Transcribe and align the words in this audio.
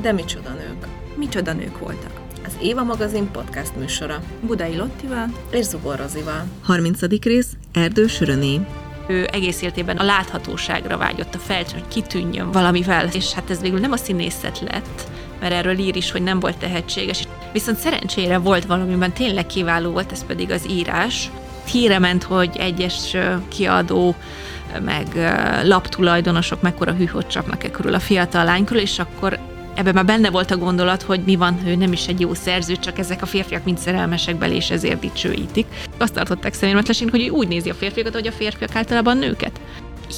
De 0.00 0.12
micsoda 0.12 0.50
nők. 0.50 0.86
Micsoda 1.16 1.52
nők 1.52 1.78
voltak. 1.78 2.10
Az 2.46 2.52
Éva 2.62 2.82
magazin 2.82 3.30
podcast 3.30 3.76
műsora. 3.76 4.18
Budai 4.40 4.76
Lottival 4.76 5.32
És 5.50 5.64
Zubor 5.64 5.96
Rozival. 5.98 6.44
30. 6.62 7.00
rész 7.22 7.56
Erdős 7.72 8.20
Röné. 8.20 8.60
ő 9.08 9.28
egész 9.32 9.62
életében 9.62 9.96
a 9.96 10.04
láthatóságra 10.04 10.96
vágyott, 10.96 11.34
a 11.34 11.38
felcsön, 11.38 11.78
hogy 11.78 11.88
kitűnjön 11.88 12.50
valamivel, 12.50 13.08
és 13.12 13.32
hát 13.32 13.50
ez 13.50 13.60
végül 13.60 13.78
nem 13.78 13.92
a 13.92 13.96
színészet 13.96 14.60
lett, 14.60 15.10
mert 15.40 15.52
erről 15.52 15.78
ír 15.78 15.96
is, 15.96 16.10
hogy 16.10 16.22
nem 16.22 16.40
volt 16.40 16.58
tehetséges. 16.58 17.28
Viszont 17.52 17.78
szerencsére 17.78 18.38
volt 18.38 18.64
valamiben 18.64 19.12
tényleg 19.12 19.46
kiváló 19.46 19.90
volt, 19.90 20.12
ez 20.12 20.26
pedig 20.26 20.50
az 20.50 20.66
írás. 20.70 21.30
Híre 21.64 21.98
ment, 21.98 22.22
hogy 22.22 22.56
egyes 22.58 23.16
kiadó 23.48 24.14
meg 24.84 25.06
laptulajdonosok 25.64 26.62
mekkora 26.62 26.92
hűhot 26.92 27.26
csapnak 27.26 27.64
e 27.64 27.70
körül 27.70 27.94
a 27.94 28.00
fiatal 28.00 28.44
lány 28.44 28.64
körül, 28.64 28.82
és 28.82 28.98
akkor 28.98 29.38
ebben 29.74 29.94
már 29.94 30.04
benne 30.04 30.30
volt 30.30 30.50
a 30.50 30.56
gondolat, 30.56 31.02
hogy 31.02 31.20
mi 31.24 31.36
van, 31.36 31.66
ő 31.66 31.74
nem 31.74 31.92
is 31.92 32.06
egy 32.06 32.20
jó 32.20 32.34
szerző, 32.34 32.76
csak 32.76 32.98
ezek 32.98 33.22
a 33.22 33.26
férfiak 33.26 33.64
mind 33.64 33.78
szerelmesek 33.78 34.36
belé, 34.36 34.54
és 34.54 34.70
ezért 34.70 35.00
dicsőítik. 35.00 35.66
Azt 35.98 36.14
tartották 36.14 36.54
szemérmetlenségnek, 36.54 37.20
hogy 37.20 37.28
úgy 37.28 37.48
nézi 37.48 37.70
a 37.70 37.74
férfiakat, 37.74 38.12
hogy 38.12 38.26
a 38.26 38.32
férfiak 38.32 38.76
általában 38.76 39.16
nőket. 39.16 39.60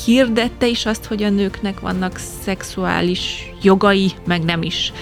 Hirdette 0.04 0.66
is 0.66 0.86
azt, 0.86 1.04
hogy 1.04 1.22
a 1.22 1.30
nőknek 1.30 1.80
vannak 1.80 2.20
szexuális 2.42 3.50
jogai, 3.62 4.12
meg 4.26 4.44
nem 4.44 4.62
is. 4.62 4.92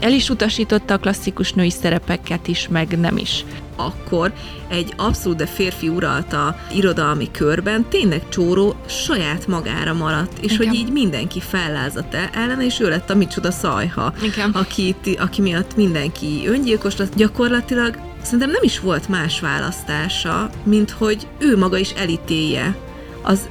El 0.00 0.12
is 0.12 0.28
utasította 0.28 0.94
a 0.94 0.98
klasszikus 0.98 1.52
női 1.52 1.70
szerepeket 1.70 2.48
is, 2.48 2.68
meg 2.68 2.98
nem 2.98 3.16
is. 3.16 3.44
Akkor 3.76 4.32
egy 4.68 4.92
abszolút 4.96 5.38
de 5.38 5.46
férfi 5.46 5.88
uralta 5.88 6.56
irodalmi 6.74 7.30
körben 7.30 7.88
tényleg 7.88 8.28
Csóró 8.28 8.74
saját 8.86 9.46
magára 9.46 9.92
maradt, 9.92 10.38
és 10.38 10.52
Igen. 10.52 10.66
hogy 10.66 10.76
így 10.76 10.92
mindenki 10.92 11.40
fellázadt 11.40 12.14
el 12.14 12.28
ellene, 12.32 12.64
és 12.64 12.80
ő 12.80 12.88
lett 12.88 13.10
a 13.10 13.14
micsoda 13.14 13.50
szajha, 13.50 14.12
Igen. 14.22 14.50
aki, 14.50 14.94
aki 15.18 15.40
miatt 15.40 15.76
mindenki 15.76 16.42
öngyilkos 16.46 16.96
lett. 16.96 17.14
Gyakorlatilag 17.14 17.98
szerintem 18.22 18.50
nem 18.50 18.62
is 18.62 18.80
volt 18.80 19.08
más 19.08 19.40
választása, 19.40 20.50
mint 20.64 20.90
hogy 20.90 21.26
ő 21.38 21.58
maga 21.58 21.76
is 21.76 21.90
elítélje 21.90 22.76
az 23.22 23.48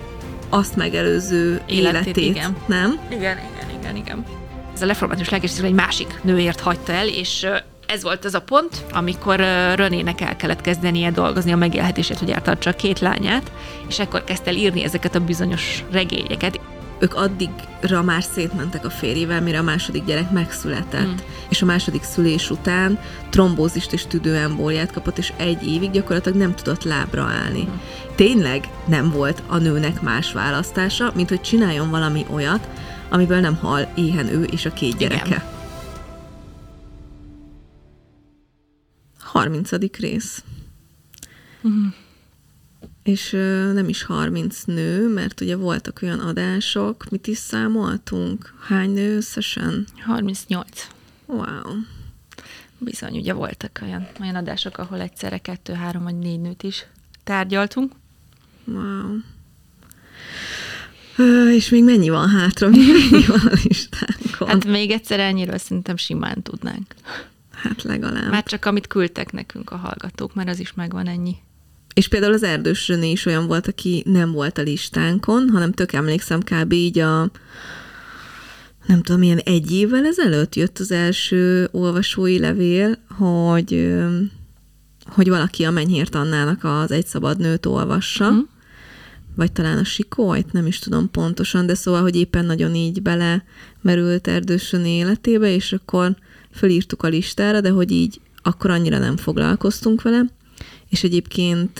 azt 0.49 0.75
megelőző 0.75 1.61
Életét, 1.65 2.05
életét, 2.05 2.35
igen. 2.35 2.57
nem? 2.65 2.99
Igen, 3.09 3.37
igen, 3.37 3.79
igen, 3.79 3.95
igen. 3.95 4.25
Ez 4.73 4.81
a 4.81 4.85
református 4.85 5.29
lelkészség 5.29 5.63
egy 5.63 5.73
másik 5.73 6.19
nőért 6.23 6.59
hagyta 6.59 6.91
el, 6.91 7.07
és 7.07 7.47
ez 7.91 8.03
volt 8.03 8.25
az 8.25 8.33
a 8.33 8.41
pont, 8.41 8.85
amikor 8.91 9.39
ö, 9.39 9.75
Renének 9.75 10.21
el 10.21 10.35
kellett 10.35 10.61
kezdenie 10.61 11.11
dolgozni 11.11 11.51
a 11.51 11.55
megélhetését, 11.55 12.19
hogy 12.19 12.29
eltartsa 12.29 12.69
a 12.69 12.73
két 12.73 12.99
lányát, 12.99 13.51
és 13.87 13.99
ekkor 13.99 14.23
kezdte 14.23 14.49
el 14.49 14.55
írni 14.55 14.83
ezeket 14.83 15.15
a 15.15 15.19
bizonyos 15.19 15.83
regényeket. 15.91 16.59
ők 16.99 17.15
addigra 17.15 18.01
már 18.03 18.23
szétmentek 18.23 18.85
a 18.85 18.89
férjével, 18.89 19.41
mire 19.41 19.59
a 19.59 19.61
második 19.61 20.05
gyerek 20.05 20.31
megszületett. 20.31 21.07
Mm. 21.07 21.15
És 21.49 21.61
a 21.61 21.65
második 21.65 22.03
szülés 22.03 22.49
után 22.49 22.99
trombózist 23.29 23.93
és 23.93 24.07
tüdőembóliát 24.07 24.91
kapott, 24.91 25.17
és 25.17 25.33
egy 25.37 25.67
évig 25.67 25.91
gyakorlatilag 25.91 26.37
nem 26.37 26.55
tudott 26.55 26.83
lábra 26.83 27.23
állni. 27.23 27.67
Mm. 27.69 27.75
Tényleg 28.15 28.69
nem 28.85 29.11
volt 29.11 29.41
a 29.47 29.57
nőnek 29.57 30.01
más 30.01 30.31
választása, 30.31 31.11
mint 31.15 31.29
hogy 31.29 31.41
csináljon 31.41 31.89
valami 31.89 32.25
olyat, 32.29 32.67
amiből 33.09 33.39
nem 33.39 33.55
hal 33.55 33.91
éhen 33.95 34.27
ő 34.27 34.43
és 34.43 34.65
a 34.65 34.73
két 34.73 34.97
gyereke. 34.97 35.25
Igen. 35.25 35.59
30. 39.31 39.71
rész. 39.97 40.43
Mhm. 41.61 41.87
És 43.03 43.33
ö, 43.33 43.71
nem 43.73 43.89
is 43.89 44.03
30 44.03 44.63
nő, 44.63 45.13
mert 45.13 45.41
ugye 45.41 45.55
voltak 45.55 45.99
olyan 46.01 46.19
adások, 46.19 47.09
mit 47.09 47.27
is 47.27 47.37
számoltunk? 47.37 48.53
Hány 48.67 48.89
nő 48.89 49.15
összesen? 49.15 49.87
38. 50.05 50.87
Wow. 51.25 51.45
Bizony, 52.77 53.17
ugye 53.17 53.33
voltak 53.33 53.79
olyan, 53.83 54.07
olyan 54.21 54.35
adások, 54.35 54.77
ahol 54.77 55.01
egyszerre 55.01 55.37
kettő, 55.37 55.73
három 55.73 56.03
vagy 56.03 56.17
négy 56.17 56.41
nőt 56.41 56.63
is 56.63 56.85
tárgyaltunk. 57.23 57.91
Wow. 58.65 59.17
Ö, 61.17 61.49
és 61.49 61.69
még 61.69 61.83
mennyi 61.83 62.09
van 62.09 62.29
hátra? 62.29 62.69
Még 62.69 62.87
mennyi 62.87 63.25
van 63.25 63.47
a 63.47 63.57
listánkon? 63.63 64.47
Hát 64.47 64.65
még 64.65 64.91
egyszer 64.91 65.19
ennyiről 65.19 65.57
szerintem 65.57 65.97
simán 65.97 66.41
tudnánk. 66.41 66.95
Hát 67.61 67.83
legalább. 67.83 68.29
Már 68.31 68.43
csak 68.43 68.65
amit 68.65 68.87
küldtek 68.87 69.31
nekünk 69.31 69.69
a 69.69 69.75
hallgatók, 69.75 70.33
mert 70.33 70.49
az 70.49 70.59
is 70.59 70.73
megvan 70.73 71.07
ennyi. 71.07 71.35
És 71.93 72.07
például 72.07 72.33
az 72.33 72.43
Erdős 72.43 72.87
René 72.87 73.11
is 73.11 73.25
olyan 73.25 73.47
volt, 73.47 73.67
aki 73.67 74.03
nem 74.05 74.31
volt 74.31 74.57
a 74.57 74.61
listánkon, 74.61 75.49
hanem 75.49 75.71
tök 75.71 75.93
emlékszem 75.93 76.39
kb. 76.39 76.71
így 76.71 76.99
a 76.99 77.31
nem 78.85 79.01
tudom, 79.01 79.19
milyen 79.19 79.37
egy 79.37 79.71
évvel 79.71 80.05
ezelőtt 80.05 80.55
jött 80.55 80.79
az 80.79 80.91
első 80.91 81.67
olvasói 81.71 82.39
levél, 82.39 82.97
hogy, 83.17 83.93
hogy 85.05 85.29
valaki 85.29 85.63
a 85.63 85.71
Menyhért 85.71 86.15
Annának 86.15 86.63
az 86.63 86.91
Egy 86.91 87.05
szabad 87.07 87.37
nőt 87.39 87.65
olvassa, 87.65 88.29
Mhm. 88.31 88.39
vagy 89.35 89.51
talán 89.51 89.77
a 89.77 89.83
Sikolyt, 89.83 90.51
nem 90.51 90.65
is 90.65 90.79
tudom 90.79 91.11
pontosan, 91.11 91.65
de 91.65 91.73
szóval, 91.73 92.01
hogy 92.01 92.15
éppen 92.15 92.45
nagyon 92.45 92.75
így 92.75 93.01
bele 93.01 93.43
merült 93.81 94.27
Erdős 94.27 94.71
René 94.71 94.97
életébe, 94.97 95.53
és 95.53 95.73
akkor 95.73 96.15
fölírtuk 96.53 97.03
a 97.03 97.07
listára, 97.07 97.61
de 97.61 97.69
hogy 97.69 97.91
így 97.91 98.19
akkor 98.41 98.69
annyira 98.69 98.97
nem 98.97 99.17
foglalkoztunk 99.17 100.01
vele, 100.01 100.25
és 100.89 101.03
egyébként 101.03 101.79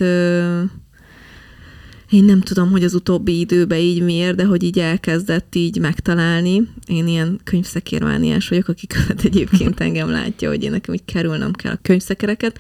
én 2.11 2.23
nem 2.23 2.41
tudom, 2.41 2.71
hogy 2.71 2.83
az 2.83 2.93
utóbbi 2.93 3.39
időben 3.39 3.79
így 3.79 4.01
miért, 4.01 4.35
de 4.35 4.45
hogy 4.45 4.63
így 4.63 4.79
elkezdett 4.79 5.55
így 5.55 5.79
megtalálni. 5.79 6.67
Én 6.87 7.07
ilyen 7.07 7.39
könyvszekérmániás 7.43 8.49
vagyok, 8.49 8.67
aki 8.67 8.87
követ 8.87 9.23
egyébként 9.23 9.79
engem 9.79 10.09
látja, 10.09 10.49
hogy 10.49 10.63
én 10.63 10.71
nekem 10.71 10.93
úgy 10.93 11.05
kerülnem 11.05 11.51
kell 11.51 11.71
a 11.71 11.79
könyvszekereket, 11.81 12.59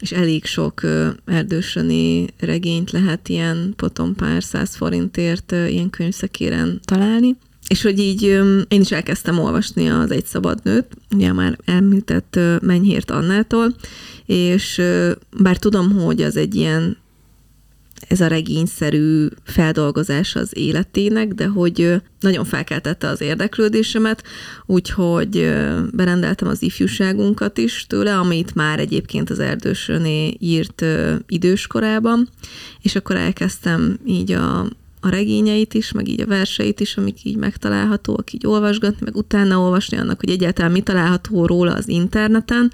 és 0.00 0.12
elég 0.12 0.44
sok 0.44 0.82
ö, 0.82 1.08
Erdős 1.24 1.74
René 1.74 2.26
regényt 2.38 2.90
lehet 2.90 3.28
ilyen 3.28 3.72
potom 3.76 4.14
pár 4.14 4.42
száz 4.42 4.74
forintért 4.74 5.52
ilyen 5.52 5.90
könyvszekéren 5.90 6.80
találni. 6.84 7.36
És 7.68 7.82
hogy 7.82 7.98
így 7.98 8.22
én 8.68 8.80
is 8.80 8.92
elkezdtem 8.92 9.38
olvasni 9.38 9.88
az 9.88 10.10
Egy 10.10 10.26
szabad 10.26 10.58
nőt, 10.62 10.86
ugye 11.14 11.32
már 11.32 11.58
említett 11.64 12.38
Menyhért 12.60 13.10
Annától, 13.10 13.74
és 14.26 14.82
bár 15.38 15.56
tudom, 15.56 15.92
hogy 15.92 16.22
az 16.22 16.36
egy 16.36 16.54
ilyen 16.54 16.96
ez 18.08 18.20
a 18.20 18.26
regényszerű 18.26 19.26
feldolgozás 19.44 20.36
az 20.36 20.56
életének, 20.56 21.28
de 21.28 21.46
hogy 21.46 22.02
nagyon 22.20 22.44
felkeltette 22.44 23.08
az 23.08 23.20
érdeklődésemet, 23.20 24.22
úgyhogy 24.66 25.54
berendeltem 25.90 26.48
az 26.48 26.62
ifjúságunkat 26.62 27.58
is 27.58 27.86
tőle, 27.88 28.18
amit 28.18 28.54
már 28.54 28.78
egyébként 28.78 29.30
az 29.30 29.38
Erdős 29.38 29.88
René 29.88 30.36
írt 30.38 30.84
időskorában, 31.26 32.28
és 32.82 32.94
akkor 32.94 33.16
elkezdtem 33.16 33.98
így 34.06 34.32
a, 34.32 34.66
a 35.04 35.08
regényeit 35.08 35.74
is, 35.74 35.92
meg 35.92 36.08
így 36.08 36.20
a 36.20 36.26
verseit 36.26 36.80
is, 36.80 36.96
amik 36.96 37.24
így 37.24 37.36
megtalálhatóak, 37.36 38.32
így 38.32 38.46
olvasgatni, 38.46 38.98
meg 39.04 39.16
utána 39.16 39.58
olvasni 39.58 39.96
annak, 39.96 40.20
hogy 40.20 40.30
egyáltalán 40.30 40.70
mi 40.70 40.80
található 40.80 41.46
róla 41.46 41.74
az 41.74 41.88
interneten, 41.88 42.72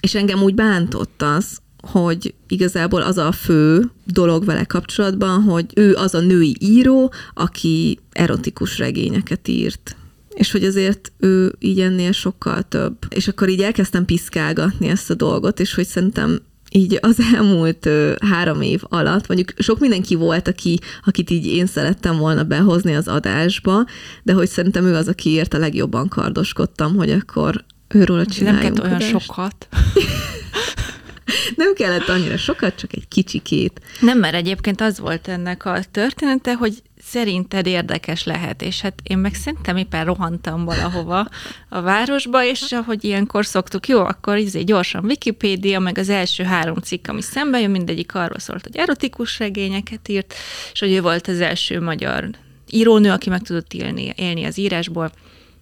és 0.00 0.14
engem 0.14 0.42
úgy 0.42 0.54
bántott 0.54 1.22
az, 1.22 1.58
hogy 1.80 2.34
igazából 2.48 3.02
az 3.02 3.18
a 3.18 3.32
fő 3.32 3.90
dolog 4.04 4.44
vele 4.44 4.64
kapcsolatban, 4.64 5.42
hogy 5.42 5.66
ő 5.74 5.94
az 5.94 6.14
a 6.14 6.20
női 6.20 6.56
író, 6.60 7.12
aki 7.34 7.98
erotikus 8.12 8.78
regényeket 8.78 9.48
írt. 9.48 9.96
és 10.34 10.50
hogy 10.50 10.64
azért 10.64 11.12
ő 11.18 11.54
így 11.58 11.80
ennél 11.80 12.12
sokkal 12.12 12.62
több. 12.62 12.96
És 13.08 13.28
akkor 13.28 13.48
így 13.48 13.60
elkezdtem 13.60 14.04
piszkálgatni 14.04 14.88
ezt 14.88 15.10
a 15.10 15.14
dolgot, 15.14 15.60
és 15.60 15.74
hogy 15.74 15.86
szerintem 15.86 16.40
így 16.70 16.98
az 17.00 17.20
elmúlt 17.34 17.88
három 18.20 18.60
év 18.60 18.82
alatt, 18.82 19.26
mondjuk 19.26 19.52
sok 19.58 19.78
mindenki 19.78 20.14
volt, 20.14 20.48
aki, 20.48 20.78
akit 21.04 21.30
így 21.30 21.46
én 21.46 21.66
szerettem 21.66 22.16
volna 22.16 22.42
behozni 22.44 22.94
az 22.94 23.08
adásba, 23.08 23.84
de 24.22 24.32
hogy 24.32 24.48
szerintem 24.48 24.84
ő 24.84 24.94
az, 24.94 25.08
akiért 25.08 25.54
a 25.54 25.58
legjobban 25.58 26.08
kardoskodtam, 26.08 26.96
hogy 26.96 27.10
akkor 27.10 27.64
őről 27.88 28.24
csináljunk 28.24 28.62
Nem 28.62 28.74
kell 28.74 28.84
olyan 28.84 28.96
adást. 28.96 29.10
sokat. 29.10 29.68
Nem 31.56 31.74
kellett 31.74 32.08
annyira 32.08 32.36
sokat, 32.36 32.74
csak 32.74 32.92
egy 32.92 33.08
kicsikét. 33.08 33.80
Nem, 34.00 34.18
mert 34.18 34.34
egyébként 34.34 34.80
az 34.80 34.98
volt 34.98 35.28
ennek 35.28 35.64
a 35.64 35.80
története, 35.90 36.54
hogy 36.54 36.82
szerinted 37.10 37.66
érdekes 37.66 38.24
lehet, 38.24 38.62
és 38.62 38.80
hát 38.80 39.00
én 39.02 39.18
meg 39.18 39.34
szerintem 39.34 39.76
éppen 39.76 40.04
rohantam 40.04 40.64
valahova 40.64 41.28
a 41.68 41.80
városba, 41.80 42.44
és 42.44 42.72
ahogy 42.72 43.04
ilyenkor 43.04 43.46
szoktuk, 43.46 43.88
jó, 43.88 44.00
akkor 44.00 44.36
izé 44.36 44.62
gyorsan 44.62 45.04
Wikipédia, 45.04 45.78
meg 45.78 45.98
az 45.98 46.08
első 46.08 46.44
három 46.44 46.76
cikk, 46.76 47.08
ami 47.08 47.22
szembe 47.22 47.60
jön, 47.60 47.70
mindegyik 47.70 48.14
arról 48.14 48.38
szólt, 48.38 48.62
hogy 48.62 48.76
erotikus 48.76 49.38
regényeket 49.38 50.08
írt, 50.08 50.34
és 50.72 50.80
hogy 50.80 50.92
ő 50.92 51.00
volt 51.00 51.28
az 51.28 51.40
első 51.40 51.80
magyar 51.80 52.30
írónő, 52.70 53.10
aki 53.10 53.30
meg 53.30 53.42
tudott 53.42 53.72
élni, 53.72 54.12
élni 54.16 54.44
az 54.44 54.58
írásból, 54.58 55.10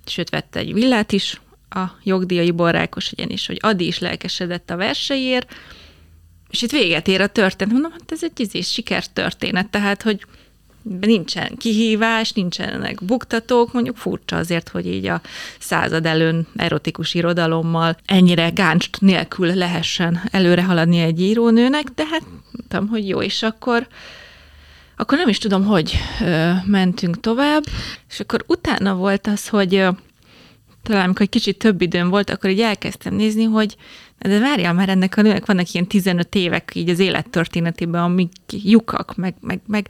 sőt 0.06 0.30
vette 0.30 0.58
egy 0.58 0.72
villát 0.72 1.12
is 1.12 1.40
a 1.68 1.84
jogdíjaiból 2.02 2.70
Rákos 2.70 3.10
egyen 3.10 3.30
is, 3.30 3.46
hogy 3.46 3.58
Adi 3.60 3.86
is 3.86 3.98
lelkesedett 3.98 4.70
a 4.70 4.76
verseiért, 4.76 5.54
és 6.50 6.62
itt 6.62 6.70
véget 6.70 7.08
ér 7.08 7.20
a 7.20 7.26
történet. 7.26 7.72
Mondom, 7.72 7.92
hát 7.92 8.12
ez 8.12 8.24
egy 8.24 8.40
izés 8.40 8.72
sikertörténet, 8.72 9.68
tehát, 9.68 10.02
hogy 10.02 10.20
nincsen 11.00 11.56
kihívás, 11.56 12.32
nincsenek 12.32 13.04
buktatók, 13.04 13.72
mondjuk 13.72 13.96
furcsa 13.96 14.36
azért, 14.36 14.68
hogy 14.68 14.86
így 14.86 15.06
a 15.06 15.20
század 15.58 16.06
előn 16.06 16.46
erotikus 16.56 17.14
irodalommal 17.14 17.96
ennyire 18.04 18.48
gáncst 18.48 19.00
nélkül 19.00 19.54
lehessen 19.54 20.20
előre 20.30 20.64
haladni 20.64 20.98
egy 20.98 21.20
írónőnek, 21.20 21.84
de 21.94 22.04
hát 22.10 22.22
mondtam, 22.52 22.88
hogy 22.88 23.08
jó, 23.08 23.22
és 23.22 23.42
akkor 23.42 23.86
akkor 24.98 25.18
nem 25.18 25.28
is 25.28 25.38
tudom, 25.38 25.64
hogy 25.64 25.98
ö, 26.20 26.50
mentünk 26.64 27.20
tovább, 27.20 27.62
és 28.08 28.20
akkor 28.20 28.44
utána 28.46 28.94
volt 28.94 29.26
az, 29.26 29.48
hogy 29.48 29.86
talán 30.86 31.04
amikor 31.04 31.22
egy 31.22 31.28
kicsit 31.28 31.58
több 31.58 31.80
időm 31.80 32.08
volt, 32.08 32.30
akkor 32.30 32.50
így 32.50 32.60
elkezdtem 32.60 33.14
nézni, 33.14 33.44
hogy 33.44 33.76
de 34.18 34.38
várjál 34.38 34.72
már, 34.72 34.88
ennek 34.88 35.16
a 35.16 35.22
nőnek 35.22 35.46
vannak 35.46 35.72
ilyen 35.72 35.86
15 35.86 36.34
évek 36.34 36.70
így 36.74 36.88
az 36.88 36.98
élettörténetében, 36.98 38.02
amik 38.02 38.32
lyukak, 38.50 39.16
meg, 39.16 39.34
meg, 39.40 39.60
meg 39.66 39.88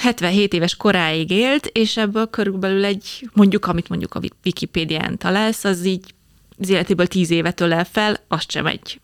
77 0.00 0.52
éves 0.52 0.76
koráig 0.76 1.30
élt, 1.30 1.66
és 1.66 1.96
ebből 1.96 2.30
körülbelül 2.30 2.84
egy, 2.84 3.28
mondjuk, 3.32 3.66
amit 3.66 3.88
mondjuk 3.88 4.14
a 4.14 4.20
Wikipédián 4.44 5.18
találsz, 5.18 5.64
az 5.64 5.84
így 5.84 6.14
az 6.58 6.68
életéből 6.68 7.06
10 7.06 7.30
évet 7.30 7.60
ölel 7.60 7.84
fel, 7.84 8.16
azt 8.28 8.50
sem 8.50 8.66
egy 8.66 9.00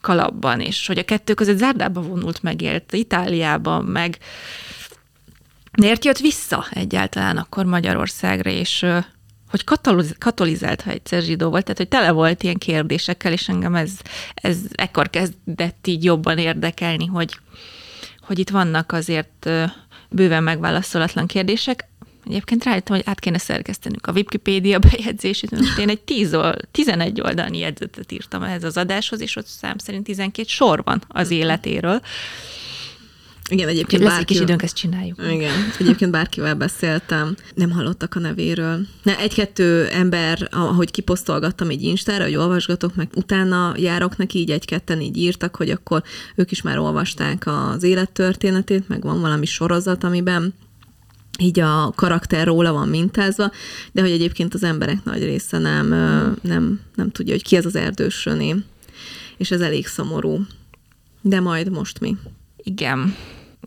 kalapban, 0.00 0.60
és 0.60 0.86
hogy 0.86 0.98
a 0.98 1.04
kettő 1.04 1.34
között 1.34 1.58
zárdába 1.58 2.00
vonult 2.00 2.42
megélt, 2.42 2.92
Itáliában, 2.92 3.84
meg. 3.84 4.18
Miért 5.78 6.04
jött 6.04 6.18
vissza 6.18 6.66
egyáltalán 6.70 7.36
akkor 7.36 7.64
Magyarországra, 7.64 8.50
és 8.50 8.86
hogy 9.50 9.64
katoliz- 9.64 10.18
katolizált, 10.18 10.80
ha 10.80 10.90
egyszer 10.90 11.22
zsidó 11.22 11.48
volt, 11.48 11.62
tehát 11.62 11.78
hogy 11.78 11.88
tele 11.88 12.10
volt 12.10 12.42
ilyen 12.42 12.58
kérdésekkel, 12.58 13.32
és 13.32 13.48
engem 13.48 13.74
ez, 13.74 13.90
ez 14.34 14.58
ekkor 14.72 15.10
kezdett 15.10 15.86
így 15.86 16.04
jobban 16.04 16.38
érdekelni, 16.38 17.06
hogy, 17.06 17.38
hogy 18.20 18.38
itt 18.38 18.50
vannak 18.50 18.92
azért 18.92 19.50
bőven 20.10 20.42
megválaszolatlan 20.42 21.26
kérdések. 21.26 21.88
Egyébként 22.26 22.64
rájöttem, 22.64 22.96
hogy 22.96 23.04
át 23.06 23.20
kéne 23.20 23.38
szerkesztenünk 23.38 24.06
a 24.06 24.12
Wikipédia 24.12 24.78
bejegyzését, 24.78 25.50
most 25.50 25.78
én 25.78 25.88
egy 25.88 26.00
10 26.00 26.34
old, 26.34 26.68
11 26.70 27.20
oldalnyi 27.20 27.58
jegyzetet 27.58 28.12
írtam 28.12 28.42
ehhez 28.42 28.64
az 28.64 28.76
adáshoz, 28.76 29.20
és 29.20 29.36
ott 29.36 29.46
szám 29.46 29.78
szerint 29.78 30.04
12 30.04 30.48
sor 30.48 30.82
van 30.84 31.02
az 31.08 31.30
életéről. 31.30 32.00
Igen, 33.50 33.68
egyébként 33.68 34.02
Lesz 34.02 34.18
egy 34.18 34.24
kis 34.24 34.40
időnk, 34.40 34.62
ezt 34.62 34.76
csináljuk. 34.76 35.22
Igen, 35.30 35.52
egyébként 35.78 36.10
bárkivel 36.10 36.54
beszéltem, 36.54 37.36
nem 37.54 37.70
hallottak 37.70 38.14
a 38.14 38.18
nevéről. 38.18 38.86
Ne, 39.02 39.18
egy-kettő 39.18 39.86
ember, 39.86 40.48
ahogy 40.50 40.90
kiposztolgattam 40.90 41.68
egy 41.68 41.82
Instára, 41.82 42.24
hogy 42.24 42.36
olvasgatok, 42.36 42.94
meg 42.94 43.08
utána 43.14 43.74
járok 43.76 44.16
neki, 44.16 44.38
így 44.38 44.50
egy-ketten 44.50 45.00
így 45.00 45.16
írtak, 45.16 45.56
hogy 45.56 45.70
akkor 45.70 46.02
ők 46.34 46.50
is 46.50 46.62
már 46.62 46.78
olvasták 46.78 47.46
az 47.46 47.82
élettörténetét, 47.82 48.88
meg 48.88 49.02
van 49.02 49.20
valami 49.20 49.46
sorozat, 49.46 50.04
amiben 50.04 50.54
így 51.38 51.60
a 51.60 51.92
karakter 51.96 52.46
róla 52.46 52.72
van 52.72 52.88
mintázva, 52.88 53.50
de 53.92 54.00
hogy 54.00 54.10
egyébként 54.10 54.54
az 54.54 54.62
emberek 54.62 55.04
nagy 55.04 55.24
része 55.24 55.58
nem, 55.58 55.88
nem, 56.42 56.80
nem 56.94 57.10
tudja, 57.10 57.32
hogy 57.32 57.42
ki 57.42 57.56
ez 57.56 57.66
az 57.66 57.76
erdősöné. 57.76 58.54
És 59.36 59.50
ez 59.50 59.60
elég 59.60 59.86
szomorú. 59.86 60.46
De 61.20 61.40
majd 61.40 61.70
most 61.70 62.00
mi? 62.00 62.16
Igen 62.56 63.14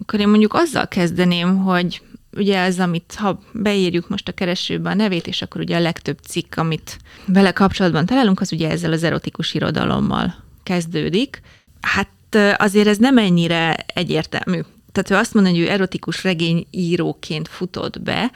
akkor 0.04 0.20
én 0.20 0.28
mondjuk 0.28 0.54
azzal 0.54 0.88
kezdeném, 0.88 1.58
hogy 1.58 2.02
ugye 2.38 2.58
ez, 2.58 2.80
amit 2.80 3.16
ha 3.18 3.40
beírjuk 3.54 4.10
most 4.10 4.28
a 4.28 4.32
keresőbe 4.32 4.90
a 4.90 4.94
nevét, 4.94 5.28
és 5.28 5.42
akkor 5.42 5.62
ugye 5.62 5.76
a 5.76 5.80
legtöbb 5.80 6.18
cikk, 6.28 6.56
amit 6.56 6.98
vele 7.26 7.52
kapcsolatban 7.52 8.06
találunk, 8.06 8.40
az 8.42 8.52
ugye 8.52 8.70
ezzel 8.70 8.92
az 8.92 9.04
erotikus 9.04 9.54
irodalommal 9.54 10.36
kezdődik. 10.64 11.42
Hát 11.82 12.10
azért 12.58 12.88
ez 12.88 12.98
nem 12.98 13.18
ennyire 13.18 13.76
egyértelmű. 13.88 14.60
Tehát 14.92 15.10
ő 15.10 15.16
azt 15.16 15.34
mondja, 15.34 15.54
hogy 15.54 15.62
ő 15.62 15.70
erotikus 15.70 16.24
regényíróként 16.24 17.48
futott 17.48 18.02
be, 18.02 18.32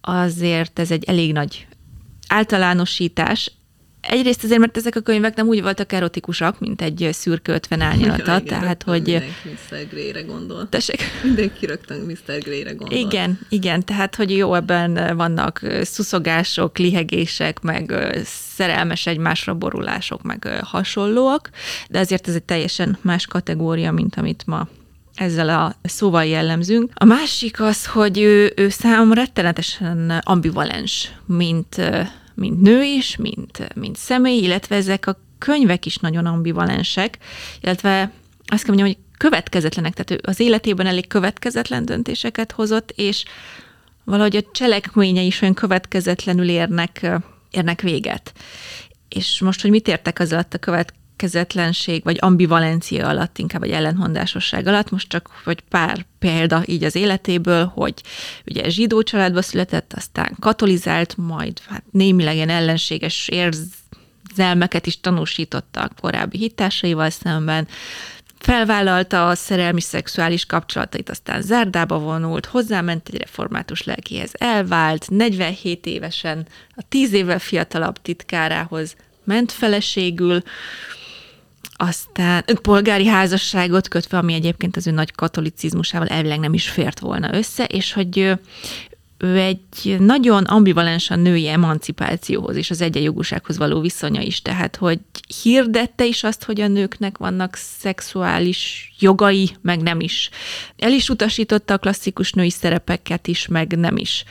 azért 0.00 0.78
ez 0.78 0.90
egy 0.90 1.04
elég 1.04 1.32
nagy 1.32 1.66
általánosítás, 2.28 3.52
Egyrészt 4.08 4.44
azért, 4.44 4.60
mert 4.60 4.76
ezek 4.76 4.96
a 4.96 5.00
könyvek 5.00 5.36
nem 5.36 5.46
úgy 5.46 5.62
voltak 5.62 5.92
erotikusak, 5.92 6.60
mint 6.60 6.82
egy 6.82 7.08
szürke 7.12 7.52
50 7.52 7.80
árnyalata, 7.80 8.32
ja, 8.32 8.42
tehát 8.42 8.82
hogy... 8.82 9.02
Mindenki 9.02 9.48
Mr. 9.70 9.88
Grey-re 9.90 10.22
gondol. 10.22 10.68
Tessék? 10.68 11.00
Mindenki 11.22 11.66
rögtön 11.66 12.00
Mr. 12.00 12.38
Grey-re 12.38 12.72
gondol. 12.72 12.98
Igen, 12.98 13.38
igen, 13.48 13.84
tehát 13.84 14.14
hogy 14.14 14.36
jó, 14.36 14.54
ebben 14.54 15.16
vannak 15.16 15.60
szuszogások, 15.82 16.78
lihegések, 16.78 17.60
meg 17.60 17.94
szerelmes 18.24 19.06
egymásra 19.06 19.54
borulások, 19.54 20.22
meg 20.22 20.60
hasonlóak, 20.62 21.50
de 21.88 21.98
azért 21.98 22.28
ez 22.28 22.34
egy 22.34 22.42
teljesen 22.42 22.98
más 23.00 23.26
kategória, 23.26 23.92
mint 23.92 24.14
amit 24.14 24.42
ma 24.46 24.68
ezzel 25.14 25.48
a 25.48 25.74
szóval 25.82 26.24
jellemzünk. 26.24 26.92
A 26.94 27.04
másik 27.04 27.60
az, 27.60 27.86
hogy 27.86 28.18
ő, 28.18 28.52
ő 28.56 28.68
számomra 28.68 29.20
rettenetesen 29.20 30.10
ambivalens, 30.24 31.12
mint 31.26 31.80
mint 32.38 32.60
nő 32.60 32.82
is, 32.82 33.16
mint, 33.16 33.74
mint 33.74 33.96
személy, 33.96 34.42
illetve 34.42 34.76
ezek 34.76 35.06
a 35.06 35.20
könyvek 35.38 35.86
is 35.86 35.96
nagyon 35.96 36.26
ambivalensek, 36.26 37.18
illetve 37.60 38.12
azt 38.46 38.64
kell 38.64 38.74
mondjam, 38.74 38.86
hogy 38.88 38.98
következetlenek, 39.16 39.94
tehát 39.94 40.10
ő 40.10 40.30
az 40.30 40.40
életében 40.40 40.86
elég 40.86 41.06
következetlen 41.06 41.84
döntéseket 41.84 42.52
hozott, 42.52 42.92
és 42.96 43.24
valahogy 44.04 44.36
a 44.36 44.50
cselekménye 44.52 45.22
is 45.22 45.40
olyan 45.40 45.54
következetlenül 45.54 46.48
érnek, 46.48 47.10
érnek 47.50 47.80
véget. 47.80 48.32
És 49.08 49.40
most, 49.40 49.60
hogy 49.60 49.70
mit 49.70 49.88
értek 49.88 50.18
az 50.18 50.32
alatt 50.32 50.54
a 50.54 50.58
következetlenség, 51.18 52.04
vagy 52.04 52.16
ambivalencia 52.20 53.08
alatt, 53.08 53.38
inkább 53.38 53.62
egy 53.62 53.70
ellenhondásosság 53.70 54.66
alatt, 54.66 54.90
most 54.90 55.08
csak 55.08 55.28
hogy 55.44 55.60
pár 55.60 56.06
példa 56.18 56.62
így 56.66 56.84
az 56.84 56.94
életéből, 56.94 57.64
hogy 57.74 57.94
ugye 58.46 58.68
zsidó 58.68 59.02
családba 59.02 59.42
született, 59.42 59.92
aztán 59.96 60.36
katolizált, 60.40 61.16
majd 61.16 61.60
hát 61.68 61.84
némileg 61.90 62.34
ilyen 62.34 62.48
ellenséges 62.48 63.28
érzelmeket 63.28 64.86
is 64.86 65.00
tanúsította 65.00 65.80
a 65.80 65.90
korábbi 66.00 66.38
hittársaival 66.38 67.10
szemben, 67.10 67.68
felvállalta 68.38 69.28
a 69.28 69.34
szerelmi 69.34 69.80
szexuális 69.80 70.46
kapcsolatait, 70.46 71.10
aztán 71.10 71.42
zárdába 71.42 71.98
vonult, 71.98 72.46
hozzáment 72.46 73.08
egy 73.08 73.18
református 73.18 73.82
lelkihez, 73.82 74.30
elvált, 74.32 75.08
47 75.08 75.86
évesen 75.86 76.46
a 76.74 76.82
10 76.88 77.12
évvel 77.12 77.38
fiatalabb 77.38 78.02
titkárához 78.02 78.96
ment 79.24 79.52
feleségül, 79.52 80.42
aztán 81.80 82.44
polgári 82.62 83.06
házasságot 83.06 83.88
kötve, 83.88 84.18
ami 84.18 84.34
egyébként 84.34 84.76
az 84.76 84.86
ő 84.86 84.90
nagy 84.90 85.12
katolicizmusával 85.12 86.08
elvileg 86.08 86.38
nem 86.38 86.54
is 86.54 86.68
fért 86.68 86.98
volna 86.98 87.34
össze, 87.34 87.64
és 87.64 87.92
hogy 87.92 88.38
ő 89.18 89.36
egy 89.36 89.96
nagyon 89.98 90.44
ambivalensan 90.44 91.20
női 91.20 91.48
emancipációhoz 91.48 92.56
és 92.56 92.70
az 92.70 92.80
egyenjogúsághoz 92.80 93.58
való 93.58 93.80
viszonya 93.80 94.20
is, 94.20 94.42
tehát 94.42 94.76
hogy 94.76 94.98
hirdette 95.42 96.06
is 96.06 96.24
azt, 96.24 96.44
hogy 96.44 96.60
a 96.60 96.68
nőknek 96.68 97.18
vannak 97.18 97.56
szexuális 97.56 98.92
jogai, 98.98 99.50
meg 99.62 99.82
nem 99.82 100.00
is. 100.00 100.30
El 100.76 100.92
is 100.92 101.08
utasította 101.08 101.74
a 101.74 101.78
klasszikus 101.78 102.32
női 102.32 102.50
szerepeket 102.50 103.26
is, 103.26 103.46
meg 103.46 103.78
nem 103.78 103.96
is 103.96 104.24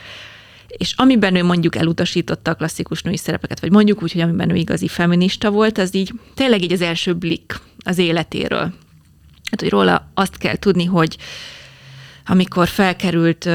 és 0.68 0.92
amiben 0.96 1.34
ő 1.34 1.44
mondjuk 1.44 1.76
elutasította 1.76 2.50
a 2.50 2.54
klasszikus 2.54 3.02
női 3.02 3.16
szerepeket, 3.16 3.60
vagy 3.60 3.70
mondjuk 3.70 4.02
úgy, 4.02 4.12
hogy 4.12 4.20
amiben 4.20 4.50
ő 4.50 4.54
igazi 4.54 4.88
feminista 4.88 5.50
volt, 5.50 5.78
az 5.78 5.94
így 5.94 6.12
tényleg 6.34 6.62
így 6.62 6.72
az 6.72 6.80
első 6.80 7.14
blik 7.14 7.60
az 7.84 7.98
életéről. 7.98 8.72
Hát, 9.50 9.60
hogy 9.60 9.68
róla 9.68 10.10
azt 10.14 10.36
kell 10.36 10.56
tudni, 10.56 10.84
hogy 10.84 11.16
amikor 12.26 12.68
felkerült 12.68 13.48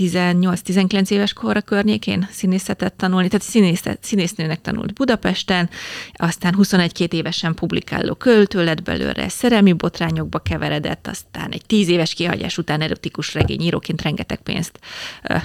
18-19 0.00 1.10
éves 1.10 1.32
korra 1.32 1.60
környékén 1.60 2.28
színészetet 2.30 2.92
tanulni, 2.92 3.28
tehát 3.28 3.46
színészet, 3.46 4.04
színésznőnek 4.04 4.60
tanult 4.60 4.92
Budapesten, 4.92 5.70
aztán 6.12 6.54
21-2 6.58 7.12
évesen 7.12 7.54
publikáló 7.54 8.14
költő 8.14 8.64
lett 8.64 8.82
belőle, 8.82 9.28
szerelmi 9.28 9.72
botrányokba 9.72 10.38
keveredett, 10.38 11.06
aztán 11.06 11.50
egy 11.50 11.66
10 11.66 11.88
éves 11.88 12.14
kihagyás 12.14 12.58
után 12.58 12.80
erotikus 12.80 13.34
regényíróként 13.34 14.02
rengeteg 14.02 14.40
pénzt 14.42 14.78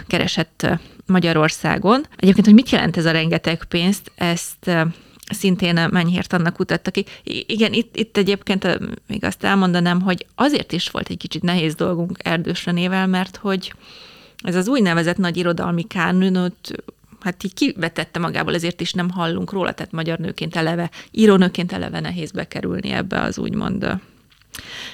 keresett 0.07 0.67
Magyarországon. 1.05 2.05
Egyébként, 2.17 2.45
hogy 2.45 2.55
mit 2.55 2.69
jelent 2.69 2.97
ez 2.97 3.05
a 3.05 3.11
rengeteg 3.11 3.63
pénzt, 3.63 4.11
ezt 4.15 4.71
szintén 5.33 5.87
Menyhért 5.91 6.33
annak 6.33 6.53
kutatta 6.53 6.91
ki. 6.91 7.05
Igen, 7.23 7.73
itt, 7.73 7.95
itt 7.95 8.17
egyébként 8.17 8.79
még 9.07 9.23
azt 9.23 9.43
elmondanám, 9.43 10.01
hogy 10.01 10.25
azért 10.35 10.71
is 10.71 10.89
volt 10.89 11.09
egy 11.09 11.17
kicsit 11.17 11.41
nehéz 11.41 11.75
dolgunk 11.75 12.17
Erdős 12.23 12.65
Renével, 12.65 13.07
mert 13.07 13.35
hogy 13.35 13.73
ez 14.43 14.55
az 14.55 14.67
úgynevezett 14.67 15.17
nagy 15.17 15.37
irodalmi 15.37 15.83
kánonot 15.83 16.71
hát 17.19 17.43
így 17.43 17.53
kivetette 17.53 18.19
magából, 18.19 18.53
ezért 18.53 18.81
is 18.81 18.93
nem 18.93 19.09
hallunk 19.09 19.51
róla, 19.51 19.73
tehát 19.73 19.91
magyar 19.91 20.17
nőként 20.17 20.55
eleve, 20.55 20.89
írónőként 21.11 21.71
eleve 21.71 21.99
nehéz 21.99 22.31
bekerülni 22.31 22.89
ebbe 22.89 23.21
az 23.21 23.37
úgymond 23.37 23.87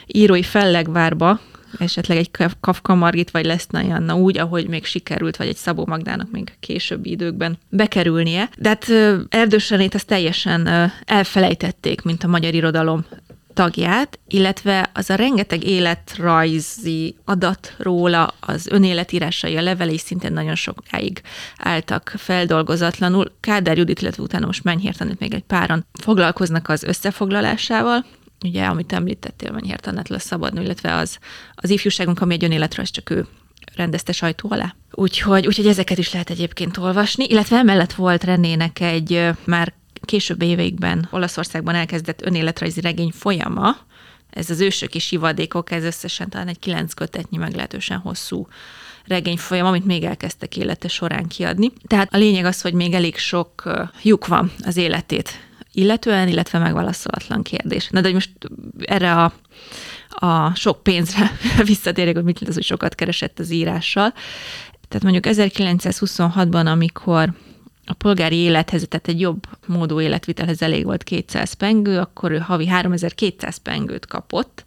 írói 0.08 0.44
fellegvárba, 0.44 1.40
esetleg 1.78 2.18
egy 2.18 2.32
Kafka 2.60 2.96
Margit, 2.96 3.32
vagy 3.32 3.46
lesz 3.46 3.68
Janna 3.72 4.16
úgy, 4.16 4.38
ahogy 4.38 4.68
még 4.68 4.86
sikerült, 4.86 5.38
vagy 5.38 5.48
egy 5.48 5.56
Szabó 5.56 5.86
Magdának 5.86 6.32
még 6.32 6.54
későbbi 6.60 7.10
időkben 7.10 7.58
bekerülnie. 7.70 8.50
De 8.58 8.70
hát 8.70 8.88
Erdősenét 9.30 9.94
azt 9.94 10.08
teljesen 10.08 10.92
elfelejtették, 11.06 12.02
mint 12.02 12.24
a 12.24 12.28
magyar 12.28 12.54
irodalom 12.54 13.06
tagját, 13.54 14.20
illetve 14.28 14.90
az 14.94 15.10
a 15.10 15.16
rengeteg 15.16 15.64
életrajzi 15.64 17.16
adat 17.26 17.76
róla, 17.78 18.34
az 18.40 18.68
önéletírásai, 18.68 19.58
a 19.58 19.62
levelei 19.62 19.98
szintén 19.98 20.34
nagyon 20.34 20.56
sokáig 20.56 21.22
álltak 21.58 22.14
feldolgozatlanul. 22.18 23.32
Kádár 23.40 23.78
Judit, 23.78 24.02
illetve 24.02 24.24
utána 24.24 24.46
most 24.46 24.64
Menyhért 24.64 25.20
még 25.20 25.34
egy 25.34 25.44
páran 25.44 25.86
foglalkoznak 25.94 26.70
az 26.70 26.84
összefoglalásával, 26.84 28.06
ugye, 28.46 28.66
amit 28.66 28.94
említettél, 28.94 29.52
Menyhért 29.52 29.88
Annát 29.88 30.10
lesz 30.10 30.26
szabadnő, 30.26 30.62
illetve 30.62 30.96
az, 30.96 31.18
az 31.56 31.70
ifjúságunk, 31.70 32.22
ami 32.22 32.34
egy 32.34 32.44
önéletrajz, 32.44 32.92
csak 32.92 33.10
ő 33.10 33.28
rendezte 33.76 34.12
sajtó 34.12 34.52
alá. 34.52 34.76
Úgyhogy, 34.92 35.48
úgyhogy 35.48 35.68
ezeket 35.68 35.98
is 35.98 36.12
lehet 36.12 36.30
egyébként 36.30 36.78
olvasni, 36.78 37.26
illetve 37.26 37.58
emellett 37.58 37.94
volt 37.94 38.24
Renének 38.24 38.80
egy 38.80 39.30
már 39.46 39.74
később 40.02 40.42
éveikben 40.42 41.08
Olaszországban 41.12 41.76
elkezdett 41.76 42.22
önéletrajzi 42.22 42.82
regény 42.82 43.12
folyama, 43.12 43.78
ez 44.32 44.50
az 44.50 44.60
ősök 44.60 44.96
és 44.96 45.12
ivadékok, 45.12 45.72
ez 45.72 45.84
összesen 45.84 46.30
talán 46.30 46.48
egy 46.48 46.60
kilenc 46.60 46.94
kötetnyi, 46.94 47.38
meglehetősen 47.38 47.98
hosszú 47.98 48.48
regény 49.06 49.38
folyam, 49.38 49.66
amit 49.66 49.86
még 49.86 50.04
elkezdtek 50.04 50.58
élete 50.58 50.88
során 50.88 51.28
kiadni. 51.28 51.72
Tehát 51.88 52.14
a 52.14 52.18
lényeg 52.18 52.46
az, 52.46 52.62
hogy 52.62 52.74
még 52.74 52.94
elég 52.94 53.18
sok 53.18 53.72
lyuk 54.02 54.28
van 54.28 54.52
az 54.66 54.78
életét 54.78 55.50
illetően, 55.74 56.28
illetve 56.28 56.60
megválaszolatlan 56.60 57.44
kérdés. 57.44 57.90
Na 57.90 58.02
de 58.02 58.12
most 58.12 58.30
erre 58.80 59.14
a, 59.14 59.34
a 60.10 60.56
sok 60.56 60.84
pénzre 60.84 61.32
visszatérjek, 61.64 62.16
hogy 62.16 62.24
mit 62.24 62.48
az, 62.48 62.54
hogy 62.54 62.64
sokat 62.64 62.96
keresett 62.96 63.40
az 63.40 63.52
írással. 63.52 64.14
Tehát 64.88 65.04
mondjuk 65.04 65.26
1926-ban, 65.28 66.66
amikor 66.66 67.34
a 67.92 67.94
polgári 67.94 68.36
élethez, 68.36 68.86
tehát 68.90 69.08
egy 69.08 69.20
jobb 69.20 69.44
módú 69.68 70.02
életvitelhez 70.02 70.62
elég 70.62 70.84
volt 70.84 71.04
200 71.04 71.54
pengő, 71.54 72.00
akkor 72.00 72.32
ő 72.32 72.38
havi 72.38 72.68
3200 72.68 73.58
pengőt 73.58 74.06
kapott, 74.06 74.64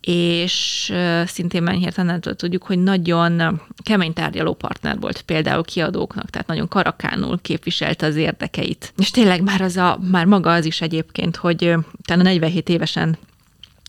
és 0.00 0.92
szintén 1.26 1.62
Mennyhért 1.62 1.98
Annától 1.98 2.34
tudjuk, 2.34 2.62
hogy 2.62 2.78
nagyon 2.78 3.60
kemény 3.82 4.12
tárgyaló 4.12 4.54
partner 4.54 4.98
volt 5.00 5.22
például 5.22 5.64
kiadóknak, 5.64 6.30
tehát 6.30 6.46
nagyon 6.46 6.68
karakánul 6.68 7.38
képviselte 7.42 8.06
az 8.06 8.16
érdekeit. 8.16 8.92
És 8.96 9.10
tényleg 9.10 9.42
már, 9.42 9.60
az 9.60 9.76
a, 9.76 9.98
már 10.10 10.24
maga 10.24 10.52
az 10.52 10.64
is 10.64 10.80
egyébként, 10.80 11.36
hogy 11.36 11.74
talán 12.04 12.24
47 12.24 12.68
évesen 12.68 13.18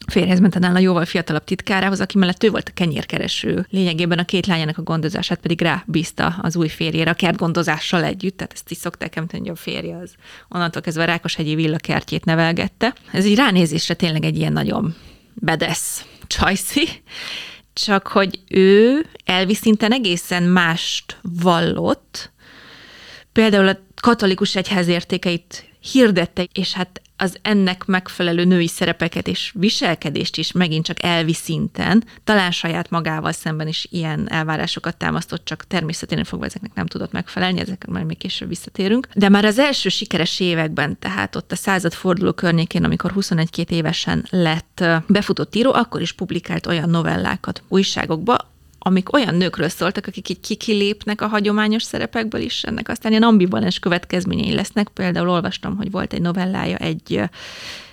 férjhez 0.08 0.40
ment 0.40 0.56
a 0.56 0.80
jóval 0.80 1.06
fiatalabb 1.06 1.44
titkárához, 1.44 2.00
aki 2.00 2.18
mellett 2.18 2.44
ő 2.44 2.50
volt 2.50 2.70
a 2.70 2.74
kenyérkereső. 2.74 3.66
Lényegében 3.70 4.20
a 4.20 4.26
két 4.26 4.46
lányának 4.46 4.78
a 4.78 4.82
gondozását 4.82 5.40
pedig 5.40 5.62
rá 5.62 5.84
bízta 5.86 6.36
az 6.42 6.56
új 6.56 6.68
férjére, 6.68 7.12
a 7.12 7.14
kertgondozással 7.14 8.04
együtt, 8.04 8.38
tehát 8.38 8.54
ezt 8.54 8.72
is 8.72 8.78
szokták 8.78 9.16
említeni, 9.16 9.48
hogy 9.48 9.58
a 9.58 9.62
férje 9.62 9.98
az 9.98 10.16
onnantól 10.50 10.82
kezdve 10.82 11.06
Rákoshegyi 11.06 11.56
villa 11.56 11.78
kertjét 11.78 12.26
nevelgette. 12.26 12.94
Ez 13.12 13.26
így 13.26 13.38
ránézésre 13.38 13.94
tényleg 13.94 14.24
egy 14.24 14.38
ilyen 14.38 14.54
nagyon 14.54 14.96
bedesz 15.34 16.06
csajszi, 16.28 16.88
csak 17.74 18.08
hogy 18.08 18.40
ő 18.50 19.06
elvi 19.26 19.54
szinten 19.54 19.92
egészen 19.92 20.44
mást 20.44 21.20
vallott, 21.22 22.32
például 23.32 23.68
a 23.68 23.78
katolikus 24.02 24.56
egyház 24.56 24.88
értékeit 24.88 25.66
hirdette, 25.92 26.48
és 26.54 26.74
hát 26.74 27.02
az 27.18 27.38
ennek 27.42 27.86
megfelelő 27.86 28.44
női 28.44 28.68
szerepeket 28.68 29.28
és 29.28 29.52
viselkedést 29.56 30.38
is 30.38 30.52
megint 30.52 30.86
csak 30.86 31.04
elvi 31.04 31.34
szinten, 31.34 32.04
talán 32.24 32.52
saját 32.52 32.90
magával 32.90 33.32
szemben 33.32 33.68
is 33.68 33.88
ilyen 33.90 34.32
elvárásokat 34.32 34.98
támasztott, 34.98 35.46
csak 35.46 35.68
természetesen 35.68 36.24
fogva 36.24 36.46
ezeknek 36.46 36.74
nem 36.74 36.86
tudott 36.86 37.12
megfelelni, 37.12 37.60
ezeket 37.60 37.90
már 37.90 38.04
még 38.04 38.18
később 38.18 38.48
visszatérünk. 38.48 39.08
De 39.14 39.30
már 39.30 39.46
az 39.46 39.60
első 39.60 39.90
sikeres 39.90 40.40
években, 40.40 41.00
tehát 41.00 41.36
ott 41.36 41.52
a 41.52 41.56
századforduló 41.56 42.34
környékén, 42.34 42.84
amikor 42.84 43.14
21-2 43.16 43.70
évesen 43.70 44.26
lett 44.30 44.84
befutott 45.08 45.56
író, 45.56 45.74
akkor 45.74 46.02
is 46.02 46.12
publikált 46.12 46.66
olyan 46.66 46.90
novellákat 46.90 47.64
újságokba, 47.68 48.56
amik 48.88 49.13
olyan 49.13 49.36
nőkről 49.36 49.70
szóltak, 49.70 50.08
akik 50.08 50.29
így 50.29 50.39
kikilépnek 50.39 51.22
a 51.22 51.27
hagyományos 51.27 51.84
szerepekből 51.84 52.41
is, 52.41 52.63
ennek 52.63 52.89
aztán 52.89 53.12
ilyen 53.12 53.24
ambivalens 53.24 53.79
következményei 53.79 54.53
lesznek. 54.53 54.88
Például 54.88 55.29
olvastam, 55.29 55.75
hogy 55.75 55.91
volt 55.91 56.13
egy 56.13 56.22
novellája 56.22 56.77
egy 56.77 57.29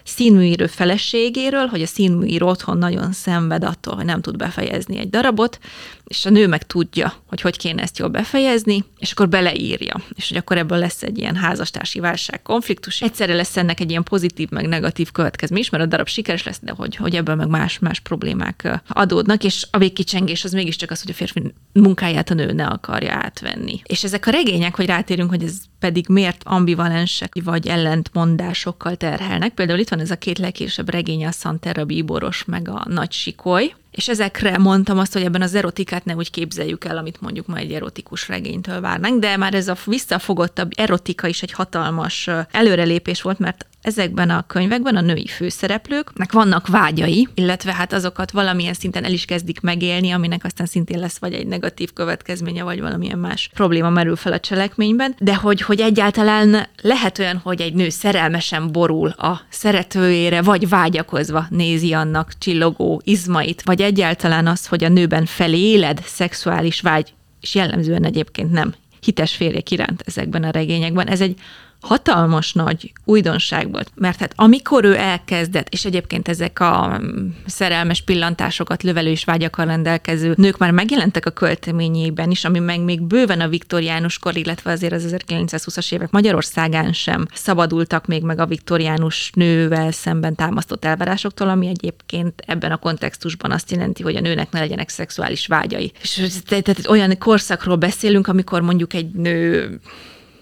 színműírő 0.05 0.67
feleségéről, 0.67 1.67
hogy 1.67 1.83
a 1.83 1.87
színműíró 1.87 2.49
otthon 2.49 2.79
nagyon 2.79 3.13
szenved 3.13 3.65
attól, 3.65 3.95
hogy 3.95 4.05
nem 4.05 4.21
tud 4.21 4.37
befejezni 4.37 4.99
egy 4.99 5.11
darabot, 5.11 5.59
és 6.05 6.25
a 6.25 6.31
nő 6.31 6.47
meg 6.47 6.67
tudja, 6.67 7.13
hogy 7.27 7.41
hogy 7.41 7.57
kéne 7.57 7.83
ezt 7.83 7.99
jól 7.99 8.09
befejezni, 8.09 8.85
és 8.99 9.13
akkor 9.13 9.29
beleírja. 9.29 10.01
És 10.15 10.29
hogy 10.29 10.37
akkor 10.37 10.59
ebből 10.59 10.79
lesz 10.79 11.03
egy 11.03 11.19
ilyen 11.19 11.37
házastársi 11.37 12.01
válság, 12.01 12.43
konfliktus. 12.43 13.03
Egyszerre 13.03 13.35
lesz 13.35 13.57
ennek 13.57 13.81
egy 13.81 13.91
ilyen 13.91 14.03
pozitív, 14.03 14.49
meg 14.51 14.67
negatív 14.67 15.11
következmény 15.11 15.61
is, 15.61 15.71
mert 15.71 15.85
a 15.85 15.87
darab 15.87 16.09
sikeres 16.09 16.43
lesz, 16.43 16.61
de 16.63 16.73
hogy, 16.77 16.97
hogy 16.97 17.15
ebből 17.17 17.35
meg 17.35 17.49
más-más 17.49 18.01
problémák 18.01 18.83
adódnak, 18.89 19.45
és 19.45 19.67
a 19.71 19.79
végkicsengés 19.79 20.45
az 20.45 20.53
mégiscsak 20.53 20.91
az, 20.91 21.03
hogy 21.03 21.11
a 21.11 21.15
férfi 21.15 21.55
munkáját 21.73 22.31
a 22.31 22.35
nő 22.35 22.53
ne 22.53 22.67
akarja 22.67 23.13
átvenni. 23.13 23.81
És 23.85 24.05
ezek 24.05 24.27
a 24.27 24.31
regények, 24.31 24.77
hogy 24.77 24.87
rátérünk, 24.87 25.31
hogy 25.31 25.43
ez 25.43 25.55
pedig 25.85 26.09
miért 26.09 26.43
ambivalensek 26.45 27.33
vagy 27.45 27.67
ellentmondásokkal 27.67 28.97
terhelnek. 28.97 29.55
Például 29.55 29.79
itt 29.79 29.89
van 29.89 30.01
ez 30.01 30.11
a 30.11 30.17
két 30.17 30.39
legkésőbb 30.39 30.91
regény, 30.91 31.27
a 31.27 31.31
Santerra 31.31 31.85
Bíboros, 31.85 32.45
meg 32.45 32.69
a 32.69 32.85
Nagy 32.89 33.13
Sikoly, 33.13 33.75
és 33.95 34.09
ezekre 34.09 34.59
mondtam 34.59 34.99
azt, 34.99 35.13
hogy 35.13 35.23
ebben 35.23 35.43
az 35.43 35.55
erotikát 35.55 36.05
ne 36.05 36.15
úgy 36.15 36.31
képzeljük 36.31 36.85
el, 36.85 36.97
amit 36.97 37.21
mondjuk 37.21 37.47
ma 37.47 37.57
egy 37.57 37.73
erotikus 37.73 38.29
regénytől 38.29 38.81
várnánk, 38.81 39.21
de 39.21 39.37
már 39.37 39.55
ez 39.55 39.69
a 39.69 39.77
visszafogottabb 39.85 40.71
erotika 40.77 41.27
is 41.27 41.43
egy 41.43 41.53
hatalmas 41.53 42.31
előrelépés 42.51 43.23
volt, 43.23 43.39
mert 43.39 43.67
ezekben 43.85 44.31
a 44.31 44.45
könyvekben 44.47 44.97
a 44.97 45.01
női 45.01 45.27
főszereplőknek 45.27 46.33
vannak 46.33 46.67
vágyai, 46.67 47.29
illetve 47.35 47.73
hát 47.73 47.93
azokat 47.93 48.31
valamilyen 48.31 48.75
szinten 48.75 49.05
el 49.05 49.13
is 49.13 49.25
kezdik 49.25 49.61
megélni, 49.61 50.11
aminek 50.11 50.45
aztán 50.45 50.67
szintén 50.67 50.99
lesz 50.99 51.19
vagy 51.19 51.33
egy 51.33 51.47
negatív 51.47 51.93
következménye, 51.93 52.63
vagy 52.63 52.81
valamilyen 52.81 53.19
más 53.19 53.51
probléma 53.55 53.91
merül 53.91 54.17
fel 54.17 54.33
a 54.33 54.41
cselekményben, 54.41 55.15
de 55.19 55.35
hogy, 55.35 55.61
hogy 55.61 55.81
egyáltalán 55.81 56.67
lehet 56.83 57.19
olyan, 57.19 57.37
hogy 57.37 57.61
egy 57.61 57.75
nő 57.75 57.89
szerelmesen 57.89 58.73
borul 58.73 59.09
a 59.09 59.41
szeretőjére, 59.49 60.43
vagy 60.43 60.69
vágyakozva 60.69 61.47
nézi 61.51 61.93
annak 61.93 62.33
csillogó 62.39 63.01
izmait, 63.05 63.63
vagy 63.63 63.83
egyáltalán 63.85 64.47
az, 64.47 64.67
hogy 64.67 64.85
a 64.85 64.89
nőben 64.89 65.27
feléled 65.27 66.01
szexuális 66.05 66.81
vágy, 66.81 67.15
és 67.41 67.55
jellemzően 67.55 68.05
egyébként 68.05 68.53
nem 68.53 68.75
hites 69.01 69.35
férjek 69.35 69.71
iránt 69.71 70.03
ezekben 70.07 70.45
a 70.45 70.51
regényekben. 70.51 71.07
Ez 71.07 71.21
egy 71.21 71.39
hatalmas 71.85 72.53
nagy 72.53 72.93
újdonság 73.05 73.71
volt, 73.71 73.91
mert 73.95 74.19
hát 74.19 74.33
amikor 74.37 74.85
ő 74.85 74.97
elkezdett, 74.97 75.69
és 75.69 75.85
egyébként 75.85 76.29
ezek 76.29 76.61
a 76.61 76.99
mm, 77.03 77.29
szerelmes 77.47 78.03
pillantásokat 78.03 78.83
lövelő 78.83 79.11
és 79.11 79.25
vágyakkal 79.25 79.65
rendelkező 79.65 80.35
nők 80.37 80.59
már 80.59 80.71
megjelentek 80.71 81.27
a 81.27 81.31
költeményében 81.31 82.31
is, 82.31 82.45
ami 82.45 82.59
meg 82.59 82.81
még 82.81 83.03
bőven 83.03 83.41
a 83.41 83.49
viktoriánus 83.49 84.19
kor, 84.19 84.37
illetve 84.37 84.71
azért 84.71 84.93
az 84.93 85.15
1920-as 85.29 85.93
évek 85.93 86.11
Magyarországán 86.11 86.93
sem 86.93 87.27
szabadultak 87.33 88.07
még 88.07 88.23
meg 88.23 88.39
a 88.39 88.47
viktoriánus 88.47 89.31
nővel 89.35 89.91
szemben 89.91 90.35
támasztott 90.35 90.85
elvárásoktól, 90.85 91.49
ami 91.49 91.67
egyébként 91.67 92.43
ebben 92.47 92.73
a 92.73 92.77
kontextusban 92.77 93.51
azt 93.51 93.71
jelenti, 93.71 94.03
hogy 94.03 94.17
a 94.17 94.21
nőnek 94.21 94.51
ne 94.51 94.61
legyenek 94.61 94.89
szexuális 94.89 95.47
vágyai. 95.47 95.93
És 96.03 96.33
tehát 96.47 96.87
olyan 96.89 97.19
korszakról 97.19 97.77
beszélünk, 97.77 98.27
amikor 98.27 98.61
mondjuk 98.61 98.95
egy 98.95 99.11
nő 99.11 99.79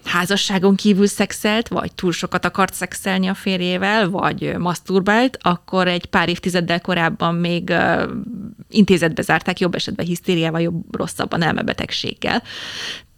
házasságon 0.05 0.75
kívül 0.75 1.07
szexelt, 1.07 1.67
vagy 1.67 1.93
túl 1.93 2.11
sokat 2.11 2.45
akart 2.45 2.73
szexelni 2.73 3.27
a 3.27 3.33
férjével, 3.33 4.09
vagy 4.09 4.57
maszturbált, 4.57 5.37
akkor 5.41 5.87
egy 5.87 6.05
pár 6.05 6.29
évtizeddel 6.29 6.81
korábban 6.81 7.35
még 7.35 7.73
intézetbe 8.69 9.21
zárták, 9.21 9.59
jobb 9.59 9.75
esetben 9.75 10.05
hisztériával, 10.05 10.61
jobb 10.61 10.95
rosszabban 10.95 11.41
elmebetegséggel. 11.41 12.43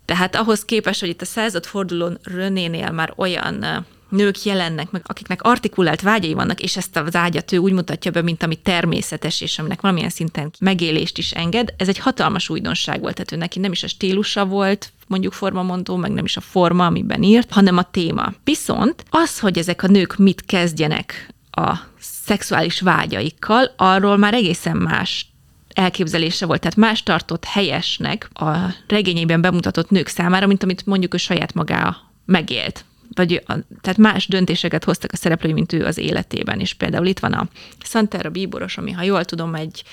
Tehát 0.06 0.36
ahhoz 0.36 0.66
képest, 0.66 1.00
hogy 1.00 1.10
itt 1.10 1.22
a 1.22 1.26
századfordulón 1.26 2.18
Rönénél 2.24 2.92
már 2.92 3.14
olyan 3.16 3.86
nők 4.10 4.44
jelennek 4.44 4.92
meg, 4.92 5.02
akiknek 5.06 5.42
artikulált 5.42 6.02
vágyai 6.02 6.34
vannak, 6.34 6.60
és 6.62 6.78
ezt 6.78 6.96
a 6.96 7.04
vágyat 7.12 7.52
ő 7.52 7.58
úgy 7.58 7.72
mutatja 7.72 8.12
be, 8.12 8.22
mint 8.22 8.44
ami 8.44 8.56
természetes, 8.56 9.42
és 9.42 9.60
aminek 9.60 9.82
valamilyen 9.82 10.10
szinten 10.10 10.52
megélést 10.60 11.18
is 11.18 11.32
enged, 11.32 11.74
ez 11.78 11.88
egy 11.88 11.98
hatalmas 11.98 12.50
újdonság 12.50 13.02
volt, 13.02 13.16
tehát 13.16 13.32
ő 13.32 13.36
neki 13.36 13.60
nem 13.60 13.72
is 13.72 13.84
a 13.84 13.88
stílusa 13.88 14.46
volt, 14.46 14.92
mondjuk 15.08 15.34
formamondó, 15.34 15.96
meg 15.96 16.12
nem 16.12 16.26
is 16.26 16.38
a 16.38 16.42
forma, 16.42 16.86
amiben 16.86 17.24
írt, 17.24 17.52
hanem 17.52 17.78
a 17.78 17.90
téma. 17.92 18.34
Viszont 18.44 19.04
az, 19.10 19.40
hogy 19.40 19.58
ezek 19.58 19.84
a 19.84 19.88
nők 19.88 20.18
mit 20.18 20.46
kezdjenek 20.46 21.34
a 21.52 21.78
szexuális 22.00 22.82
vágyaikkal, 22.82 23.74
arról 23.78 24.18
már 24.18 24.34
egészen 24.34 24.78
más 24.78 25.28
elképzelése 25.74 26.46
volt, 26.46 26.60
tehát 26.62 26.78
más 26.78 27.04
tartott 27.04 27.44
helyesnek 27.44 28.30
a 28.34 28.56
regényében 28.88 29.42
bemutatott 29.42 29.90
nők 29.90 30.08
számára, 30.08 30.48
mint 30.48 30.64
amit 30.64 30.86
mondjuk 30.86 31.14
ő 31.14 31.18
saját 31.18 31.54
maga 31.54 31.98
megélt 32.26 32.86
vagy 33.14 33.44
a, 33.46 33.54
tehát 33.82 33.98
más 33.98 34.28
döntéseket 34.28 34.84
hoztak 34.84 35.12
a 35.12 35.16
szereplői, 35.16 35.54
mint 35.54 35.74
ő 35.74 35.86
az 35.86 35.98
életében. 35.98 36.60
És 36.60 36.74
például 36.74 37.06
itt 37.06 37.20
van 37.20 37.34
a 37.34 37.48
Santera 37.84 38.30
bíboros, 38.30 38.78
ami, 38.78 38.92
ha 38.92 39.04
jól 39.04 39.26
tudom, 39.26 39.56
egy, 39.56 39.84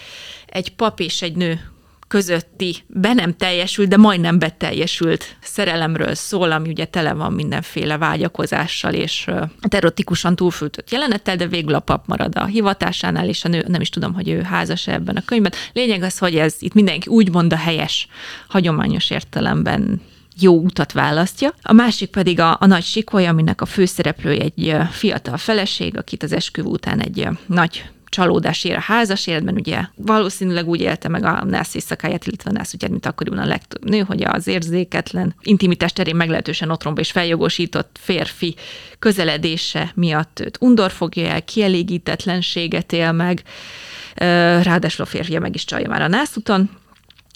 egy 0.47 0.75
pap 0.75 1.00
és 1.00 1.23
egy 1.23 1.37
nő 1.37 1.61
közötti 2.12 2.76
be 2.87 3.12
nem 3.12 3.37
teljesült, 3.37 3.88
de 3.88 3.97
majdnem 3.97 4.38
beteljesült 4.38 5.37
szerelemről 5.40 6.14
szól, 6.14 6.52
ami 6.52 6.69
ugye 6.69 6.85
tele 6.85 7.12
van 7.12 7.33
mindenféle 7.33 7.99
vágyakozással 7.99 8.92
és 8.92 9.26
erotikusan 9.69 10.37
túlfültött 10.37 10.90
jelenettel, 10.90 11.37
de 11.37 11.47
végül 11.47 11.75
a 11.75 11.81
pap 11.81 12.07
marad 12.07 12.37
a 12.37 12.45
hivatásánál, 12.45 13.28
és 13.28 13.45
a 13.45 13.49
nő, 13.49 13.64
nem 13.69 13.81
is 13.81 13.88
tudom, 13.88 14.14
hogy 14.14 14.28
ő 14.28 14.42
házas 14.42 14.87
ebben 14.87 15.16
a 15.16 15.25
könyvben. 15.25 15.52
Lényeg 15.73 16.02
az, 16.02 16.19
hogy 16.19 16.37
ez 16.37 16.54
itt 16.59 16.75
mindenki 16.75 17.09
úgy 17.09 17.31
mond 17.31 17.52
a 17.52 17.57
helyes, 17.57 18.09
hagyományos 18.49 19.11
értelemben 19.11 20.00
jó 20.41 20.59
utat 20.59 20.93
választja. 20.93 21.55
A 21.62 21.73
másik 21.73 22.11
pedig 22.11 22.41
a, 22.41 22.57
a 22.61 22.67
nagy 22.67 22.85
sikoly, 22.85 23.27
aminek 23.27 23.61
a 23.61 23.67
főszereplője 23.67 24.43
egy 24.43 24.77
fiatal 24.91 25.37
feleség, 25.37 25.97
akit 25.97 26.23
az 26.23 26.33
esküvő 26.33 26.69
után 26.69 27.01
egy 27.01 27.29
nagy 27.47 27.85
csalódás 28.12 28.65
ér 28.65 28.77
a 28.77 28.81
házas 28.81 29.27
életben, 29.27 29.55
ugye 29.55 29.81
valószínűleg 29.95 30.69
úgy 30.69 30.81
élte 30.81 31.09
meg 31.09 31.25
a 31.25 31.45
nász 31.45 31.75
éjszakáját, 31.75 32.27
illetve 32.27 32.51
a 32.51 32.53
nász, 32.53 32.73
ugye, 32.73 32.89
mint 32.89 33.07
akkoriban 33.07 33.39
a 33.39 33.47
legtöbb 33.47 33.89
nő, 33.89 34.01
hogy 34.01 34.23
az 34.23 34.47
érzéketlen 34.47 35.35
intimitás 35.43 35.93
terén 35.93 36.17
meglehetősen 36.17 36.71
otromba 36.71 37.01
és 37.01 37.11
feljogosított 37.11 37.99
férfi 38.01 38.55
közeledése 38.99 39.93
miatt 39.95 40.41
őt 40.41 40.59
undor 40.61 40.91
fogja 40.91 41.29
el, 41.29 41.45
kielégítetlenséget 41.45 42.93
él 42.93 43.12
meg, 43.12 43.43
ráadásul 44.62 45.05
a 45.05 45.09
férfia 45.09 45.41
meg 45.41 45.55
is 45.55 45.65
csalja 45.65 45.89
már 45.89 46.03
a 46.03 46.09
nászúton, 46.09 46.71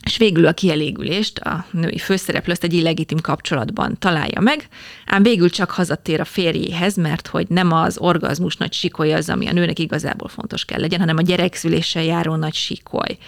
és 0.06 0.16
végül 0.16 0.46
a 0.46 0.52
kielégülést 0.52 1.38
a 1.38 1.66
női 1.70 1.98
főszereplő 1.98 2.52
ezt 2.52 2.64
egy 2.64 2.72
illegitim 2.72 3.20
kapcsolatban 3.20 3.98
találja 3.98 4.40
meg, 4.40 4.68
ám 5.06 5.22
végül 5.22 5.50
csak 5.50 5.70
hazatér 5.70 6.20
a 6.20 6.24
férjéhez, 6.24 6.96
mert 6.96 7.26
hogy 7.26 7.46
nem 7.48 7.72
az 7.72 7.98
orgazmus 7.98 8.56
nagy 8.56 8.72
sikoly 8.72 9.12
az, 9.12 9.28
ami 9.28 9.46
a 9.46 9.52
nőnek 9.52 9.78
igazából 9.78 10.28
fontos 10.28 10.64
kell 10.64 10.80
legyen, 10.80 11.00
hanem 11.00 11.16
a 11.16 11.22
gyerekszüléssel 11.22 12.02
járó 12.02 12.34
nagy 12.34 12.54
sikoly. 12.54 13.18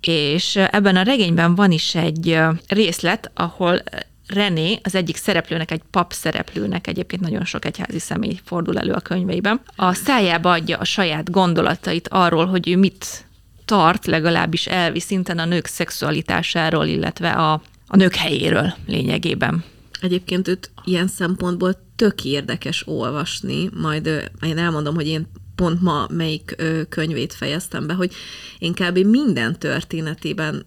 És 0.00 0.56
ebben 0.56 0.96
a 0.96 1.02
regényben 1.02 1.54
van 1.54 1.70
is 1.70 1.94
egy 1.94 2.38
részlet, 2.68 3.30
ahol 3.34 3.82
René, 4.26 4.78
az 4.82 4.94
egyik 4.94 5.16
szereplőnek, 5.16 5.70
egy 5.70 5.82
pap 5.90 6.12
szereplőnek, 6.12 6.86
egyébként 6.86 7.22
nagyon 7.22 7.44
sok 7.44 7.64
egyházi 7.64 7.98
személy 7.98 8.40
fordul 8.44 8.78
elő 8.78 8.92
a 8.92 9.00
könyveiben, 9.00 9.60
a 9.76 9.92
szájába 9.92 10.52
adja 10.52 10.78
a 10.78 10.84
saját 10.84 11.30
gondolatait 11.30 12.08
arról, 12.08 12.46
hogy 12.46 12.68
ő 12.68 12.76
mit 12.76 13.25
tart 13.66 14.06
legalábbis 14.06 14.66
elvi 14.66 15.00
szinten 15.00 15.38
a 15.38 15.44
nők 15.44 15.66
szexualitásáról, 15.66 16.86
illetve 16.86 17.30
a, 17.30 17.52
a 17.86 17.96
nők 17.96 18.14
helyéről 18.14 18.74
lényegében. 18.86 19.64
Egyébként 20.00 20.48
őt 20.48 20.70
ilyen 20.84 21.06
szempontból 21.06 21.84
tök 21.96 22.24
érdekes 22.24 22.86
olvasni, 22.86 23.70
majd 23.74 24.30
én 24.42 24.58
elmondom, 24.58 24.94
hogy 24.94 25.06
én 25.06 25.26
pont 25.54 25.82
ma 25.82 26.06
melyik 26.10 26.56
könyvét 26.88 27.34
fejeztem 27.34 27.86
be, 27.86 27.94
hogy 27.94 28.14
én 28.58 28.74
minden 29.06 29.58
történetében 29.58 30.66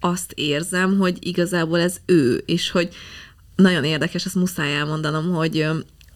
azt 0.00 0.32
érzem, 0.32 0.98
hogy 0.98 1.16
igazából 1.20 1.80
ez 1.80 1.96
ő, 2.06 2.42
és 2.46 2.70
hogy 2.70 2.88
nagyon 3.56 3.84
érdekes, 3.84 4.24
ezt 4.24 4.34
muszáj 4.34 4.74
elmondanom, 4.74 5.32
hogy, 5.32 5.66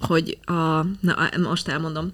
hogy 0.01 0.39
a, 0.45 0.87
na, 1.01 1.29
most 1.43 1.69
elmondom, 1.69 2.13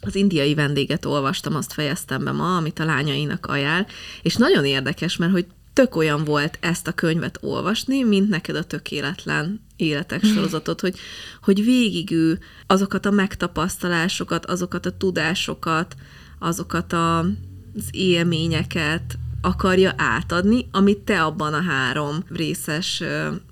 az 0.00 0.14
indiai 0.14 0.54
vendéget 0.54 1.04
olvastam, 1.04 1.54
azt 1.54 1.72
fejeztem 1.72 2.24
be 2.24 2.32
ma, 2.32 2.56
amit 2.56 2.78
a 2.78 2.84
lányainak 2.84 3.46
ajánl, 3.46 3.86
és 4.22 4.34
nagyon 4.36 4.64
érdekes, 4.64 5.16
mert 5.16 5.32
hogy 5.32 5.46
tök 5.72 5.96
olyan 5.96 6.24
volt 6.24 6.58
ezt 6.60 6.86
a 6.86 6.92
könyvet 6.92 7.38
olvasni, 7.40 8.02
mint 8.02 8.28
neked 8.28 8.56
a 8.56 8.64
tökéletlen 8.64 9.60
életek 9.76 10.22
mhm. 10.22 10.32
sorozatot, 10.32 10.80
hogy, 10.80 10.98
hogy 11.42 11.64
végig 11.64 12.10
ő 12.10 12.38
azokat 12.66 13.06
a 13.06 13.10
megtapasztalásokat, 13.10 14.46
azokat 14.46 14.86
a 14.86 14.96
tudásokat, 14.96 15.94
azokat 16.38 16.92
a, 16.92 17.18
az 17.18 17.88
élményeket 17.90 19.18
akarja 19.40 19.94
átadni, 19.96 20.68
amit 20.72 20.98
te 20.98 21.22
abban 21.22 21.54
a 21.54 21.62
három 21.62 22.24
részes 22.28 23.02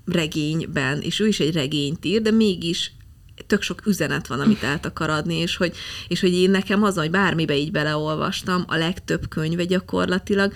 regényben, 0.05 1.01
és 1.01 1.19
ő 1.19 1.27
is 1.27 1.39
egy 1.39 1.53
regényt 1.53 2.05
ír, 2.05 2.21
de 2.21 2.31
mégis 2.31 2.91
tök 3.49 3.61
sok 3.61 3.85
üzenet 3.85 4.27
van, 4.27 4.39
amit 4.39 4.63
át 4.63 4.85
akar 4.85 5.09
adni, 5.09 5.35
és 5.35 5.55
hogy, 5.55 5.75
és 6.07 6.19
hogy 6.19 6.33
én 6.33 6.49
nekem 6.49 6.83
az, 6.83 6.95
hogy 6.95 7.11
bármibe 7.11 7.55
így 7.55 7.71
beleolvastam, 7.71 8.63
a 8.67 8.75
legtöbb 8.75 9.27
könyve 9.27 9.63
gyakorlatilag, 9.63 10.53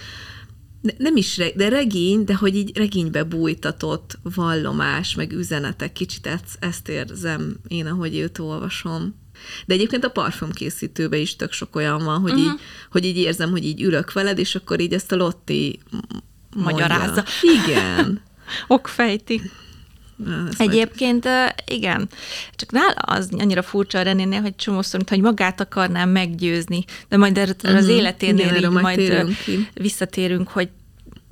nem 0.98 1.16
is, 1.16 1.42
de 1.56 1.70
regény, 1.70 2.24
de 2.24 2.36
hogy 2.36 2.56
így 2.56 2.78
regénybe 2.78 3.24
bújtatott 3.24 4.18
vallomás, 4.36 5.16
meg 5.16 5.32
üzenetek, 5.32 5.94
kicsit 5.94 6.30
ezt, 6.60 6.90
érzem 6.90 7.56
én, 7.68 7.86
ahogy 7.86 8.18
őt 8.18 8.40
olvasom. 8.40 9.16
De 9.66 9.74
egyébként 9.74 10.04
a 10.04 10.10
parfümkészítőben 10.10 11.20
is 11.20 11.36
tök 11.36 11.52
sok 11.52 11.76
olyan 11.76 12.04
van, 12.04 12.20
hogy, 12.22 12.32
uh-huh. 12.32 12.46
így, 12.46 12.60
hogy 12.92 13.06
így 13.06 13.18
érzem, 13.18 13.52
hogy 13.52 13.66
így 13.66 13.82
ülök 13.82 14.14
veled, 14.14 14.40
és 14.40 14.56
akkor 14.56 14.80
így 14.80 14.94
ezt 14.94 15.12
a 15.12 15.16
Lotti 15.16 15.80
mondja. 16.56 16.72
Magyarázza. 16.72 17.24
Igen. 17.42 18.22
Okfejti. 18.68 19.42
Ez 20.52 20.60
Egyébként 20.60 21.24
majd... 21.24 21.54
igen, 21.66 22.10
csak 22.56 22.72
nála 22.72 22.92
az 22.92 23.30
annyira 23.38 23.62
furcsa 23.62 24.00
a 24.00 24.02
Renénél, 24.02 24.42
hogy 24.42 24.56
csomószor, 24.56 25.02
hogy 25.08 25.22
magát 25.22 25.62
akarnám 25.62 26.10
meggyőzni, 26.10 26.86
de 27.10 27.18
majd 27.18 27.38
erről 27.38 27.56
uh-huh. 27.64 27.78
az 27.78 27.86
mhm. 27.86 27.96
életénél 27.96 28.56
igen, 28.56 28.72
így 28.72 28.82
majd 28.82 29.28
visszatérünk, 29.74 30.48
hogy 30.48 30.70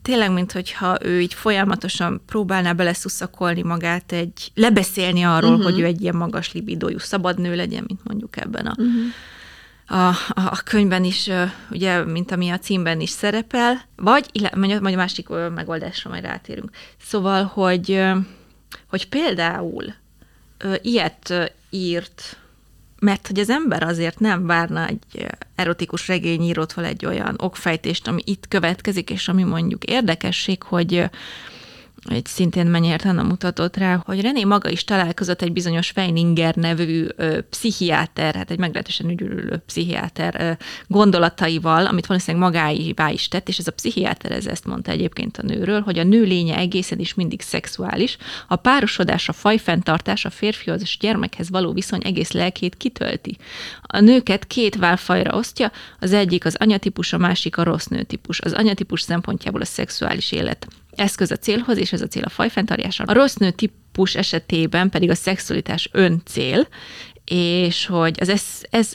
tényleg, 0.01 0.31
mintha 0.31 0.97
ő 1.01 1.21
így 1.21 1.33
folyamatosan 1.33 2.21
próbálná 2.25 2.73
beleszuszakolni 2.73 3.61
magát 3.61 4.11
egy, 4.11 4.51
lebeszélni 4.53 5.23
arról, 5.23 5.51
uh-huh. 5.51 5.65
hogy 5.65 5.79
ő 5.79 5.85
egy 5.85 6.01
ilyen 6.01 6.15
magas 6.15 6.51
libidójú 6.53 6.97
szabad 6.97 7.39
nő 7.39 7.55
legyen, 7.55 7.83
mint 7.87 7.99
mondjuk 8.03 8.37
ebben 8.37 8.65
a, 8.65 8.75
uh-huh. 8.77 10.01
a, 10.01 10.07
a, 10.07 10.51
a 10.51 10.61
könyvben 10.63 11.03
is, 11.03 11.29
ugye, 11.69 12.03
mint 12.03 12.31
ami 12.31 12.49
a 12.49 12.59
címben 12.59 12.99
is 12.99 13.09
szerepel, 13.09 13.81
vagy, 13.95 14.25
majd 14.55 14.85
a 14.85 14.95
másik 14.95 15.27
megoldásra 15.55 16.09
majd 16.09 16.23
rátérünk. 16.23 16.69
Szóval, 17.01 17.43
hogy 17.43 18.03
hogy 18.91 19.09
például 19.09 19.93
ö, 20.57 20.73
ilyet 20.81 21.51
írt, 21.69 22.37
mert 22.99 23.27
hogy 23.27 23.39
az 23.39 23.49
ember 23.49 23.83
azért 23.83 24.19
nem 24.19 24.45
várna 24.45 24.87
egy 24.87 25.25
erotikus 25.55 26.07
regényírótól 26.07 26.85
egy 26.85 27.05
olyan 27.05 27.35
okfejtést, 27.37 28.07
ami 28.07 28.21
itt 28.25 28.47
következik, 28.47 29.09
és 29.09 29.27
ami 29.27 29.43
mondjuk 29.43 29.83
érdekesség, 29.83 30.63
hogy 30.63 31.09
egy 32.09 32.25
szintén 32.25 32.65
Menyért 32.65 33.05
Anna 33.05 33.23
mutatott 33.23 33.77
rá, 33.77 34.01
hogy 34.05 34.21
René 34.21 34.43
maga 34.43 34.69
is 34.69 34.83
találkozott 34.83 35.41
egy 35.41 35.53
bizonyos 35.53 35.89
Feininger 35.89 36.55
nevű 36.55 37.07
ö, 37.15 37.41
pszichiáter, 37.41 38.35
hát 38.35 38.51
egy 38.51 38.59
meglehetősen 38.59 39.09
ügyülő 39.09 39.63
pszichiáter 39.65 40.35
ö, 40.39 40.51
gondolataival, 40.87 41.85
amit 41.85 42.05
valószínűleg 42.05 42.47
magáivá 42.47 43.09
is 43.09 43.27
tett, 43.27 43.47
és 43.47 43.57
ez 43.57 43.67
a 43.67 43.71
pszichiáter 43.71 44.31
ez 44.31 44.47
ezt 44.47 44.65
mondta 44.65 44.91
egyébként 44.91 45.37
a 45.37 45.43
nőről, 45.43 45.81
hogy 45.81 45.99
a 45.99 46.03
nő 46.03 46.23
lénye 46.23 46.57
egészen 46.57 46.99
is 46.99 47.13
mindig 47.13 47.41
szexuális, 47.41 48.17
a 48.47 48.55
párosodás, 48.55 49.29
a 49.29 49.33
fajfenntartás, 49.33 50.25
a 50.25 50.29
férfihoz 50.29 50.81
és 50.81 50.97
gyermekhez 50.97 51.49
való 51.49 51.71
viszony 51.73 52.01
egész 52.03 52.31
lelkét 52.31 52.77
kitölti. 52.77 53.37
A 53.81 53.99
nőket 53.99 54.47
két 54.47 54.75
válfajra 54.75 55.37
osztja, 55.37 55.71
az 55.99 56.13
egyik 56.13 56.45
az 56.45 56.55
anyatípus, 56.59 57.13
a 57.13 57.17
másik 57.17 57.57
a 57.57 57.63
rossz 57.63 57.85
nőtípus. 57.85 58.39
Az 58.39 58.53
anyatípus 58.53 59.01
szempontjából 59.01 59.61
a 59.61 59.65
szexuális 59.65 60.31
élet 60.31 60.67
eszköz 61.01 61.31
a 61.31 61.37
célhoz, 61.37 61.77
és 61.77 61.93
ez 61.93 62.01
a 62.01 62.07
cél 62.07 62.23
a 62.23 62.29
fajfenntartása. 62.29 63.03
A 63.03 63.13
rossz 63.13 63.35
nő 63.35 63.51
típus 63.51 64.15
esetében 64.15 64.89
pedig 64.89 65.09
a 65.09 65.15
szexualitás 65.15 65.89
öncél, 65.91 66.67
és 67.25 67.85
hogy 67.85 68.17
az 68.19 68.29
ez, 68.29 68.43
ez 68.69 68.93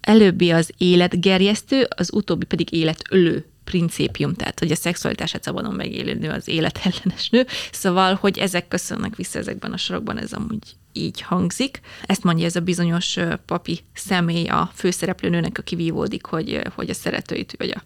előbbi 0.00 0.50
az 0.50 0.72
életgerjesztő, 0.78 1.86
az 1.96 2.12
utóbbi 2.12 2.44
pedig 2.44 2.72
életölő 2.72 3.46
principium, 3.64 4.34
tehát 4.34 4.58
hogy 4.58 4.70
a 4.70 4.74
szexualitását 4.74 5.42
szabadon 5.42 5.74
megélő 5.74 6.14
nő 6.14 6.30
az 6.30 6.48
életellenes 6.48 7.28
nő, 7.30 7.46
szóval, 7.72 8.14
hogy 8.14 8.38
ezek 8.38 8.68
köszönnek 8.68 9.16
vissza 9.16 9.38
ezekben 9.38 9.72
a 9.72 9.76
sorokban, 9.76 10.18
ez 10.18 10.32
amúgy 10.32 10.76
így 10.96 11.20
hangzik. 11.20 11.80
Ezt 12.02 12.22
mondja 12.22 12.44
ez 12.44 12.56
a 12.56 12.60
bizonyos 12.60 13.16
papi 13.46 13.80
személy 13.94 14.46
a 14.46 14.70
főszereplőnőnek, 14.74 15.58
aki 15.58 15.76
vívódik, 15.76 16.26
hogy, 16.26 16.60
hogy 16.74 16.90
a 16.90 16.94
szeretőit 16.94 17.54
vagy 17.58 17.70
a, 17.70 17.82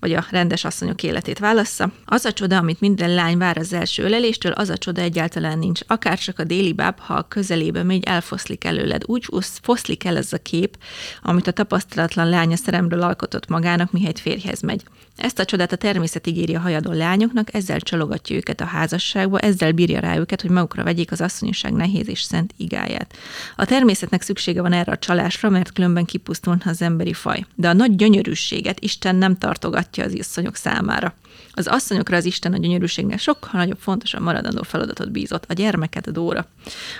vagy 0.00 0.12
a 0.12 0.26
rendes 0.30 0.64
asszonyok 0.64 1.02
életét 1.02 1.38
válassza. 1.38 1.92
Az 2.04 2.24
a 2.24 2.32
csoda, 2.32 2.56
amit 2.56 2.80
minden 2.80 3.14
lány 3.14 3.38
vár 3.38 3.58
az 3.58 3.72
első 3.72 4.02
öleléstől, 4.02 4.52
az 4.52 4.68
a 4.68 4.78
csoda 4.78 5.00
egyáltalán 5.00 5.58
nincs. 5.58 5.80
Akár 5.86 6.18
csak 6.18 6.38
a 6.38 6.44
déli 6.44 6.72
báb, 6.72 6.98
ha 6.98 7.14
a 7.14 7.28
közelébe 7.28 7.82
megy, 7.82 8.04
elfoszlik 8.04 8.64
előled. 8.64 9.02
Úgy 9.06 9.28
foszlik 9.62 10.04
el 10.04 10.16
ez 10.16 10.32
a 10.32 10.38
kép, 10.38 10.78
amit 11.22 11.46
a 11.46 11.52
tapasztalatlan 11.52 12.28
lánya 12.28 12.56
szeremről 12.56 13.02
alkotott 13.02 13.48
magának, 13.48 13.92
mihelyt 13.92 14.18
férjhez 14.18 14.60
megy. 14.60 14.82
Ezt 15.20 15.38
a 15.38 15.44
csodát 15.44 15.72
a 15.72 15.76
természet 15.76 16.26
ígéri 16.26 16.54
a 16.54 16.60
hajadon 16.60 16.96
lányoknak, 16.96 17.54
ezzel 17.54 17.80
csalogatja 17.80 18.36
őket 18.36 18.60
a 18.60 18.64
házasságba, 18.64 19.38
ezzel 19.38 19.72
bírja 19.72 20.00
rá 20.00 20.16
őket, 20.16 20.40
hogy 20.40 20.50
magukra 20.50 20.84
vegyék 20.84 21.12
az 21.12 21.20
asszonyosság 21.20 21.72
nehéz 21.72 22.08
és 22.08 22.22
szent 22.22 22.54
igáját. 22.56 23.14
A 23.56 23.64
természetnek 23.64 24.22
szüksége 24.22 24.62
van 24.62 24.72
erre 24.72 24.92
a 24.92 24.98
csalásra, 24.98 25.48
mert 25.48 25.72
különben 25.72 26.04
kipusztulna 26.04 26.62
az 26.64 26.82
emberi 26.82 27.12
faj. 27.12 27.46
De 27.54 27.68
a 27.68 27.72
nagy 27.72 27.96
gyönyörűséget 27.96 28.80
Isten 28.80 29.16
nem 29.16 29.36
tartogatja 29.36 30.04
az 30.04 30.16
asszonyok 30.18 30.56
számára. 30.56 31.14
Az 31.52 31.66
asszonyokra 31.66 32.16
az 32.16 32.24
Isten 32.24 32.52
a 32.52 32.56
gyönyörűségnél 32.56 33.16
sokkal 33.16 33.50
nagyobb, 33.52 33.78
fontosabb 33.78 34.22
maradandó 34.22 34.62
feladatot 34.62 35.10
bízott, 35.10 35.44
a 35.48 35.52
gyermeket 35.52 36.06
a 36.06 36.10
dóra. 36.10 36.46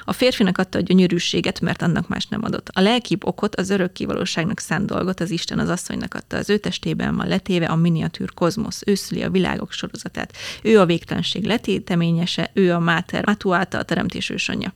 A 0.04 0.12
férfinak 0.12 0.58
adta 0.58 0.78
a 0.78 0.82
gyönyörűséget, 0.82 1.60
mert 1.60 1.82
annak 1.82 2.08
más 2.08 2.26
nem 2.26 2.44
adott. 2.44 2.68
A 2.72 2.80
lelkibb 2.80 3.26
okot, 3.26 3.56
az 3.56 3.70
örök 3.70 3.92
kivalóságnak 3.92 4.58
szánt 4.58 4.86
dolgot 4.86 5.20
az 5.20 5.30
Isten 5.30 5.58
az 5.58 5.68
asszonynak 5.68 6.14
adta. 6.14 6.36
Az 6.36 6.50
ő 6.50 6.58
testében 6.58 7.16
van 7.16 7.28
letéve 7.28 7.66
a 7.66 7.76
miniatűr 8.10 8.34
kozmosz, 8.34 8.82
ő 8.86 9.24
a 9.24 9.30
világok 9.30 9.72
sorozatát. 9.72 10.36
Ő 10.62 10.80
a 10.80 10.86
végtelenség 10.86 11.44
letéteményese, 11.44 12.50
ő 12.54 12.72
a 12.72 12.78
máter, 12.78 13.26
matuáta 13.26 13.78
a 13.78 13.82
teremtés 13.82 14.30
ősanyja. 14.30 14.72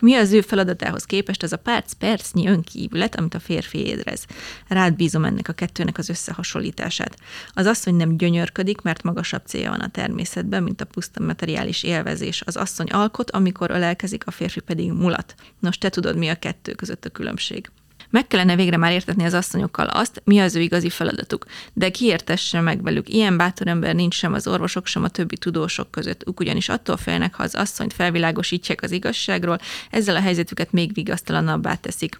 Mi 0.00 0.14
az 0.14 0.32
ő 0.32 0.40
feladatához 0.40 1.04
képest 1.04 1.42
az 1.42 1.52
a 1.52 1.56
perc, 1.56 1.92
percnyi 1.92 2.48
önkívület, 2.48 3.16
amit 3.16 3.34
a 3.34 3.40
férfi 3.40 3.86
érez? 3.86 4.24
Rád 4.68 4.94
bízom 4.94 5.24
ennek 5.24 5.48
a 5.48 5.52
kettőnek 5.52 5.98
az 5.98 6.08
összehasonlítását. 6.08 7.16
Az 7.52 7.66
asszony 7.66 7.94
nem 7.94 8.16
gyönyörködik, 8.16 8.80
mert 8.80 9.02
magasabb 9.02 9.42
célja 9.46 9.70
van 9.70 9.80
a 9.80 9.90
természetben, 9.90 10.62
mint 10.62 10.80
a 10.80 10.84
puszta 10.84 11.22
materiális 11.22 11.82
élvezés. 11.82 12.42
Az 12.46 12.56
asszony 12.56 12.88
alkot, 12.88 13.30
amikor 13.30 13.70
ölelkezik, 13.70 14.26
a 14.26 14.30
férfi 14.30 14.60
pedig 14.60 14.92
mulat. 14.92 15.34
Nos, 15.60 15.78
te 15.78 15.88
tudod, 15.88 16.16
mi 16.16 16.28
a 16.28 16.34
kettő 16.34 16.72
között 16.72 17.04
a 17.04 17.10
különbség. 17.10 17.70
Meg 18.10 18.26
kellene 18.26 18.56
végre 18.56 18.76
már 18.76 18.92
értetni 18.92 19.24
az 19.24 19.34
asszonyokkal 19.34 19.86
azt, 19.86 20.22
mi 20.24 20.38
az 20.38 20.54
ő 20.54 20.60
igazi 20.60 20.90
feladatuk. 20.90 21.46
De 21.72 21.90
ki 21.90 22.04
értesse 22.04 22.60
meg 22.60 22.82
velük? 22.82 23.08
Ilyen 23.08 23.36
bátor 23.36 23.66
ember 23.66 23.94
nincs 23.94 24.14
sem 24.14 24.32
az 24.32 24.46
orvosok, 24.46 24.86
sem 24.86 25.04
a 25.04 25.08
többi 25.08 25.36
tudósok 25.36 25.90
között. 25.90 26.28
Ők 26.28 26.40
ugyanis 26.40 26.68
attól 26.68 26.96
félnek, 26.96 27.34
ha 27.34 27.42
az 27.42 27.54
asszonyt 27.54 27.92
felvilágosítják 27.92 28.82
az 28.82 28.90
igazságról, 28.90 29.58
ezzel 29.90 30.16
a 30.16 30.20
helyzetüket 30.20 30.72
még 30.72 30.94
vigasztalanabbá 30.94 31.74
teszik 31.74 32.18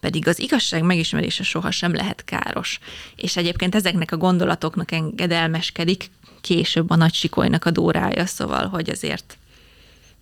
pedig 0.00 0.28
az 0.28 0.38
igazság 0.38 0.82
megismerése 0.82 1.42
sohasem 1.42 1.94
lehet 1.94 2.24
káros. 2.24 2.78
És 3.16 3.36
egyébként 3.36 3.74
ezeknek 3.74 4.12
a 4.12 4.16
gondolatoknak 4.16 4.92
engedelmeskedik 4.92 6.10
később 6.40 6.90
a 6.90 6.96
nagy 6.96 7.14
sikolynak 7.14 7.64
a 7.64 7.70
dórája, 7.70 8.26
szóval, 8.26 8.66
hogy 8.66 8.90
azért 8.90 9.36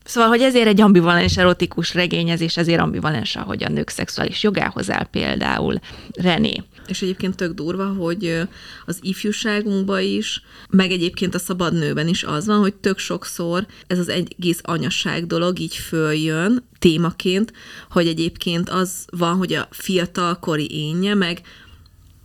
Szóval, 0.05 0.29
hogy 0.29 0.41
ezért 0.41 0.67
egy 0.67 0.81
ambivalens 0.81 1.37
erotikus 1.37 1.95
regényezés, 1.95 2.57
ezért 2.57 2.81
ambivalens, 2.81 3.37
ahogy 3.37 3.65
a 3.65 3.69
nők 3.69 3.89
szexuális 3.89 4.43
jogához 4.43 4.91
áll 4.91 5.05
például 5.05 5.79
René. 6.13 6.63
És 6.87 7.03
egyébként 7.03 7.37
tök 7.37 7.53
durva, 7.53 7.87
hogy 7.87 8.41
az 8.87 8.99
ifjúságunkban 9.01 10.03
is, 10.03 10.43
meg 10.71 10.91
egyébként 10.91 11.35
a 11.35 11.39
szabad 11.39 11.73
nőben 11.73 12.09
is 12.09 12.25
az 12.25 12.47
van, 12.47 12.59
hogy 12.59 12.75
tök 12.75 12.99
sokszor 12.99 13.67
ez 13.87 13.99
az 13.99 14.09
egész 14.09 14.61
anyasság 14.63 15.27
dolog 15.27 15.59
így 15.59 15.77
följön 15.77 16.65
témaként, 16.79 17.53
hogy 17.91 18.07
egyébként 18.07 18.69
az 18.69 19.05
van, 19.11 19.37
hogy 19.37 19.53
a 19.53 19.69
fiatalkori 19.71 20.71
énje, 20.71 21.15
meg 21.15 21.41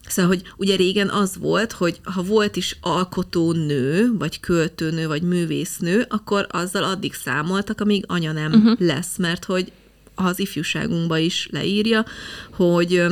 Szóval, 0.08 0.32
hogy 0.32 0.42
ugye 0.58 0.76
régen 0.76 1.10
az 1.10 1.38
volt, 1.38 1.72
hogy 1.72 2.00
ha 2.04 2.24
volt 2.24 2.56
is 2.56 2.78
alkotó 2.82 3.52
nő, 3.52 4.12
vagy 4.18 4.40
költőnő, 4.40 5.08
vagy 5.08 5.22
művésznő, 5.22 6.06
akkor 6.10 6.48
azzal 6.50 6.84
addig 6.84 7.14
számoltak, 7.14 7.82
amíg 7.82 8.04
anya 8.08 8.32
nem 8.32 8.54
uh-huh. 8.54 8.80
lesz, 8.80 9.18
mert 9.18 9.46
hogy 9.46 9.72
az 10.16 10.40
ifjúságunkba 10.40 11.18
is 11.18 11.48
leírja, 11.52 12.06
hogy 12.52 13.06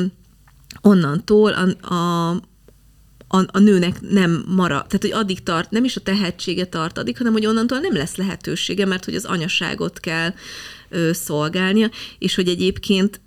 onnantól 0.82 1.54
a, 1.54 1.94
a, 1.94 2.30
a, 3.28 3.38
a 3.48 3.60
nőnek 3.60 4.02
nem 4.02 4.44
marad, 4.48 4.88
tehát 4.88 5.02
hogy 5.02 5.12
addig 5.12 5.44
tart, 5.44 5.72
nem 5.72 5.84
is 5.84 5.96
a 5.96 6.02
tehetsége 6.02 6.66
tart 6.66 6.98
addig, 6.98 7.18
hanem 7.18 7.34
hogy 7.34 7.46
onnantól 7.46 7.80
nem 7.80 7.96
lesz 7.96 8.16
lehetősége, 8.16 8.86
mert 8.86 9.06
hogy 9.06 9.16
az 9.16 9.26
anyaságot 9.26 10.00
kell 10.00 10.34
ö, 10.90 11.14
szolgálnia, 11.14 11.90
és 12.20 12.36
hogy 12.36 12.48
egyébként 12.48 13.22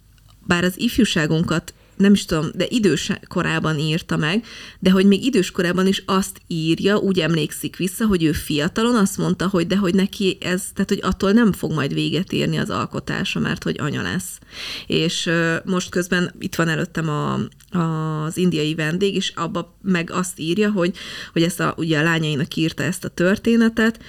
bár 0.47 0.65
az 0.65 0.81
ifjúságunkat 0.81 1.75
nem 1.99 2.13
is 2.13 2.25
tudom, 2.25 2.51
de 2.55 2.67
idős 2.69 3.13
korában 3.29 3.79
írta 3.79 4.17
meg, 4.17 4.45
de 4.79 4.91
hogy 4.91 5.07
még 5.07 5.25
idős 5.25 5.51
korában 5.51 5.87
is 5.87 6.03
azt 6.07 6.41
írja, 6.47 6.97
úgy 6.97 7.21
emlékszik 7.21 7.77
vissza, 7.77 8.07
hogy 8.07 8.25
ő 8.25 8.33
fiatalon 8.33 8.95
azt 8.95 9.17
mondta, 9.17 9.49
hogy 9.49 9.67
de 9.67 9.77
hogy 9.77 9.95
neki 9.95 10.39
ez, 10.41 10.63
tehát 10.75 10.89
hogy 10.89 11.01
attól 11.03 11.33
nem 11.33 11.53
fog 11.53 11.73
majd 11.73 11.95
véget 11.95 12.33
érni 12.33 12.59
az 12.59 12.71
alkotása, 12.71 13.41
mert 13.41 13.63
hogy 13.63 13.77
anya 13.81 14.03
lesz. 14.03 14.39
És 14.87 15.31
most 15.65 15.91
közben 15.91 16.35
itt 16.39 16.55
van 16.55 16.69
előttem 16.69 17.09
a, 17.09 17.39
az 17.79 18.37
indiai 18.37 18.75
vendég, 18.75 19.15
és 19.15 19.33
abba 19.35 19.79
meg 19.83 20.11
azt 20.11 20.39
írja, 20.39 20.71
hogy, 20.71 20.97
hogy 21.33 21.43
ezt 21.43 21.61
a, 21.61 21.75
ugye 21.77 21.99
a 21.99 22.03
lányainak 22.03 22.55
írta 22.55 22.83
ezt 22.83 23.05
a 23.05 23.09
történetet, 23.09 24.01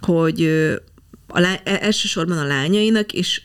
hogy 0.00 0.42
a 1.26 1.40
lá, 1.40 1.54
elsősorban 1.64 2.38
a 2.38 2.46
lányainak, 2.46 3.12
és 3.12 3.42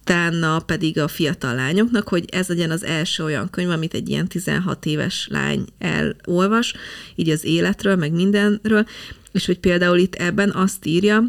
utána 0.00 0.60
pedig 0.60 0.98
a 0.98 1.08
fiatal 1.08 1.54
lányoknak, 1.54 2.08
hogy 2.08 2.24
ez 2.32 2.48
legyen 2.48 2.70
az 2.70 2.84
első 2.84 3.24
olyan 3.24 3.50
könyv, 3.50 3.70
amit 3.70 3.94
egy 3.94 4.08
ilyen 4.08 4.26
16 4.26 4.86
éves 4.86 5.28
lány 5.30 5.64
elolvas, 5.78 6.74
így 7.14 7.30
az 7.30 7.44
életről, 7.44 7.96
meg 7.96 8.12
mindenről, 8.12 8.86
és 9.32 9.46
hogy 9.46 9.58
például 9.58 9.98
itt 9.98 10.14
ebben 10.14 10.50
azt 10.50 10.86
írja, 10.86 11.24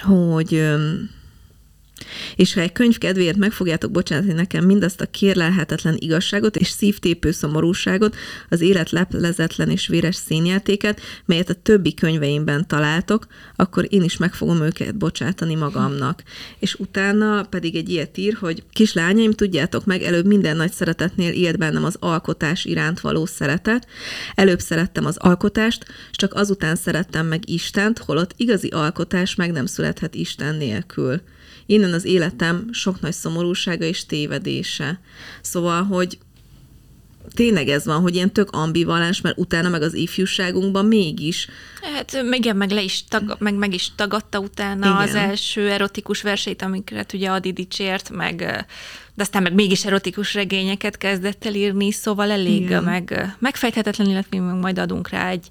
hogy 0.00 0.64
és 2.36 2.54
ha 2.54 2.60
egy 2.60 2.72
könyv 2.72 2.98
kedvéért 2.98 3.36
meg 3.36 3.52
fogjátok 3.52 3.90
bocsátani 3.90 4.32
nekem 4.32 4.64
mindazt 4.64 5.00
a 5.00 5.06
kérlelhetetlen 5.06 5.96
igazságot 5.98 6.56
és 6.56 6.68
szívtépő 6.68 7.30
szomorúságot, 7.30 8.16
az 8.48 8.60
élet 8.60 8.90
leplezetlen 8.90 9.70
és 9.70 9.86
véres 9.86 10.16
színjátéket, 10.16 11.00
melyet 11.24 11.50
a 11.50 11.54
többi 11.54 11.94
könyveimben 11.94 12.66
találtok, 12.66 13.26
akkor 13.56 13.86
én 13.88 14.02
is 14.02 14.16
meg 14.16 14.34
fogom 14.34 14.62
őket 14.62 14.96
bocsátani 14.96 15.54
magamnak. 15.54 16.22
És 16.58 16.74
utána 16.74 17.42
pedig 17.42 17.76
egy 17.76 17.88
ilyet 17.88 18.18
ír, 18.18 18.34
hogy 18.34 18.62
kislányaim, 18.72 19.32
tudjátok 19.32 19.84
meg, 19.84 20.02
előbb 20.02 20.26
minden 20.26 20.56
nagy 20.56 20.72
szeretetnél 20.72 21.32
élt 21.32 21.58
bennem 21.58 21.84
az 21.84 21.96
alkotás 22.00 22.64
iránt 22.64 23.00
való 23.00 23.26
szeretet. 23.26 23.86
Előbb 24.34 24.60
szerettem 24.60 25.04
az 25.04 25.16
alkotást, 25.16 25.84
és 26.10 26.16
csak 26.16 26.34
azután 26.34 26.76
szerettem 26.76 27.26
meg 27.26 27.48
Istent, 27.48 27.98
holott 27.98 28.32
igazi 28.36 28.68
alkotás 28.68 29.34
meg 29.34 29.52
nem 29.52 29.66
születhet 29.66 30.14
Isten 30.14 30.54
nélkül. 30.54 31.20
Innen 31.72 31.92
az 31.92 32.04
életem 32.04 32.68
sok 32.72 33.00
nagy 33.00 33.12
szomorúsága 33.12 33.84
és 33.84 34.06
tévedése. 34.06 35.00
Szóval, 35.40 35.82
hogy 35.82 36.18
tényleg 37.34 37.68
ez 37.68 37.84
van, 37.84 38.00
hogy 38.00 38.14
ilyen 38.14 38.32
tök 38.32 38.50
ambivalens, 38.50 39.20
mert 39.20 39.38
utána 39.38 39.68
meg 39.68 39.82
az 39.82 39.94
ifjúságunkban 39.94 40.86
mégis. 40.86 41.48
Hát 41.94 42.24
igen, 42.30 42.56
meg, 42.56 42.70
le 42.70 42.82
is 42.82 43.04
tag, 43.04 43.36
meg, 43.38 43.54
meg 43.54 43.74
is 43.74 43.90
tagadta 43.96 44.38
utána 44.38 44.86
igen. 44.86 44.96
az 44.96 45.14
első 45.14 45.70
erotikus 45.70 46.22
versét, 46.22 46.62
amiket 46.62 47.12
ugye 47.12 47.30
Adi 47.30 47.52
dicsért, 47.52 48.10
meg 48.10 48.36
de 49.14 49.22
aztán 49.22 49.42
meg 49.42 49.54
mégis 49.54 49.84
erotikus 49.84 50.34
regényeket 50.34 50.98
kezdett 50.98 51.44
el 51.44 51.54
írni, 51.54 51.92
szóval 51.92 52.30
elég 52.30 52.62
igen. 52.62 52.84
meg, 52.84 53.34
megfejthetetlen, 53.38 54.08
illetve 54.08 54.40
majd 54.40 54.78
adunk 54.78 55.08
rá 55.08 55.28
egy, 55.28 55.48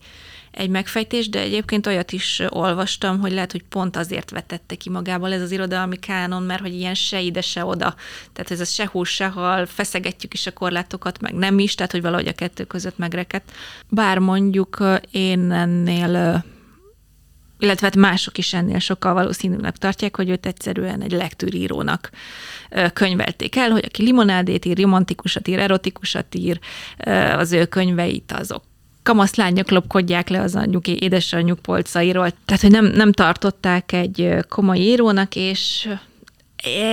egy 0.52 0.70
megfejtés, 0.70 1.30
de 1.30 1.40
egyébként 1.40 1.88
olyat 1.88 2.12
is 2.12 2.42
olvastam, 2.50 3.20
hogy 3.20 3.32
lehet, 3.32 3.52
hogy 3.52 3.64
pont 3.64 3.96
azért 3.96 4.30
vetette 4.30 4.76
ki 4.76 4.90
magából 4.90 5.34
ez 5.34 5.42
az 5.42 5.52
irodalmi 5.52 5.98
kánon, 5.98 6.44
mert 6.44 6.62
hogy 6.62 6.74
ilyen 6.74 6.94
se 6.94 7.20
ide, 7.20 7.42
se 7.42 7.66
oda. 7.66 7.96
Tehát 8.34 8.52
ez 8.52 8.70
se 8.70 8.90
hús, 8.92 9.10
se 9.10 9.28
hal, 9.28 9.66
feszegetjük 9.66 10.34
is 10.34 10.48
a 10.48 10.52
korlátokat, 10.52 11.22
meg 11.22 11.34
nem 11.34 11.60
is, 11.60 11.76
tehát 11.76 11.92
hogy 11.92 12.02
valahogy 12.02 12.28
a 12.28 12.34
kettő 12.34 12.64
között 12.64 12.98
megrekedt. 12.98 13.52
Bár 13.90 14.18
mondjuk 14.18 14.84
én 15.12 15.52
ennél 15.52 16.44
illetve 17.60 17.86
hát 17.86 17.96
mások 17.96 18.38
is 18.38 18.54
ennél 18.54 18.80
sokkal 18.80 19.14
valószínűleg 19.14 19.78
tartják, 19.78 20.16
hogy 20.16 20.30
őt 20.30 20.46
egyszerűen 20.46 21.02
egy 21.02 21.12
lektűrírónak 21.12 22.10
könyvelték 22.94 23.56
el, 23.56 23.70
hogy 23.70 23.86
aki 23.86 24.04
limonádét 24.04 24.66
ír, 24.66 24.78
romantikusat 24.78 25.48
ír, 25.48 25.60
erotikusat 25.60 26.36
ír, 26.36 26.60
az 27.38 27.52
ő 27.52 27.66
könyveit 27.66 28.32
azok 28.32 28.64
kamaszlányok 29.04 29.70
lopkodják 29.70 30.30
le 30.30 30.42
az 30.42 30.56
anyjuk, 30.56 30.88
édesanyjuk 30.88 31.60
polcairól. 31.60 32.30
Tehát, 32.46 32.62
hogy 32.62 32.72
nem, 32.72 32.86
nem 32.86 33.12
tartották 33.12 33.92
egy 33.92 34.36
komoly 34.50 34.78
írónak, 34.78 35.36
és 35.36 35.90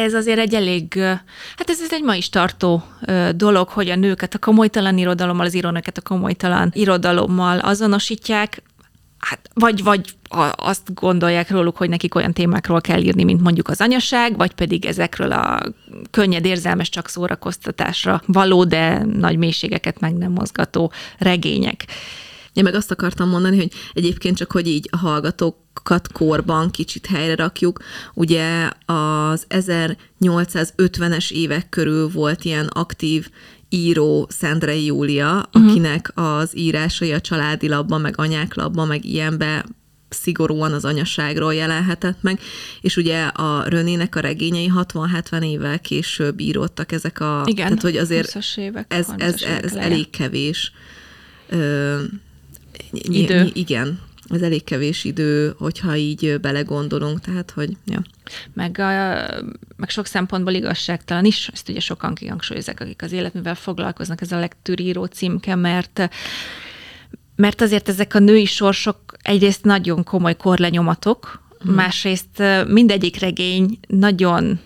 ez 0.05 0.14
azért 0.14 0.38
egy 0.38 0.55
elég, 0.55 0.94
hát 1.57 1.71
ez, 1.71 1.81
ez 1.81 1.92
egy 1.92 2.03
ma 2.03 2.14
is 2.14 2.29
tartó 2.29 2.83
dolog, 3.35 3.68
hogy 3.68 3.90
a 3.90 3.97
nőket 3.97 4.35
a 4.35 4.38
komolytalan 4.38 4.99
irodalommal, 4.99 5.47
az 5.47 5.55
írónőket 5.55 5.99
a 5.99 6.03
komolytalan 6.03 6.71
irodalommal 6.75 7.59
azonosítják. 7.59 8.62
Hát 9.18 9.50
vagy, 9.54 9.83
vagy 9.83 10.14
azt 10.57 10.94
gondolják 10.94 11.50
róluk, 11.50 11.76
hogy 11.76 11.88
nekik 11.88 12.14
olyan 12.14 12.33
témákról 12.33 12.81
kell 12.81 13.00
írni, 13.00 13.24
mint 13.24 13.40
mondjuk 13.40 13.68
az 13.68 13.81
anyaság, 13.81 14.37
vagy 14.37 14.54
pedig 14.54 14.85
ezekről 14.85 15.33
a 15.33 15.61
könnyed, 16.11 16.44
érzelmes, 16.44 16.88
csak 16.88 17.09
szórakoztatásra 17.09 18.22
való, 18.26 18.64
de 18.64 19.04
nagy 19.04 19.37
mélységeket 19.37 20.00
meg 20.00 20.14
nem 20.14 20.33
mozgató 20.33 20.92
regények. 21.18 21.87
Én 22.52 22.64
meg 22.64 22.74
azt 22.74 22.90
akartam 22.90 23.28
mondani, 23.28 23.57
hogy 23.57 23.72
egyébként 23.92 24.37
csak, 24.37 24.52
hogy 24.52 24.68
így 24.68 24.88
a 24.92 24.96
hallgatókat 24.96 26.12
korban 26.12 26.70
kicsit 26.70 27.07
helyre 27.07 27.35
rakjuk, 27.35 27.83
ugye 28.14 28.70
az 28.87 29.46
1850-es 29.48 31.31
évek 31.31 31.68
körül 31.68 32.11
volt 32.11 32.44
ilyen 32.44 32.66
aktív 32.66 33.31
író 33.68 34.26
Szendrei 34.31 34.85
Júlia, 34.85 35.48
uh-huh. 35.52 35.70
akinek 35.70 36.12
az 36.14 36.57
írásai 36.57 37.12
a 37.12 37.20
családi 37.20 37.68
labban, 37.68 38.00
meg 38.00 38.14
anyák 38.16 38.54
labban, 38.54 38.87
meg 38.87 39.04
ilyenbe 39.04 39.64
szigorúan 40.09 40.72
az 40.72 40.85
anyaságról 40.85 41.54
jelenhetett 41.54 42.22
meg, 42.22 42.40
és 42.81 42.96
ugye 42.96 43.22
a 43.22 43.68
Rönének 43.68 44.16
a 44.16 44.20
regényei 44.20 44.72
60-70 44.74 45.44
évvel 45.44 45.81
később 45.81 46.40
íródtak 46.40 46.92
ezek 46.92 47.20
a... 47.20 47.42
Igen, 47.46 47.66
tehát, 47.66 47.83
hogy 47.83 47.96
azért 47.96 48.38
évek, 48.57 48.92
ez, 48.94 49.09
ez, 49.16 49.42
ez 49.62 49.74
elég 49.74 50.11
kevés. 50.11 50.72
Ö, 51.48 51.98
idő. 52.90 53.42
Ny- 53.42 53.57
igen, 53.57 54.00
ez 54.29 54.43
elég 54.43 54.64
kevés 54.64 55.05
idő, 55.05 55.55
hogyha 55.59 55.97
így 55.97 56.41
belegondolunk, 56.41 57.21
tehát 57.21 57.51
hogy, 57.51 57.77
ja. 57.87 58.03
Meg, 58.53 58.79
a, 58.79 58.85
meg 59.77 59.88
sok 59.88 60.07
szempontból 60.07 60.53
igazságtalan 60.53 61.25
is, 61.25 61.49
ezt 61.53 61.69
ugye 61.69 61.81
sokan 61.81 62.14
kihangsúlyozzák, 62.14 62.81
akik 62.81 63.03
az 63.03 63.12
életművel 63.12 63.55
foglalkoznak, 63.55 64.21
ez 64.21 64.33
a 64.33 64.38
lektűríró 64.38 65.05
címke, 65.05 65.55
mert 65.55 66.09
mert 67.37 67.61
azért 67.61 67.88
ezek 67.88 68.14
a 68.14 68.19
női 68.19 68.45
sorsok 68.45 68.99
egyrészt 69.23 69.64
nagyon 69.64 70.05
komoly 70.05 70.37
korlenyomatok, 70.37 71.43
hmm. 71.61 71.75
másrészt 71.75 72.43
mindegyik 72.67 73.19
regény 73.19 73.79
nagyon 73.87 74.61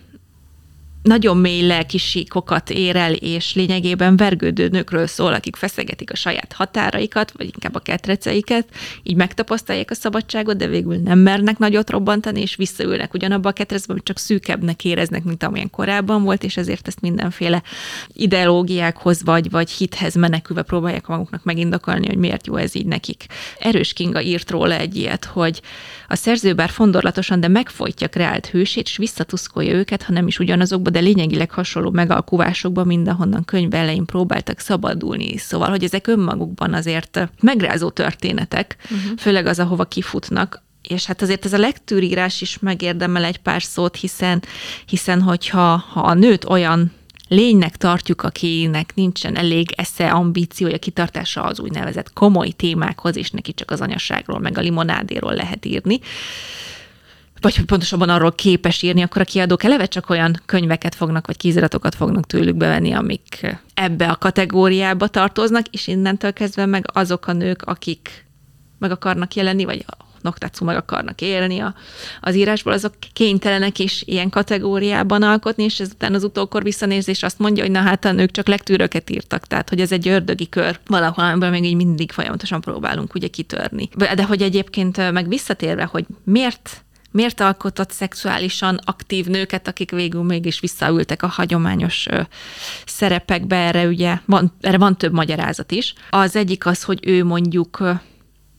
nagyon 1.02 1.36
mély 1.36 1.66
lelkisíkokat 1.66 2.70
ér 2.70 2.96
el, 2.96 3.12
és 3.12 3.54
lényegében 3.54 4.16
vergődő 4.16 4.68
nőkről 4.68 5.06
szól, 5.06 5.34
akik 5.34 5.56
feszegetik 5.56 6.10
a 6.10 6.16
saját 6.16 6.52
határaikat, 6.52 7.32
vagy 7.36 7.46
inkább 7.46 7.74
a 7.74 7.78
ketreceiket, 7.78 8.68
így 9.02 9.16
megtapasztalják 9.16 9.90
a 9.90 9.94
szabadságot, 9.94 10.56
de 10.56 10.66
végül 10.66 10.96
nem 10.96 11.18
mernek 11.18 11.58
nagyot 11.58 11.90
robbantani, 11.90 12.40
és 12.40 12.56
visszaülnek 12.56 13.14
ugyanabba 13.14 13.48
a 13.48 13.52
ketrecbe, 13.52 13.92
amit 13.92 14.04
csak 14.04 14.18
szűkebbnek 14.18 14.84
éreznek, 14.84 15.24
mint 15.24 15.42
amilyen 15.42 15.70
korábban 15.70 16.22
volt, 16.22 16.44
és 16.44 16.56
ezért 16.56 16.88
ezt 16.88 17.00
mindenféle 17.00 17.62
ideológiákhoz 18.12 19.22
vagy, 19.24 19.50
vagy 19.50 19.70
hithez 19.70 20.14
menekülve 20.14 20.62
próbálják 20.62 21.06
maguknak 21.06 21.44
megindokolni, 21.44 22.06
hogy 22.06 22.18
miért 22.18 22.46
jó 22.46 22.56
ez 22.56 22.74
így 22.74 22.86
nekik. 22.86 23.26
Erős 23.58 23.92
Kinga 23.92 24.20
írt 24.20 24.50
róla 24.50 24.74
egy 24.74 24.96
ilyet, 24.96 25.24
hogy 25.24 25.60
a 26.08 26.16
szerző 26.16 26.54
bár 26.54 26.70
fondorlatosan, 26.70 27.40
de 27.40 27.48
megfojtja 27.48 28.08
kreált 28.08 28.46
hősét, 28.46 28.86
és 28.86 28.96
visszatuszkolja 28.96 29.72
őket, 29.72 30.02
ha 30.02 30.12
nem 30.12 30.26
is 30.26 30.38
ugyanazokba, 30.38 30.90
de 30.92 31.00
lényegileg 31.00 31.50
hasonló 31.50 31.90
megalkuvásokban 31.90 32.86
mindenhonnan 32.86 33.44
könyv 33.44 33.74
elején 33.74 34.04
próbáltak 34.04 34.58
szabadulni. 34.58 35.36
Szóval, 35.36 35.68
hogy 35.68 35.84
ezek 35.84 36.06
önmagukban 36.06 36.74
azért 36.74 37.28
megrázó 37.40 37.90
történetek, 37.90 38.76
uh-huh. 38.84 39.18
főleg 39.18 39.46
az, 39.46 39.58
ahova 39.58 39.84
kifutnak, 39.84 40.62
és 40.88 41.06
hát 41.06 41.22
azért 41.22 41.44
ez 41.44 41.52
a 41.52 41.58
lektűrírás 41.58 42.40
is 42.40 42.58
megérdemel 42.58 43.24
egy 43.24 43.38
pár 43.38 43.62
szót, 43.62 43.96
hiszen, 43.96 44.42
hiszen 44.86 45.22
hogyha 45.22 45.76
ha 45.76 46.00
a 46.00 46.14
nőt 46.14 46.44
olyan 46.44 46.92
lénynek 47.28 47.76
tartjuk, 47.76 48.22
akinek 48.22 48.94
nincsen 48.94 49.36
elég 49.36 49.72
esze, 49.76 50.10
ambíciója, 50.10 50.78
kitartása 50.78 51.42
az 51.42 51.60
úgynevezett 51.60 52.12
komoly 52.12 52.48
témákhoz, 52.48 53.16
és 53.16 53.30
neki 53.30 53.54
csak 53.54 53.70
az 53.70 53.80
anyaságról, 53.80 54.38
meg 54.38 54.58
a 54.58 54.60
limonádéról 54.60 55.34
lehet 55.34 55.64
írni, 55.64 56.00
vagy 57.42 57.64
pontosabban 57.64 58.08
arról 58.08 58.32
képes 58.32 58.82
írni, 58.82 59.02
akkor 59.02 59.20
a 59.20 59.24
kiadók 59.24 59.62
eleve 59.64 59.86
csak 59.86 60.10
olyan 60.10 60.40
könyveket 60.46 60.94
fognak, 60.94 61.26
vagy 61.26 61.36
kéziratokat 61.36 61.94
fognak 61.94 62.26
tőlük 62.26 62.56
bevenni, 62.56 62.92
amik 62.92 63.46
ebbe 63.74 64.08
a 64.08 64.16
kategóriába 64.16 65.08
tartoznak, 65.08 65.66
és 65.70 65.86
innentől 65.86 66.32
kezdve 66.32 66.66
meg 66.66 66.84
azok 66.92 67.26
a 67.26 67.32
nők, 67.32 67.62
akik 67.62 68.26
meg 68.78 68.90
akarnak 68.90 69.34
jelenni, 69.34 69.64
vagy 69.64 69.84
noktatszó 70.22 70.66
meg 70.66 70.76
akarnak 70.76 71.20
élni 71.20 71.58
a, 71.58 71.74
az 72.20 72.34
írásból, 72.34 72.72
azok 72.72 72.94
kénytelenek 73.12 73.78
is 73.78 74.02
ilyen 74.06 74.30
kategóriában 74.30 75.22
alkotni, 75.22 75.64
és 75.64 75.80
ezután 75.80 76.14
az 76.14 76.24
utókor 76.24 76.62
visszanézés 76.62 77.22
azt 77.22 77.38
mondja, 77.38 77.62
hogy 77.62 77.72
na 77.72 77.80
hát 77.80 78.04
a 78.04 78.12
nők 78.12 78.30
csak 78.30 78.46
legtűröket 78.46 79.10
írtak, 79.10 79.46
tehát 79.46 79.68
hogy 79.68 79.80
ez 79.80 79.92
egy 79.92 80.08
ördögi 80.08 80.48
kör 80.48 80.78
valahol, 80.86 81.24
amiből 81.24 81.50
még 81.50 81.64
így 81.64 81.76
mindig 81.76 82.12
folyamatosan 82.12 82.60
próbálunk 82.60 83.14
ugye 83.14 83.28
kitörni. 83.28 83.88
De 84.14 84.24
hogy 84.24 84.42
egyébként 84.42 85.12
meg 85.12 85.28
visszatérve, 85.28 85.84
hogy 85.84 86.04
miért 86.24 86.84
miért 87.12 87.40
alkotott 87.40 87.90
szexuálisan 87.90 88.80
aktív 88.84 89.26
nőket, 89.26 89.68
akik 89.68 89.90
végül 89.90 90.22
mégis 90.22 90.60
visszaültek 90.60 91.22
a 91.22 91.26
hagyományos 91.26 92.06
szerepekbe, 92.86 93.56
erre 93.56 93.86
ugye 93.86 94.18
van, 94.24 94.52
erre 94.60 94.78
van 94.78 94.96
több 94.96 95.12
magyarázat 95.12 95.72
is. 95.72 95.94
Az 96.10 96.36
egyik 96.36 96.66
az, 96.66 96.82
hogy 96.82 96.98
ő 97.02 97.24
mondjuk 97.24 97.82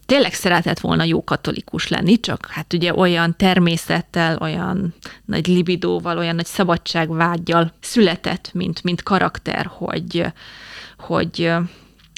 tényleg 0.06 0.34
szeretett 0.34 0.80
volna 0.80 1.04
jó 1.04 1.24
katolikus 1.24 1.88
lenni, 1.88 2.20
csak 2.20 2.48
hát 2.52 2.74
ugye 2.74 2.94
olyan 2.94 3.36
természettel, 3.38 4.38
olyan 4.42 4.94
nagy 5.26 5.48
libidóval, 5.48 6.18
olyan 6.18 6.36
nagy 6.36 6.46
szabadságvágyjal 6.46 7.74
született, 7.80 8.50
mint, 8.54 8.84
mint 8.84 9.04
karakter, 9.04 9.66
hogy, 9.66 10.26
hogy 10.98 11.54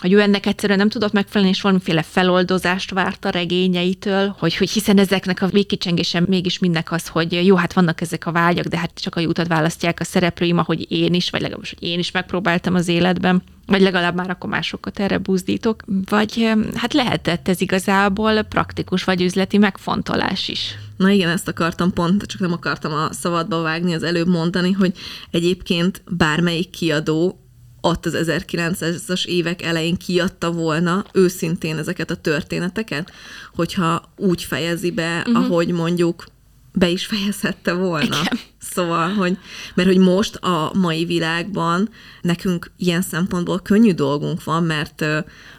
hogy 0.02 0.14
ő 0.14 0.22
ennek 0.22 0.46
egyszerűen 0.46 0.80
nem 0.80 0.90
tudott 0.90 1.12
megfelelni, 1.12 1.54
és 1.56 1.62
valamiféle 1.62 2.02
feloldozást 2.02 2.92
várt 2.92 3.26
a 3.26 3.30
regényeitől, 3.30 4.36
hogy, 4.40 4.56
hogy 4.56 4.70
hiszen 4.70 4.98
ezeknek 4.98 5.42
a 5.42 5.48
végkicsengése 5.48 6.20
mégis 6.28 6.60
mindnek 6.60 6.92
az, 6.92 7.08
hogy 7.08 7.46
jó, 7.46 7.56
hát 7.56 7.74
vannak 7.74 8.02
ezek 8.02 8.26
a 8.26 8.32
vágyak, 8.32 8.66
de 8.66 8.78
hát 8.78 8.92
csak 9.02 9.16
a 9.16 9.20
jutat 9.20 9.48
választják 9.48 10.00
a 10.00 10.04
szereplőim, 10.04 10.58
ahogy 10.58 10.92
én 10.92 11.14
is, 11.14 11.30
vagy 11.30 11.42
legalábbis, 11.42 11.74
hogy 11.80 11.88
én 11.88 12.00
is 12.00 12.12
megpróbáltam 12.12 12.76
az 12.76 12.88
életben, 12.88 13.44
vagy 13.66 13.82
legalább 13.82 14.16
már 14.16 14.30
akkor 14.30 14.50
másokat 14.50 15.00
erre 15.00 15.18
buzdítok, 15.18 15.84
vagy 16.10 16.52
hát 16.74 16.94
lehetett 16.94 17.48
ez 17.48 17.62
igazából 17.62 18.42
praktikus 18.42 19.04
vagy 19.04 19.22
üzleti 19.22 19.58
megfontolás 19.58 20.48
is. 20.48 20.76
Na 20.98 21.10
igen, 21.10 21.30
ezt 21.30 21.48
akartam 21.48 21.94
pont, 21.94 22.24
csak 22.24 22.40
nem 22.40 22.52
akartam 22.52 22.94
a 22.94 23.14
szabadba 23.14 23.62
vágni, 23.62 23.94
az 23.94 24.04
előbb 24.04 24.28
mondani, 24.28 24.72
hogy 24.72 24.94
egyébként 25.32 26.02
bármelyik 26.10 26.70
kiadó 26.70 27.45
ott 27.86 28.06
az 28.06 28.18
1900-as 28.18 29.26
évek 29.26 29.62
elején 29.62 29.98
kiadta 29.98 30.52
volna 30.52 31.06
őszintén 31.14 31.78
ezeket 31.78 32.12
a 32.12 32.16
történeteket, 32.16 33.12
hogyha 33.54 34.14
úgy 34.18 34.44
fejezi 34.44 34.92
be, 34.92 35.18
uh-huh. 35.18 35.44
ahogy 35.44 35.72
mondjuk 35.72 36.26
be 36.74 36.90
is 36.90 37.06
fejezhette 37.06 37.74
volna. 37.74 38.06
Igen. 38.06 38.40
Szóval, 38.60 39.14
hogy, 39.14 39.38
mert 39.74 39.88
hogy 39.88 39.98
most 39.98 40.36
a 40.36 40.72
mai 40.74 41.06
világban 41.06 41.90
nekünk 42.22 42.72
ilyen 42.78 43.02
szempontból 43.02 43.60
könnyű 43.60 43.92
dolgunk 43.92 44.44
van, 44.44 44.64
mert 44.64 45.06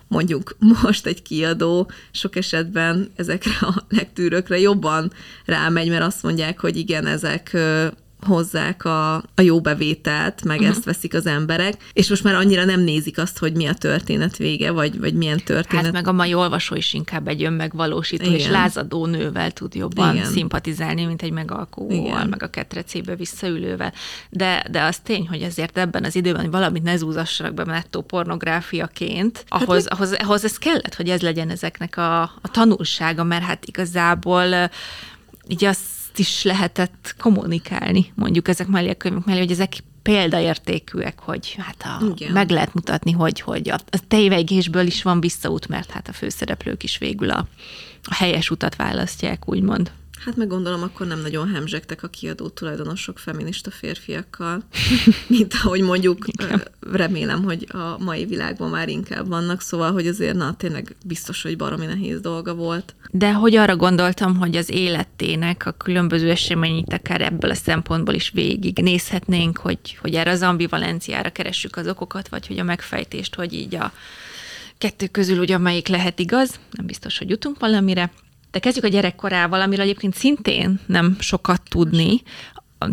mondjuk 0.09 0.57
most 0.83 1.07
egy 1.07 1.23
kiadó 1.23 1.91
sok 2.11 2.37
esetben 2.37 3.11
ezekre 3.17 3.53
a 3.61 3.85
legtűrökre 3.89 4.59
jobban 4.59 5.13
rámegy, 5.45 5.89
mert 5.89 6.05
azt 6.05 6.23
mondják, 6.23 6.61
hogy 6.61 6.77
igen, 6.77 7.07
ezek 7.07 7.57
hozzák 8.27 8.85
a, 8.85 9.15
a 9.15 9.41
jó 9.41 9.61
bevételt, 9.61 10.45
meg 10.45 10.59
uh-huh. 10.59 10.75
ezt 10.75 10.85
veszik 10.85 11.15
az 11.15 11.27
emberek, 11.27 11.75
és 11.93 12.09
most 12.09 12.25
már 12.25 12.35
annyira 12.35 12.65
nem 12.65 12.81
nézik 12.81 13.19
azt, 13.19 13.39
hogy 13.39 13.53
mi 13.53 13.67
a 13.67 13.75
történet 13.75 14.37
vége, 14.37 14.71
vagy, 14.71 14.99
vagy 14.99 15.15
milyen 15.15 15.41
történet. 15.45 15.85
Hát 15.85 15.93
meg 15.93 16.09
a 16.09 16.13
mai 16.13 16.35
olvasó 16.35 16.75
is 16.75 16.93
inkább 16.93 17.29
egy 17.29 17.45
önmegvalósító 17.45 18.25
Igen. 18.25 18.37
és 18.37 18.49
lázadó 18.49 19.07
nővel 19.07 19.51
tud 19.51 19.75
jobban 19.75 20.15
Igen. 20.15 20.27
szimpatizálni, 20.27 21.05
mint 21.05 21.23
egy 21.23 21.33
megalkóval, 21.33 22.25
meg 22.25 22.43
a 22.43 22.51
ketrecébe 22.51 23.15
visszaülővel. 23.17 23.93
De, 24.31 24.65
de 24.71 24.83
az 24.83 24.99
tény, 24.99 25.29
hogy 25.29 25.43
azért 25.43 25.79
ebben 25.79 26.05
az 26.05 26.15
időben 26.15 26.51
valamit 26.51 26.83
ne 26.83 26.97
zúzassanak 26.97 27.55
be 27.55 27.65
nettó 27.65 28.03
pornográfiaként, 28.03 29.45
ahhoz, 29.49 29.83
hát, 29.89 29.93
ahhoz, 29.93 30.13
ahhoz 30.13 30.45
ez 30.45 30.59
kellett, 30.59 30.95
hogy 30.95 31.09
ez 31.09 31.21
legyen 31.21 31.51
ezeknek 31.51 31.97
a, 31.97 32.23
a 32.23 32.51
tanulsága, 32.51 33.25
mert 33.25 33.45
hát 33.45 33.65
igazából 33.65 34.71
így 35.49 35.65
azt 35.65 35.96
is 36.19 36.43
lehetett 36.43 37.15
kommunikálni, 37.19 38.13
mondjuk 38.15 38.49
ezek 38.49 38.67
mellé 38.67 38.91
a 38.91 38.95
könyvek 38.95 39.25
mellé, 39.25 39.39
hogy 39.39 39.51
ezek 39.51 39.73
példaértékűek, 40.03 41.19
hogy 41.21 41.57
hát 41.59 42.01
a, 42.01 42.15
meg 42.33 42.51
lehet 42.51 42.75
mutatni, 42.75 43.13
hogy, 43.13 43.41
hogy 43.41 43.71
a, 43.71 43.75
a 43.91 43.99
tévegésből 44.09 44.87
is 44.87 45.03
van 45.03 45.21
visszaút, 45.21 45.69
mert 45.69 45.91
hát 45.91 46.09
a 46.09 46.13
főszereplők 46.13 46.83
is 46.83 46.99
végül 46.99 47.31
a, 47.31 47.47
a 48.03 48.15
helyes 48.15 48.51
utat 48.51 48.77
választják, 48.77 49.49
úgymond. 49.49 49.93
Hát 50.25 50.37
meg 50.37 50.49
gondolom, 50.49 50.83
akkor 50.83 51.07
nem 51.07 51.21
nagyon 51.21 51.49
hemzsegtek 51.49 52.03
a 52.03 52.09
kiadó 52.09 52.49
tulajdonosok 52.49 53.19
feminista 53.19 53.71
férfiakkal, 53.71 54.63
mint 55.27 55.55
ahogy 55.63 55.81
mondjuk 55.81 56.27
remélem, 56.93 57.43
hogy 57.43 57.67
a 57.73 57.99
mai 57.99 58.25
világban 58.25 58.71
már 58.71 58.89
inkább 58.89 59.29
vannak, 59.29 59.61
szóval, 59.61 59.93
hogy 59.93 60.07
azért 60.07 60.37
na, 60.37 60.55
tényleg 60.57 60.97
biztos, 61.05 61.43
hogy 61.43 61.57
baromi 61.57 61.87
nehéz 61.87 62.21
dolga 62.21 62.55
volt. 62.55 62.95
De 63.11 63.33
hogy 63.33 63.57
arra 63.57 63.77
gondoltam, 63.77 64.37
hogy 64.37 64.57
az 64.57 64.71
életének 64.71 65.67
a 65.67 65.73
különböző 65.73 66.31
eseményét 66.31 66.93
akár 66.93 67.21
ebből 67.21 67.51
a 67.51 67.55
szempontból 67.55 68.15
is 68.15 68.31
végig 68.31 68.79
nézhetnénk, 68.79 69.59
hogy, 69.59 69.99
hogy 70.01 70.15
erre 70.15 70.31
az 70.31 70.43
ambivalenciára 70.43 71.31
keressük 71.31 71.77
az 71.77 71.89
okokat, 71.89 72.29
vagy 72.29 72.47
hogy 72.47 72.59
a 72.59 72.65
megfejtést, 72.65 73.35
hogy 73.35 73.53
így 73.53 73.75
a 73.75 73.93
kettő 74.79 75.07
közül 75.07 75.39
ugyan 75.39 75.61
melyik 75.61 75.89
lehet 75.89 76.19
igaz, 76.19 76.61
nem 76.71 76.87
biztos, 76.87 77.19
hogy 77.19 77.31
jutunk 77.31 77.59
valamire. 77.59 78.11
De 78.57 78.63
kezdjük 78.63 78.85
a 78.85 78.89
gyerekkorával, 78.89 79.61
amiről 79.61 79.85
egyébként 79.85 80.15
szintén 80.15 80.81
nem 80.87 81.17
sokat 81.19 81.63
tudni. 81.69 82.23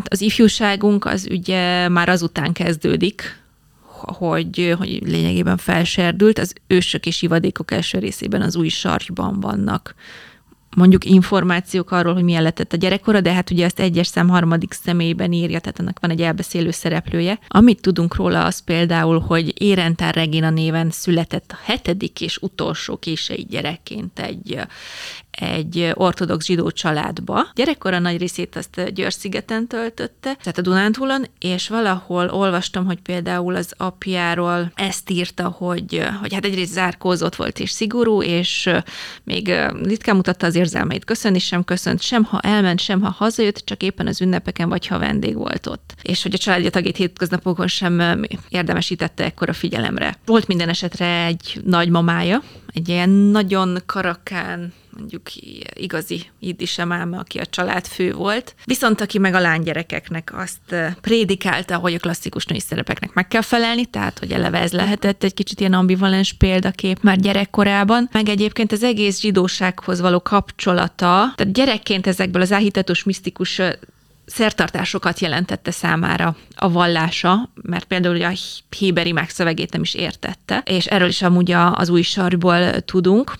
Az 0.05 0.21
ifjúságunk 0.21 1.05
az 1.05 1.27
ugye 1.31 1.87
már 1.89 2.09
azután 2.09 2.53
kezdődik, 2.53 3.43
hogy, 3.91 4.75
hogy 4.77 5.01
lényegében 5.05 5.57
felserdült, 5.57 6.39
az 6.39 6.53
ősök 6.67 7.05
és 7.05 7.21
ivadékok 7.21 7.71
első 7.71 7.99
részében 7.99 8.41
az 8.41 8.55
új 8.55 8.67
sarjban 8.67 9.39
vannak 9.39 9.95
mondjuk 10.75 11.05
információk 11.05 11.91
arról, 11.91 12.13
hogy 12.13 12.23
milyen 12.23 12.43
lett 12.43 12.73
a 12.73 12.77
gyerekkora, 12.77 13.21
de 13.21 13.33
hát 13.33 13.51
ugye 13.51 13.65
ezt 13.65 13.79
egyes 13.79 14.07
szem 14.07 14.29
harmadik 14.29 14.73
személyben 14.73 15.31
írja, 15.31 15.59
tehát 15.59 15.79
ennek 15.79 15.97
van 15.99 16.09
egy 16.09 16.21
elbeszélő 16.21 16.71
szereplője. 16.71 17.39
Amit 17.47 17.81
tudunk 17.81 18.15
róla, 18.15 18.45
az 18.45 18.59
például, 18.59 19.19
hogy 19.19 19.61
Érentár 19.61 20.15
Regina 20.15 20.49
néven 20.49 20.89
született 20.89 21.51
a 21.51 21.59
hetedik 21.63 22.21
és 22.21 22.37
utolsó 22.37 22.97
kései 22.97 23.45
gyerekként 23.49 24.19
egy, 24.19 24.59
egy 25.39 25.91
ortodox 25.93 26.45
zsidó 26.45 26.71
családba. 26.71 27.47
Gyerekkora 27.55 27.99
nagy 27.99 28.17
részét 28.17 28.55
azt 28.55 28.93
Győr-szigeten 28.93 29.67
töltötte, 29.67 30.35
tehát 30.35 30.57
a 30.57 30.61
Dunántúlon, 30.61 31.25
és 31.39 31.67
valahol 31.67 32.29
olvastam, 32.29 32.85
hogy 32.85 32.99
például 33.01 33.55
az 33.55 33.73
apjáról 33.77 34.71
ezt 34.75 35.09
írta, 35.09 35.47
hogy, 35.47 36.07
hogy 36.21 36.33
hát 36.33 36.45
egyrészt 36.45 36.71
zárkózott 36.71 37.35
volt 37.35 37.59
és 37.59 37.69
szigorú, 37.69 38.21
és 38.21 38.69
még 39.23 39.53
ritkán 39.83 40.15
mutatta 40.15 40.45
az 40.45 40.55
érzelmeit 40.55 41.05
köszönni 41.05 41.39
sem 41.39 41.63
köszönt, 41.63 42.01
sem 42.01 42.23
ha 42.23 42.39
elment, 42.39 42.79
sem 42.79 43.01
ha 43.01 43.09
hazajött, 43.09 43.57
csak 43.57 43.83
éppen 43.83 44.07
az 44.07 44.21
ünnepeken, 44.21 44.69
vagy 44.69 44.87
ha 44.87 44.99
vendég 44.99 45.35
volt 45.35 45.67
ott. 45.67 45.93
És 46.01 46.23
hogy 46.23 46.33
a 46.33 46.37
családja 46.37 46.69
tagjét 46.69 46.97
hétköznapokon 46.97 47.67
sem 47.67 48.25
érdemesítette 48.49 49.23
ekkora 49.23 49.53
figyelemre. 49.53 50.15
Volt 50.25 50.47
minden 50.47 50.69
esetre 50.69 51.25
egy 51.25 51.61
nagymamája, 51.65 52.41
egy 52.73 52.89
ilyen 52.89 53.09
nagyon 53.09 53.77
karakán, 53.85 54.73
mondjuk 54.97 55.21
igazi 55.73 56.21
iddise 56.39 56.85
máma, 56.85 57.19
aki 57.19 57.37
a 57.39 57.45
család 57.45 57.87
fő 57.87 58.13
volt. 58.13 58.55
Viszont 58.65 59.01
aki 59.01 59.17
meg 59.17 59.33
a 59.33 59.39
lánygyerekeknek 59.39 60.31
azt 60.35 60.95
prédikálta, 61.01 61.77
hogy 61.77 61.93
a 61.93 61.99
klasszikus 61.99 62.45
női 62.45 62.59
szerepeknek 62.59 63.13
meg 63.13 63.27
kell 63.27 63.41
felelni, 63.41 63.85
tehát 63.85 64.19
hogy 64.19 64.31
eleve 64.31 64.59
ez 64.59 64.71
lehetett 64.71 65.23
egy 65.23 65.33
kicsit 65.33 65.59
ilyen 65.59 65.73
ambivalens 65.73 66.33
példakép 66.33 67.01
már 67.01 67.19
gyerekkorában. 67.19 68.09
Meg 68.11 68.29
egyébként 68.29 68.71
az 68.71 68.83
egész 68.83 69.19
zsidósághoz 69.19 69.99
való 69.99 70.21
kapcsolata, 70.21 71.33
tehát 71.35 71.53
gyerekként 71.53 72.07
ezekből 72.07 72.41
az 72.41 72.51
áhítatos, 72.51 73.03
misztikus 73.03 73.61
szertartásokat 74.25 75.19
jelentette 75.19 75.71
számára 75.71 76.35
a 76.55 76.71
vallása, 76.71 77.49
mert 77.61 77.85
például 77.85 78.23
a 78.23 78.33
héberi 78.77 79.11
megszövegét 79.11 79.71
nem 79.71 79.81
is 79.81 79.93
értette, 79.93 80.63
és 80.65 80.85
erről 80.85 81.07
is 81.07 81.21
amúgy 81.21 81.51
az 81.51 81.89
új 81.89 82.01
sarból 82.01 82.79
tudunk. 82.79 83.33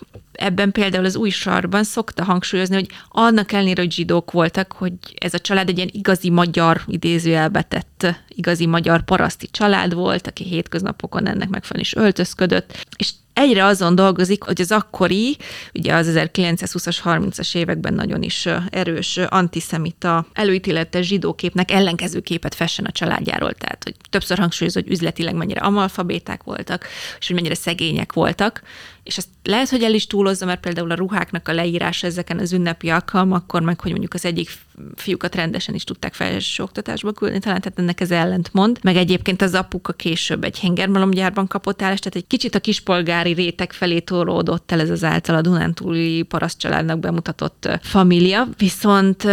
Ebben 0.44 0.72
például 0.72 1.06
az 1.06 1.16
új 1.16 1.30
sarban 1.30 1.84
szokta 1.84 2.24
hangsúlyozni, 2.24 2.76
hogy 2.76 2.88
annak 3.10 3.52
ellenére, 3.52 3.82
hogy 3.82 3.92
zsidók 3.92 4.32
voltak, 4.32 4.72
hogy 4.72 4.94
ez 5.16 5.34
a 5.34 5.40
család 5.40 5.70
egy 5.70 5.78
ilyen 5.78 5.90
igazi 5.92 6.30
magyar 6.30 6.82
idézőjelbe 6.88 7.62
tett, 7.62 8.16
igazi 8.28 8.66
magyar 8.66 9.04
paraszti 9.04 9.48
család 9.52 9.94
volt, 9.94 10.28
aki 10.28 10.44
hétköznapokon 10.44 11.28
ennek 11.28 11.50
megfelelően 11.50 11.86
is 11.92 11.96
öltözködött, 11.96 12.86
és 12.98 13.12
egyre 13.34 13.66
azon 13.66 13.96
dolgozik, 13.96 14.44
hogy 14.44 14.62
az 14.62 14.72
akkori, 14.72 15.38
ugye 15.74 15.94
az 15.94 16.12
1920-as, 16.14 16.98
30-as 17.04 17.56
években 17.56 17.94
nagyon 17.94 18.24
is 18.24 18.48
erős 18.70 19.18
antiszemita 19.18 20.26
előítéletes 20.34 21.08
zsidóképnek 21.08 21.72
ellenkező 21.72 22.20
képet 22.20 22.56
fessen 22.56 22.86
a 22.86 22.92
családjáról. 22.92 23.54
Tehát, 23.54 23.84
hogy 23.84 23.96
többször 24.10 24.38
hangsúlyozó, 24.38 24.82
hogy 24.82 24.92
üzletileg 24.92 25.36
mennyire 25.36 25.62
amalfabéták 25.62 26.44
voltak, 26.44 26.88
és 27.20 27.28
hogy 27.28 27.36
mennyire 27.36 27.56
szegények 27.56 28.14
voltak, 28.14 28.62
és 29.04 29.18
ezt 29.18 29.28
lehet, 29.44 29.70
hogy 29.70 29.84
el 29.84 29.94
is 29.94 30.08
túlozza, 30.08 30.46
mert 30.46 30.60
például 30.60 30.92
a 30.92 30.96
ruháknak 30.96 31.48
a 31.48 31.54
leírása 31.54 32.08
ezeken 32.08 32.40
az 32.40 32.54
ünnepi 32.54 32.90
alkalmakkor, 32.90 33.62
meg 33.62 33.80
hogy 33.80 33.92
mondjuk 33.92 34.14
az 34.14 34.26
egyik 34.26 34.50
fiúkat 34.96 35.36
rendesen 35.36 35.76
is 35.76 35.84
tudták 35.84 36.14
felsőoktatásba 36.14 37.12
küldeni, 37.12 37.40
talán 37.40 37.62
tehát 37.62 37.80
ennek 37.80 38.02
ez 38.02 38.12
ellentmond. 38.12 38.80
Meg 38.82 38.96
egyébként 38.96 39.42
az 39.42 39.54
apuka 39.54 39.94
később 39.94 40.44
egy 40.44 40.60
hengermalomgyárban 40.60 41.48
kapott 41.48 41.82
állást, 41.82 42.04
tehát 42.04 42.18
egy 42.18 42.28
kicsit 42.28 42.56
a 42.56 42.60
kispolgári 42.60 43.34
réteg 43.34 43.74
felé 43.74 44.00
tolódott 44.00 44.72
el 44.72 44.80
ez 44.80 44.90
az 44.90 45.04
által 45.04 45.36
a 45.36 45.42
Dunántúli 45.42 46.22
parasztcsaládnak 46.22 47.00
bemutatott 47.00 47.70
família. 47.82 48.48
Viszont 48.58 49.24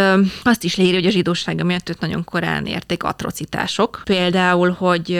azt 0.42 0.64
is 0.64 0.76
leírja, 0.76 0.98
hogy 0.98 1.08
a 1.08 1.10
zsidósága 1.10 1.64
miatt 1.64 1.88
őt 1.88 2.00
nagyon 2.00 2.24
korán 2.24 2.66
érték 2.66 3.02
atrocitások. 3.02 4.02
Például, 4.04 4.70
hogy 4.70 5.12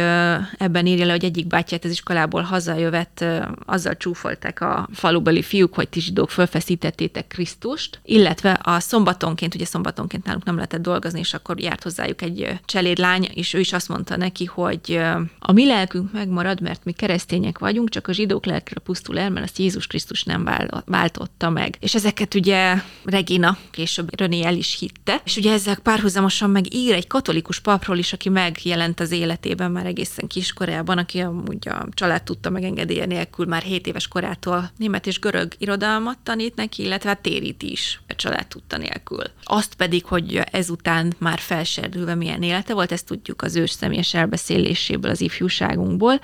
ebben 0.58 0.86
írja 0.86 1.06
le, 1.06 1.12
hogy 1.12 1.24
egyik 1.24 1.46
bátyját 1.46 1.84
az 1.84 1.90
iskolából 1.90 2.42
hazajövet, 2.42 3.24
azzal 3.66 3.94
csúfolták 4.40 4.61
a 4.61 4.88
falubeli 4.92 5.42
fiúk, 5.42 5.74
hogy 5.74 5.88
ti 5.88 6.00
zsidók 6.00 6.31
fölfeszítettétek 6.31 7.26
Krisztust, 7.26 8.00
illetve 8.05 8.61
a 8.62 8.81
szombatonként, 8.81 9.55
ugye 9.55 9.64
szombaton 9.64 10.05
időnként 10.05 10.24
náluk 10.24 10.44
nem 10.44 10.55
lehetett 10.55 10.83
dolgozni, 10.83 11.18
és 11.18 11.35
akkor 11.35 11.61
járt 11.61 11.83
hozzájuk 11.83 12.22
egy 12.22 12.59
cselédlány, 12.64 13.29
és 13.35 13.55
ő 13.55 13.59
is 13.59 13.72
azt 13.72 13.88
mondta 13.88 14.16
neki, 14.16 14.44
hogy 14.44 15.00
a 15.38 15.53
mi 15.53 15.66
lelkünk 15.66 16.12
megmarad, 16.12 16.61
mert 16.61 16.85
mi 16.85 16.92
keresztények 16.92 17.59
vagyunk, 17.59 17.88
csak 17.88 18.09
a 18.09 18.12
zsidók 18.12 18.46
lelkre 18.46 18.81
pusztul 18.81 19.18
el, 19.18 19.31
mert 19.31 19.44
azt 19.44 19.59
Jézus 19.59 19.87
Krisztus 19.87 20.22
nem 20.22 20.48
váltotta 20.85 21.50
meg. 21.50 21.76
És 21.81 21.94
ezeket 21.94 22.35
ugye 22.35 22.74
Regina, 23.05 23.59
később 23.70 24.18
René 24.18 24.44
el 24.44 24.55
is 24.55 24.79
hitte, 24.79 25.20
és 25.24 25.37
ugye 25.37 25.53
ezek 25.53 25.79
párhuzamosan 25.79 26.50
meg 26.50 26.74
ír 26.74 26.94
egy 26.94 27.07
katolikus 27.07 27.61
papról 27.61 27.98
is, 27.98 28.12
aki 28.12 28.29
megjelent 28.29 29.00
az 29.00 29.11
életében 29.11 29.70
már 29.70 29.87
egészen 29.87 30.26
kiskorában, 30.26 30.98
aki 30.98 31.18
amúgy 31.20 31.68
a 31.68 31.87
család 31.90 32.22
tudta 32.22 32.50
megengedélye 32.50 33.07
nélkül 33.07 33.46
már 33.46 33.62
7 33.62 33.87
éves 33.87 34.09
korától 34.30 34.70
német 34.76 35.06
és 35.06 35.18
görög 35.18 35.52
irodalmat 35.58 36.18
tanít 36.18 36.54
neki, 36.54 36.82
illetve 36.82 37.08
hát 37.08 37.20
térít 37.20 37.62
is 37.62 38.00
a 38.08 38.14
család 38.14 38.46
tudta 38.46 38.76
nélkül. 38.76 39.22
Azt 39.44 39.74
pedig 39.74 40.04
hogy 40.04 40.40
ezután 40.50 41.12
már 41.18 41.38
felserdülve 41.38 42.14
milyen 42.14 42.42
élete 42.42 42.74
volt, 42.74 42.92
ezt 42.92 43.06
tudjuk 43.06 43.42
az 43.42 43.56
ős 43.56 43.70
személyes 43.70 44.14
elbeszéléséből, 44.14 45.10
az 45.10 45.20
ifjúságunkból, 45.20 46.20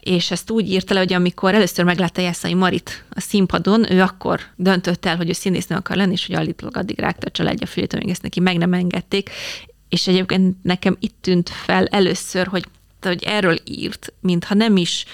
és 0.00 0.30
ezt 0.30 0.50
úgy 0.50 0.70
írta 0.70 0.94
le, 0.94 1.00
hogy 1.00 1.12
amikor 1.12 1.54
először 1.54 1.84
meglátta 1.84 2.20
Jászai 2.20 2.54
Marit 2.54 3.04
a 3.10 3.20
színpadon, 3.20 3.92
ő 3.92 4.02
akkor 4.02 4.40
döntött 4.56 5.06
el, 5.06 5.16
hogy 5.16 5.28
ő 5.28 5.32
színésznő 5.32 5.76
akar 5.76 5.96
lenni, 5.96 6.12
és 6.12 6.26
hogy 6.26 6.36
állítólag 6.36 6.76
addig 6.76 6.98
rágta 6.98 7.26
a 7.26 7.30
családja 7.30 7.66
fülét, 7.66 7.94
amíg 7.94 8.08
ezt 8.08 8.22
neki 8.22 8.40
meg 8.40 8.56
nem 8.56 8.72
engedték, 8.72 9.30
és 9.88 10.06
egyébként 10.06 10.56
nekem 10.62 10.96
itt 11.00 11.16
tűnt 11.20 11.48
fel 11.48 11.86
először, 11.86 12.46
hogy, 12.46 12.64
hogy 13.00 13.22
erről 13.24 13.56
írt, 13.64 14.12
mintha 14.20 14.54
nem 14.54 14.76
is 14.76 15.04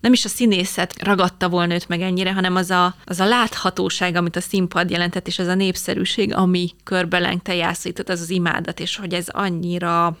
nem 0.00 0.12
is 0.12 0.24
a 0.24 0.28
színészet 0.28 1.02
ragadta 1.02 1.48
volna 1.48 1.74
őt 1.74 1.88
meg 1.88 2.00
ennyire, 2.00 2.32
hanem 2.32 2.56
az 2.56 2.70
a, 2.70 2.94
az 3.04 3.20
a 3.20 3.26
láthatóság, 3.26 4.14
amit 4.14 4.36
a 4.36 4.40
színpad 4.40 4.90
jelentett, 4.90 5.26
és 5.26 5.38
az 5.38 5.46
a 5.46 5.54
népszerűség, 5.54 6.34
ami 6.34 6.70
körbelengte 6.84 7.54
jászított, 7.54 8.08
az 8.08 8.20
az 8.20 8.30
imádat, 8.30 8.80
és 8.80 8.96
hogy 8.96 9.14
ez 9.14 9.28
annyira 9.28 10.18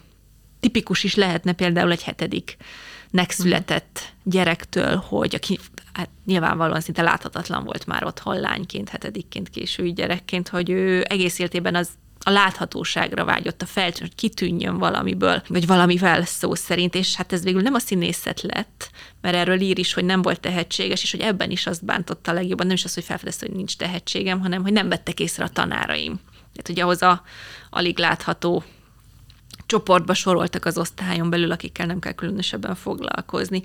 tipikus 0.60 1.04
is 1.04 1.14
lehetne 1.14 1.52
például 1.52 1.90
egy 1.90 2.02
hetedik 2.02 2.56
született 3.28 4.12
gyerektől, 4.24 4.96
hogy 4.96 5.34
aki 5.34 5.58
hát 5.92 6.08
nyilvánvalóan 6.24 6.80
szinte 6.80 7.02
láthatatlan 7.02 7.64
volt 7.64 7.86
már 7.86 8.04
otthon 8.04 8.40
lányként, 8.40 8.88
hetedikként, 8.88 9.48
késői 9.48 9.92
gyerekként, 9.92 10.48
hogy 10.48 10.70
ő 10.70 11.04
egész 11.08 11.38
életében 11.38 11.74
az 11.74 11.88
a 12.24 12.30
láthatóságra 12.30 13.24
vágyott, 13.24 13.62
a 13.62 13.66
feltűn, 13.66 14.06
hogy 14.06 14.14
kitűnjön 14.14 14.78
valamiből, 14.78 15.42
vagy 15.48 15.66
valamivel 15.66 16.24
szó 16.24 16.54
szerint, 16.54 16.94
és 16.94 17.14
hát 17.14 17.32
ez 17.32 17.42
végül 17.42 17.62
nem 17.62 17.74
a 17.74 17.78
színészet 17.78 18.42
lett, 18.42 18.90
mert 19.20 19.36
erről 19.36 19.60
ír 19.60 19.78
is, 19.78 19.92
hogy 19.92 20.04
nem 20.04 20.22
volt 20.22 20.40
tehetséges, 20.40 21.02
és 21.02 21.10
hogy 21.10 21.20
ebben 21.20 21.50
is 21.50 21.66
azt 21.66 21.84
bántotta 21.84 22.32
legjobban, 22.32 22.66
nem 22.66 22.74
is 22.74 22.84
az, 22.84 22.94
hogy 22.94 23.04
felfedezte, 23.04 23.46
hogy 23.46 23.56
nincs 23.56 23.76
tehetségem, 23.76 24.40
hanem 24.40 24.62
hogy 24.62 24.72
nem 24.72 24.88
vettek 24.88 25.20
észre 25.20 25.44
a 25.44 25.48
tanáraim. 25.48 26.20
Tehát, 26.52 26.66
hogy 26.66 26.80
ahhoz 26.80 27.02
a 27.02 27.22
alig 27.70 27.98
látható 27.98 28.64
csoportba 29.70 30.14
soroltak 30.14 30.64
az 30.64 30.78
osztályon 30.78 31.30
belül, 31.30 31.52
akikkel 31.52 31.86
nem 31.86 31.98
kell 31.98 32.12
különösebben 32.12 32.74
foglalkozni. 32.74 33.62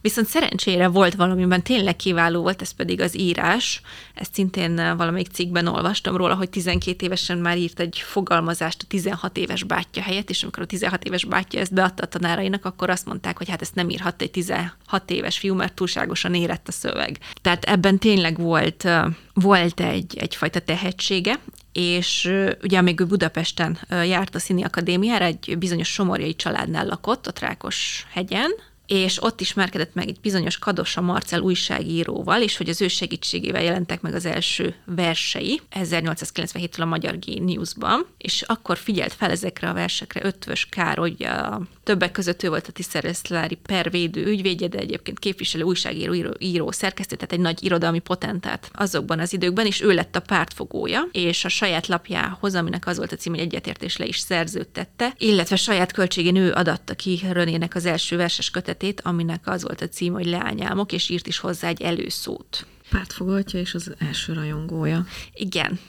Viszont 0.00 0.26
szerencsére 0.26 0.88
volt 0.88 1.14
valamiben 1.14 1.62
tényleg 1.62 1.96
kiváló 1.96 2.42
volt, 2.42 2.62
ez 2.62 2.70
pedig 2.70 3.00
az 3.00 3.18
írás. 3.18 3.80
Ezt 4.14 4.34
szintén 4.34 4.78
eh, 4.78 4.96
valamelyik 4.96 5.28
cikkben 5.32 5.66
olvastam 5.66 6.16
róla, 6.16 6.34
hogy 6.34 6.50
12 6.50 7.06
évesen 7.06 7.38
már 7.38 7.58
írt 7.58 7.80
egy 7.80 8.02
fogalmazást 8.04 8.82
a 8.82 8.86
16 8.88 9.36
éves 9.36 9.62
bátyja 9.62 10.02
helyett, 10.02 10.30
és 10.30 10.42
amikor 10.42 10.62
a 10.62 10.66
16 10.66 11.04
éves 11.04 11.24
bátyja 11.24 11.60
ezt 11.60 11.74
beadta 11.74 12.02
a 12.02 12.06
tanárainak, 12.06 12.64
akkor 12.64 12.90
azt 12.90 13.06
mondták, 13.06 13.38
hogy 13.38 13.48
hát 13.48 13.60
ezt 13.60 13.74
nem 13.74 13.90
írhat 13.90 14.22
egy 14.22 14.30
16 14.30 14.72
éves 15.06 15.38
fiú, 15.38 15.54
mert 15.54 15.74
túlságosan 15.74 16.34
érett 16.34 16.68
a 16.68 16.72
szöveg. 16.72 17.18
Tehát 17.42 17.64
ebben 17.64 17.98
tényleg 17.98 18.38
volt, 18.38 18.84
eh, 18.84 19.04
volt 19.34 19.80
egy, 19.80 20.16
egyfajta 20.18 20.60
tehetsége, 20.60 21.40
és 21.72 22.32
ugye 22.62 22.78
amíg 22.78 23.00
ő 23.00 23.04
Budapesten 23.04 23.78
járt 23.88 24.34
a 24.34 24.38
Színi 24.38 24.62
Akadémiára, 24.62 25.24
egy 25.24 25.58
bizonyos 25.58 25.88
somorjai 25.88 26.36
családnál 26.36 26.86
lakott, 26.86 27.26
a 27.26 27.32
Trákos 27.32 28.06
hegyen, 28.10 28.50
és 28.86 29.22
ott 29.22 29.40
ismerkedett 29.40 29.94
meg 29.94 30.08
egy 30.08 30.20
bizonyos 30.20 30.58
Kadosa 30.58 31.00
Marcel 31.00 31.40
újságíróval, 31.40 32.42
és 32.42 32.56
hogy 32.56 32.68
az 32.68 32.80
ő 32.80 32.88
segítségével 32.88 33.62
jelentek 33.62 34.00
meg 34.00 34.14
az 34.14 34.24
első 34.24 34.74
versei 34.84 35.60
1897-től 35.70 36.80
a 36.80 36.84
Magyar 36.84 37.18
Géniusban, 37.18 38.06
és 38.18 38.42
akkor 38.42 38.78
figyelt 38.78 39.12
fel 39.12 39.30
ezekre 39.30 39.68
a 39.68 39.72
versekre 39.72 40.24
Ötvös 40.24 40.66
Károly, 40.70 41.14
a 41.18 41.60
többek 41.82 42.12
között 42.12 42.42
ő 42.42 42.48
volt 42.48 42.66
a 42.66 42.72
Tiszereszlári 42.72 43.54
pervédő 43.54 44.26
ügyvédje, 44.26 44.68
de 44.68 44.78
egyébként 44.78 45.18
képviselő, 45.18 45.62
újságíró, 45.62 46.12
író, 46.14 46.30
író 46.38 46.70
szerkesztő, 46.70 47.16
tehát 47.16 47.32
egy 47.32 47.40
nagy 47.40 47.64
irodalmi 47.64 47.98
potentát 47.98 48.70
azokban 48.72 49.18
az 49.18 49.32
időkben, 49.32 49.66
és 49.66 49.80
ő 49.80 49.92
lett 49.92 50.16
a 50.16 50.20
pártfogója, 50.20 51.08
és 51.12 51.44
a 51.44 51.48
saját 51.48 51.86
lapjához, 51.86 52.54
aminek 52.54 52.86
az 52.86 52.96
volt 52.96 53.12
a 53.12 53.16
cím, 53.16 53.32
hogy 53.32 53.42
egyetértés 53.42 53.96
le 53.96 54.04
is 54.04 54.18
szerződtette, 54.18 55.14
illetve 55.18 55.56
saját 55.56 55.92
költségén 55.92 56.36
ő 56.36 56.52
adatta 56.52 56.94
ki 56.94 57.20
Rönének 57.30 57.74
az 57.74 57.86
első 57.86 58.16
verses 58.16 58.50
kötetét, 58.50 59.00
aminek 59.00 59.40
az 59.44 59.62
volt 59.62 59.80
a 59.80 59.88
cím, 59.88 60.12
hogy 60.12 60.26
Leányálmok, 60.26 60.92
és 60.92 61.08
írt 61.08 61.26
is 61.26 61.38
hozzá 61.38 61.68
egy 61.68 61.82
előszót. 61.82 62.66
Pártfogatja 62.90 63.60
és 63.60 63.74
az 63.74 63.92
első 63.98 64.32
rajongója. 64.32 65.06
Igen. 65.34 65.80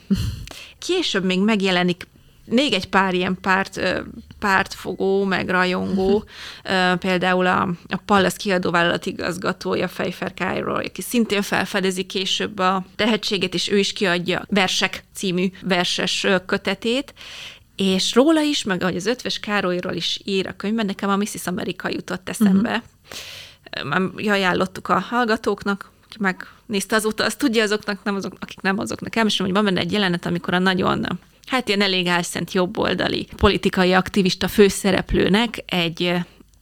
Később 0.78 1.24
még 1.24 1.40
megjelenik 1.40 2.06
még 2.46 2.72
egy 2.72 2.88
pár 2.88 3.14
ilyen 3.14 3.38
párt, 3.40 3.80
pártfogó, 4.38 5.24
meg 5.24 5.48
rajongó, 5.48 6.24
például 6.98 7.46
a, 7.46 7.68
a 7.88 7.96
Pallas 8.04 8.36
kiadóvállalat 8.36 9.06
igazgatója 9.06 9.88
Fejfer 9.88 10.34
Kájról, 10.34 10.74
aki 10.74 11.02
szintén 11.02 11.42
felfedezi 11.42 12.02
később 12.02 12.58
a 12.58 12.84
tehetséget, 12.96 13.54
és 13.54 13.70
ő 13.70 13.78
is 13.78 13.92
kiadja 13.92 14.44
Versek 14.48 15.04
című 15.14 15.50
verses 15.62 16.26
kötetét, 16.46 17.14
és 17.76 18.14
róla 18.14 18.40
is, 18.40 18.64
meg 18.64 18.82
ahogy 18.82 18.96
az 18.96 19.06
Ötves 19.06 19.38
Károlyról 19.38 19.92
is 19.92 20.20
ír 20.24 20.46
a 20.46 20.56
könyvben, 20.56 20.86
nekem 20.86 21.08
a 21.10 21.16
Mrs. 21.16 21.46
America 21.46 21.88
jutott 21.88 22.28
eszembe. 22.28 22.82
Uh-huh. 23.82 24.30
Ajánlottuk 24.30 24.88
a 24.88 24.98
hallgatóknak, 24.98 25.90
aki 26.04 26.16
megnézte 26.18 26.96
azóta, 26.96 27.24
azt 27.24 27.38
tudja 27.38 27.62
azoknak, 27.62 28.02
nem 28.02 28.14
azok, 28.14 28.32
akik 28.40 28.60
nem 28.60 28.78
azoknak 28.78 29.16
elmesélem, 29.16 29.52
hogy 29.52 29.62
van 29.62 29.72
benne 29.72 29.86
egy 29.86 29.92
jelenet, 29.92 30.26
amikor 30.26 30.54
a 30.54 30.58
nagyon 30.58 31.18
hát 31.46 31.68
ilyen 31.68 31.80
elég 31.80 32.06
álszent 32.06 32.52
jobboldali 32.52 33.26
politikai 33.36 33.92
aktivista 33.92 34.48
főszereplőnek 34.48 35.62
egy 35.66 36.12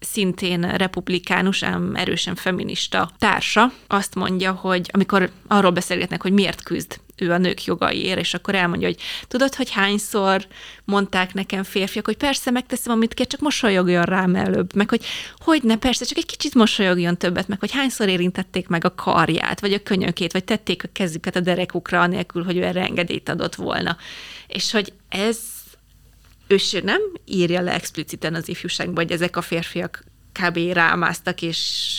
szintén 0.01 0.61
republikánus, 0.76 1.62
ám 1.62 1.95
erősen 1.95 2.35
feminista 2.35 3.11
társa 3.18 3.72
azt 3.87 4.14
mondja, 4.14 4.53
hogy 4.53 4.91
amikor 4.93 5.30
arról 5.49 5.70
beszélgetnek, 5.70 6.22
hogy 6.22 6.33
miért 6.33 6.62
küzd 6.62 7.01
ő 7.17 7.31
a 7.31 7.39
nők 7.39 7.65
jogaiért, 7.65 8.19
és 8.19 8.35
akkor 8.35 8.55
elmondja, 8.55 8.87
hogy 8.87 9.01
tudod, 9.29 9.55
hogy 9.55 9.71
hányszor 9.71 10.47
mondták 10.85 11.35
nekem 11.35 11.63
férfiak, 11.63 12.05
hogy 12.05 12.17
persze 12.17 12.51
megteszem, 12.51 12.93
amit 12.93 13.15
kell, 13.15 13.27
csak 13.27 13.41
mosolyogjon 13.41 14.03
rám 14.03 14.35
előbb, 14.35 14.75
meg 14.75 14.89
hogy 14.89 15.05
hogy 15.39 15.63
ne, 15.63 15.77
persze, 15.77 16.05
csak 16.05 16.19
egy 16.19 16.27
kicsit 16.27 16.55
mosolyogjon 16.55 17.19
többet, 17.19 17.49
meg 17.49 17.61
hogy 17.61 17.73
hányszor 17.73 18.09
érintették 18.09 18.69
meg 18.69 18.85
a 18.85 18.95
karját, 18.95 19.61
vagy 19.61 19.73
a 19.73 19.83
könyökét, 19.83 20.33
vagy 20.33 20.45
tették 20.45 20.85
a 20.85 20.89
kezüket 20.93 21.37
a 21.37 21.41
derekukra, 21.41 22.01
anélkül, 22.01 22.45
hogy 22.45 22.57
ő 22.57 22.63
erre 22.63 22.83
engedélyt 22.83 23.29
adott 23.29 23.55
volna. 23.55 23.97
És 24.47 24.71
hogy 24.71 24.93
ez 25.09 25.39
ő 26.47 26.81
nem 26.83 27.01
írja 27.25 27.61
le 27.61 27.73
expliciten 27.73 28.35
az 28.35 28.49
ifjúságban, 28.49 29.05
hogy 29.05 29.13
ezek 29.13 29.37
a 29.37 29.43
férfiak 29.43 30.05
kb. 30.33 30.59
rámáztak, 30.73 31.43
és 31.43 31.91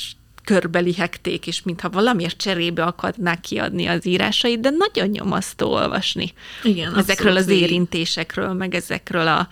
körbelihegték, 0.44 1.48
és 1.48 1.62
mintha 1.64 1.90
valamiért 1.90 2.38
cserébe 2.38 2.84
akarnák 2.84 3.40
kiadni 3.40 3.86
az 3.86 4.06
írásait, 4.06 4.60
de 4.60 4.70
nagyon 4.70 5.08
nyomasztó 5.08 5.72
olvasni. 5.72 6.34
Igen, 6.64 6.98
ezekről 6.98 7.38
az 7.38 7.48
érintésekről, 7.48 8.54
meg 8.54 8.76
ezekről 8.76 9.28
a 9.28 9.48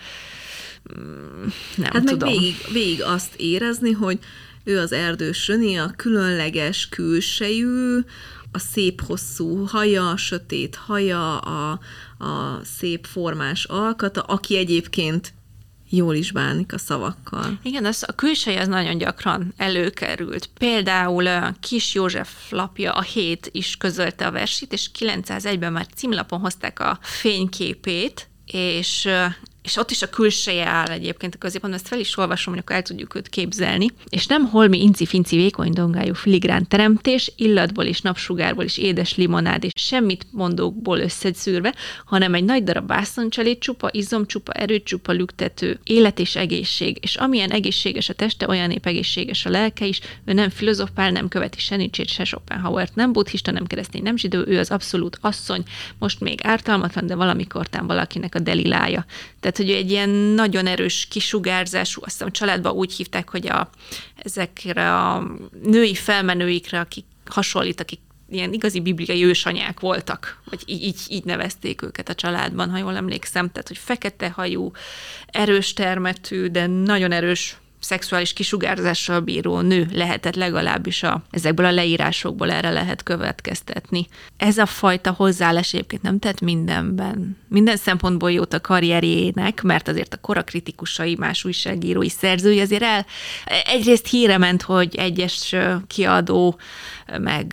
mm, 0.98 1.46
nem 1.76 1.90
hát 1.92 2.04
tudom. 2.04 2.28
meg 2.28 2.38
végig, 2.38 2.56
végig 2.72 3.02
azt 3.02 3.34
érezni, 3.36 3.92
hogy 3.92 4.18
ő 4.64 4.78
az 4.78 4.92
erdős 4.92 5.48
Röni, 5.48 5.76
a 5.76 5.92
különleges 5.96 6.88
külsejű, 6.88 7.98
a 8.52 8.58
szép 8.58 9.00
hosszú 9.00 9.64
haja, 9.64 10.10
a 10.10 10.16
sötét 10.16 10.74
haja, 10.74 11.38
a, 11.38 11.80
a 12.18 12.60
szép 12.78 13.06
formás 13.06 13.64
alkata, 13.64 14.20
aki 14.20 14.56
egyébként 14.56 15.34
jól 15.96 16.14
is 16.14 16.32
bánik 16.32 16.72
a 16.72 16.78
szavakkal. 16.78 17.58
Igen, 17.62 17.84
az, 17.84 18.04
a 18.06 18.12
külsej 18.12 18.56
az 18.56 18.68
nagyon 18.68 18.98
gyakran 18.98 19.52
előkerült. 19.56 20.50
Például 20.58 21.26
a 21.26 21.54
Kis 21.60 21.94
József 21.94 22.50
lapja, 22.50 22.92
a 22.92 23.02
Hét 23.02 23.48
is 23.52 23.76
közölte 23.76 24.26
a 24.26 24.30
versit, 24.30 24.72
és 24.72 24.90
901-ben 24.98 25.72
már 25.72 25.86
címlapon 25.94 26.40
hozták 26.40 26.80
a 26.80 26.98
fényképét, 27.00 28.28
és 28.46 29.08
és 29.62 29.76
ott 29.76 29.90
is 29.90 30.02
a 30.02 30.10
külseje 30.10 30.66
áll 30.66 30.86
egyébként 30.86 31.34
a 31.34 31.38
középpontban, 31.38 31.80
ezt 31.80 31.90
fel 31.90 32.00
is 32.00 32.16
olvasom, 32.16 32.52
hogy 32.52 32.62
akkor 32.62 32.76
el 32.76 32.82
tudjuk 32.82 33.14
őt 33.14 33.28
képzelni. 33.28 33.86
És 34.08 34.26
nem 34.26 34.46
holmi 34.46 34.82
inci-finci 34.82 35.36
vékony 35.36 35.72
dongájú 35.72 36.14
filigrán 36.14 36.68
teremtés, 36.68 37.32
illatból 37.36 37.84
és 37.84 38.00
napsugárból 38.00 38.64
és 38.64 38.78
édes 38.78 39.16
limonád 39.16 39.64
és 39.64 39.72
semmit 39.74 40.26
mondókból 40.30 40.98
összeszűrve, 40.98 41.74
hanem 42.04 42.34
egy 42.34 42.44
nagy 42.44 42.62
darab 42.62 42.86
bászoncsalét, 42.86 43.58
csupa 43.58 43.88
izom, 43.92 44.26
csupa 44.26 44.52
erő, 44.52 44.82
csupa 44.82 45.12
lüktető, 45.12 45.80
élet 45.84 46.18
és 46.18 46.36
egészség. 46.36 46.98
És 47.00 47.16
amilyen 47.16 47.50
egészséges 47.50 48.08
a 48.08 48.14
teste, 48.14 48.48
olyan 48.48 48.70
épp 48.70 48.86
egészséges 48.86 49.46
a 49.46 49.50
lelke 49.50 49.86
is. 49.86 50.00
Ő 50.24 50.32
nem 50.32 50.50
filozofál, 50.50 51.10
nem 51.10 51.28
követi 51.28 51.60
se 51.60 51.76
Nietzsche, 51.76 52.06
se 52.06 52.24
Schopenhauert, 52.24 52.94
nem 52.94 53.12
buddhista, 53.12 53.50
nem 53.50 53.66
keresztény, 53.66 54.02
nem 54.02 54.16
zsidó, 54.16 54.42
ő 54.46 54.58
az 54.58 54.70
abszolút 54.70 55.18
asszony, 55.20 55.62
most 55.98 56.20
még 56.20 56.38
ártalmatlan, 56.42 57.06
de 57.06 57.14
valamikortán 57.14 57.86
valakinek 57.86 58.34
a 58.34 58.38
delilája. 58.38 59.04
Tehát 59.40 59.51
tehát, 59.52 59.70
hogy 59.70 59.82
egy 59.82 59.90
ilyen 59.90 60.08
nagyon 60.08 60.66
erős 60.66 61.06
kisugárzású, 61.10 62.00
azt 62.04 62.12
hiszem 62.12 62.28
a 62.28 62.30
családban 62.30 62.72
úgy 62.72 62.92
hívták, 62.92 63.28
hogy 63.28 63.48
a, 63.48 63.70
ezekre 64.16 64.94
a 64.94 65.26
női 65.62 65.94
felmenőikre, 65.94 66.80
akik 66.80 67.04
hasonlít, 67.24 67.80
akik 67.80 68.00
ilyen 68.30 68.52
igazi 68.52 68.80
bibliai 68.80 69.24
ősanyák 69.24 69.80
voltak, 69.80 70.40
vagy 70.50 70.62
így, 70.66 71.00
így, 71.08 71.24
nevezték 71.24 71.82
őket 71.82 72.08
a 72.08 72.14
családban, 72.14 72.70
ha 72.70 72.78
jól 72.78 72.96
emlékszem. 72.96 73.50
Tehát, 73.50 73.68
hogy 73.68 73.78
fekete 73.78 74.30
hajú, 74.30 74.70
erős 75.26 75.72
termetű, 75.72 76.46
de 76.46 76.66
nagyon 76.66 77.12
erős 77.12 77.56
szexuális 77.82 78.32
kisugárzással 78.32 79.20
bíró 79.20 79.60
nő 79.60 79.88
lehetett 79.92 80.34
legalábbis 80.34 81.02
a, 81.02 81.22
ezekből 81.30 81.66
a 81.66 81.70
leírásokból 81.70 82.50
erre 82.50 82.70
lehet 82.70 83.02
következtetni. 83.02 84.06
Ez 84.36 84.58
a 84.58 84.66
fajta 84.66 85.10
hozzáállás 85.10 85.72
egyébként 85.72 86.02
nem 86.02 86.18
tett 86.18 86.40
mindenben. 86.40 87.36
Minden 87.48 87.76
szempontból 87.76 88.32
jót 88.32 88.54
a 88.54 88.60
karrierjének, 88.60 89.62
mert 89.62 89.88
azért 89.88 90.14
a 90.14 90.20
kora 90.20 90.42
kritikusai, 90.42 91.16
más 91.18 91.44
újságírói 91.44 92.08
szerzői 92.08 92.60
azért 92.60 92.82
el 92.82 93.06
egyrészt 93.64 94.06
híre 94.06 94.38
ment, 94.38 94.62
hogy 94.62 94.94
egyes 94.96 95.54
kiadó 95.86 96.58
meg 97.18 97.52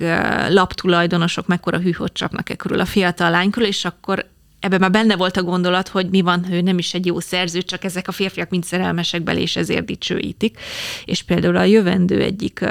laptulajdonosok 0.50 1.48
mekkora 1.48 1.80
hűhot 1.80 2.14
csapnak 2.14 2.50
e 2.50 2.56
körül 2.56 2.80
a 2.80 2.86
fiatal 2.86 3.30
lánykról, 3.30 3.66
és 3.66 3.86
akkor 3.86 4.26
ebben 4.60 4.80
már 4.80 4.92
benne 4.92 5.16
volt 5.16 5.38
a 5.38 5.44
gondolat, 5.44 5.88
hogy 5.88 6.10
mi 6.10 6.22
van, 6.22 6.52
ő 6.52 6.62
nem 6.62 6.78
is 6.78 6.94
egy 6.94 7.06
jó 7.06 7.20
szerző, 7.20 7.62
csak 7.62 7.84
ezek 7.84 8.08
a 8.08 8.12
férfiak 8.12 8.50
mind 8.50 8.64
szerelmesek 8.64 9.22
bele, 9.22 9.40
és 9.40 9.56
ezért 9.56 9.86
dicsőítik. 9.86 10.60
És 11.06 11.24
például 11.24 11.56
a 11.56 11.64
jövendő 11.64 12.22
egyik, 12.22 12.66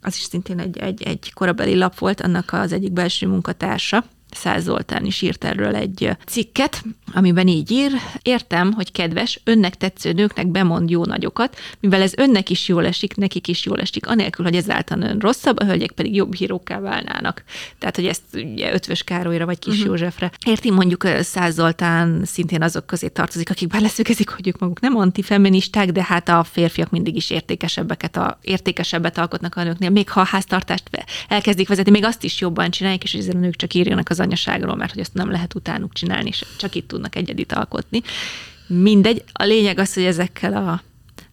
az 0.00 0.14
is 0.16 0.22
szintén 0.22 0.58
egy, 0.58 0.78
egy, 0.78 1.02
egy 1.02 1.32
korabeli 1.32 1.76
lap 1.76 1.98
volt, 1.98 2.20
annak 2.20 2.52
az 2.52 2.72
egyik 2.72 2.92
belső 2.92 3.26
munkatársa, 3.26 4.04
Száz 4.36 4.62
Zoltán 4.62 5.04
is 5.04 5.22
írt 5.22 5.44
erről 5.44 5.74
egy 5.74 6.10
cikket, 6.26 6.82
amiben 7.14 7.48
így 7.48 7.70
ír, 7.70 7.92
értem, 8.22 8.72
hogy 8.72 8.92
kedves, 8.92 9.40
önnek 9.44 9.74
tetsző 9.74 10.12
nőknek 10.12 10.46
bemond 10.46 10.90
jó 10.90 11.04
nagyokat, 11.04 11.58
mivel 11.80 12.02
ez 12.02 12.12
önnek 12.16 12.50
is 12.50 12.68
jól 12.68 12.86
esik, 12.86 13.16
nekik 13.16 13.48
is 13.48 13.64
jól 13.64 13.80
esik, 13.80 14.06
anélkül, 14.06 14.44
hogy 14.44 14.54
ezáltal 14.54 15.00
ön 15.00 15.18
rosszabb, 15.18 15.60
a 15.60 15.64
hölgyek 15.64 15.90
pedig 15.90 16.14
jobb 16.14 16.34
hírókká 16.34 16.80
válnának. 16.80 17.44
Tehát, 17.78 17.96
hogy 17.96 18.06
ezt 18.06 18.22
ugye 18.32 18.72
Ötvös 18.72 19.02
Károlyra 19.02 19.44
vagy 19.44 19.58
Kis 19.58 19.72
uh-huh. 19.72 19.88
Józsefre. 19.88 20.30
Érti 20.46 20.70
mondjuk 20.70 21.06
Száz 21.20 21.54
Zoltán 21.54 22.24
szintén 22.24 22.62
azok 22.62 22.86
közé 22.86 23.08
tartozik, 23.08 23.50
akik 23.50 23.68
beleszögezik, 23.68 24.28
hogy 24.28 24.48
ők 24.48 24.58
maguk 24.58 24.80
nem 24.80 24.96
antifeministák, 24.96 25.92
de 25.92 26.04
hát 26.04 26.28
a 26.28 26.44
férfiak 26.44 26.90
mindig 26.90 27.16
is 27.16 27.30
értékesebbeket 27.30 28.16
a, 28.16 28.38
értékesebbet 28.42 29.18
alkotnak 29.18 29.56
a 29.56 29.62
nőknél. 29.62 29.90
Még 29.90 30.10
ha 30.10 30.20
a 30.20 30.24
háztartást 30.24 30.84
elkezdik 31.28 31.68
vezetni, 31.68 31.90
még 31.90 32.04
azt 32.04 32.24
is 32.24 32.40
jobban 32.40 32.70
csinálják, 32.70 33.02
és 33.02 33.12
hogy 33.12 33.28
a 33.34 33.38
nők 33.38 33.56
csak 33.56 33.74
írjanak 33.74 34.08
az 34.08 34.20
anyaságról, 34.26 34.76
mert 34.76 34.92
hogy 34.92 35.00
ezt 35.00 35.14
nem 35.14 35.30
lehet 35.30 35.54
utánuk 35.54 35.92
csinálni, 35.92 36.28
és 36.28 36.44
csak 36.58 36.74
itt 36.74 36.88
tudnak 36.88 37.16
egyedit 37.16 37.52
alkotni. 37.52 38.02
Mindegy, 38.66 39.24
a 39.32 39.44
lényeg 39.44 39.78
az, 39.78 39.94
hogy 39.94 40.04
ezekkel 40.04 40.52
a 40.52 40.82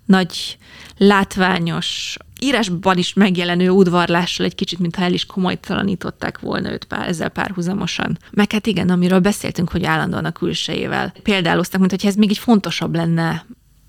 nagy, 0.05 0.57
látványos, 0.97 2.17
írásban 2.39 2.97
is 2.97 3.13
megjelenő 3.13 3.69
udvarlással 3.69 4.45
egy 4.45 4.55
kicsit, 4.55 4.79
mintha 4.79 5.03
el 5.03 5.13
is 5.13 5.25
komolytalanították 5.25 6.39
volna 6.39 6.71
őt 6.71 6.85
pár, 6.85 7.07
ezzel 7.07 7.29
párhuzamosan. 7.29 8.17
Meg 8.31 8.51
hát 8.51 8.67
igen, 8.67 8.89
amiről 8.89 9.19
beszéltünk, 9.19 9.69
hogy 9.69 9.83
állandóan 9.83 10.25
a 10.25 10.31
külsejével 10.31 11.13
példáloztak, 11.23 11.79
mint 11.79 11.91
hogy 11.91 12.05
ez 12.05 12.15
még 12.15 12.29
egy 12.29 12.37
fontosabb 12.37 12.95
lenne 12.95 13.45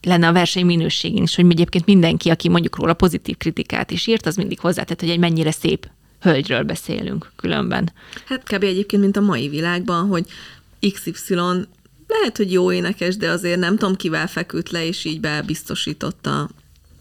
lenne 0.07 0.29
a 0.29 0.33
verseny 0.33 0.67
minőségén 0.67 1.23
is, 1.23 1.35
hogy 1.35 1.51
egyébként 1.51 1.87
mindenki, 1.87 2.31
aki 2.31 2.49
mondjuk 2.49 2.77
róla 2.77 2.95
pozitív 2.95 3.37
kritikát 3.37 3.91
is 3.91 4.07
írt, 4.07 4.27
az 4.27 4.37
mindig 4.37 4.61
hozzátett, 4.61 5.01
hogy 5.01 5.11
egy 5.11 5.19
mennyire 5.19 5.51
szép 5.51 5.89
hölgyről 6.25 6.63
beszélünk 6.63 7.33
különben. 7.37 7.93
Hát 8.27 8.43
kb. 8.43 8.63
egyébként, 8.63 9.03
mint 9.03 9.17
a 9.17 9.21
mai 9.21 9.49
világban, 9.49 10.07
hogy 10.07 10.27
XY 10.93 11.35
lehet, 12.07 12.37
hogy 12.37 12.53
jó 12.53 12.73
énekes, 12.73 13.17
de 13.17 13.31
azért 13.31 13.59
nem 13.59 13.77
tudom, 13.77 13.97
kivel 13.97 14.27
feküdt 14.29 14.71
le, 14.71 14.87
és 14.87 15.05
így 15.05 15.21
bebiztosította 15.21 16.49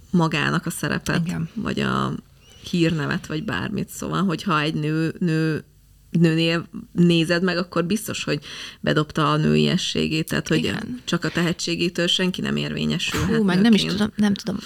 magának 0.10 0.66
a 0.66 0.70
szerepet, 0.70 1.22
Igen. 1.26 1.50
vagy 1.54 1.80
a 1.80 2.14
hírnevet, 2.70 3.28
vagy 3.28 3.44
bármit. 3.44 3.90
Szóval, 3.90 4.24
hogyha 4.24 4.62
egy 4.62 4.74
nő, 4.74 5.16
nő 5.20 5.64
nőnél 6.20 6.68
nézed 6.92 7.44
meg, 7.44 7.58
akkor 7.58 7.86
biztos, 7.86 8.24
hogy 8.24 8.40
bedobta 8.80 9.32
a 9.32 9.38
nőiességét, 9.38 10.28
tehát 10.28 10.48
hogy 10.48 10.58
Igen. 10.58 11.02
csak 11.04 11.24
a 11.24 11.30
tehetségétől 11.30 12.08
senki 12.08 12.42
nem 12.42 12.56
érvényesülhet. 12.56 13.38
Hú, 13.38 13.44
meg 13.44 13.62
nem 13.62 13.74
is 13.74 13.82
nőként. 13.82 14.00
tudom, 14.00 14.14
nem 14.16 14.34
tudom, 14.34 14.58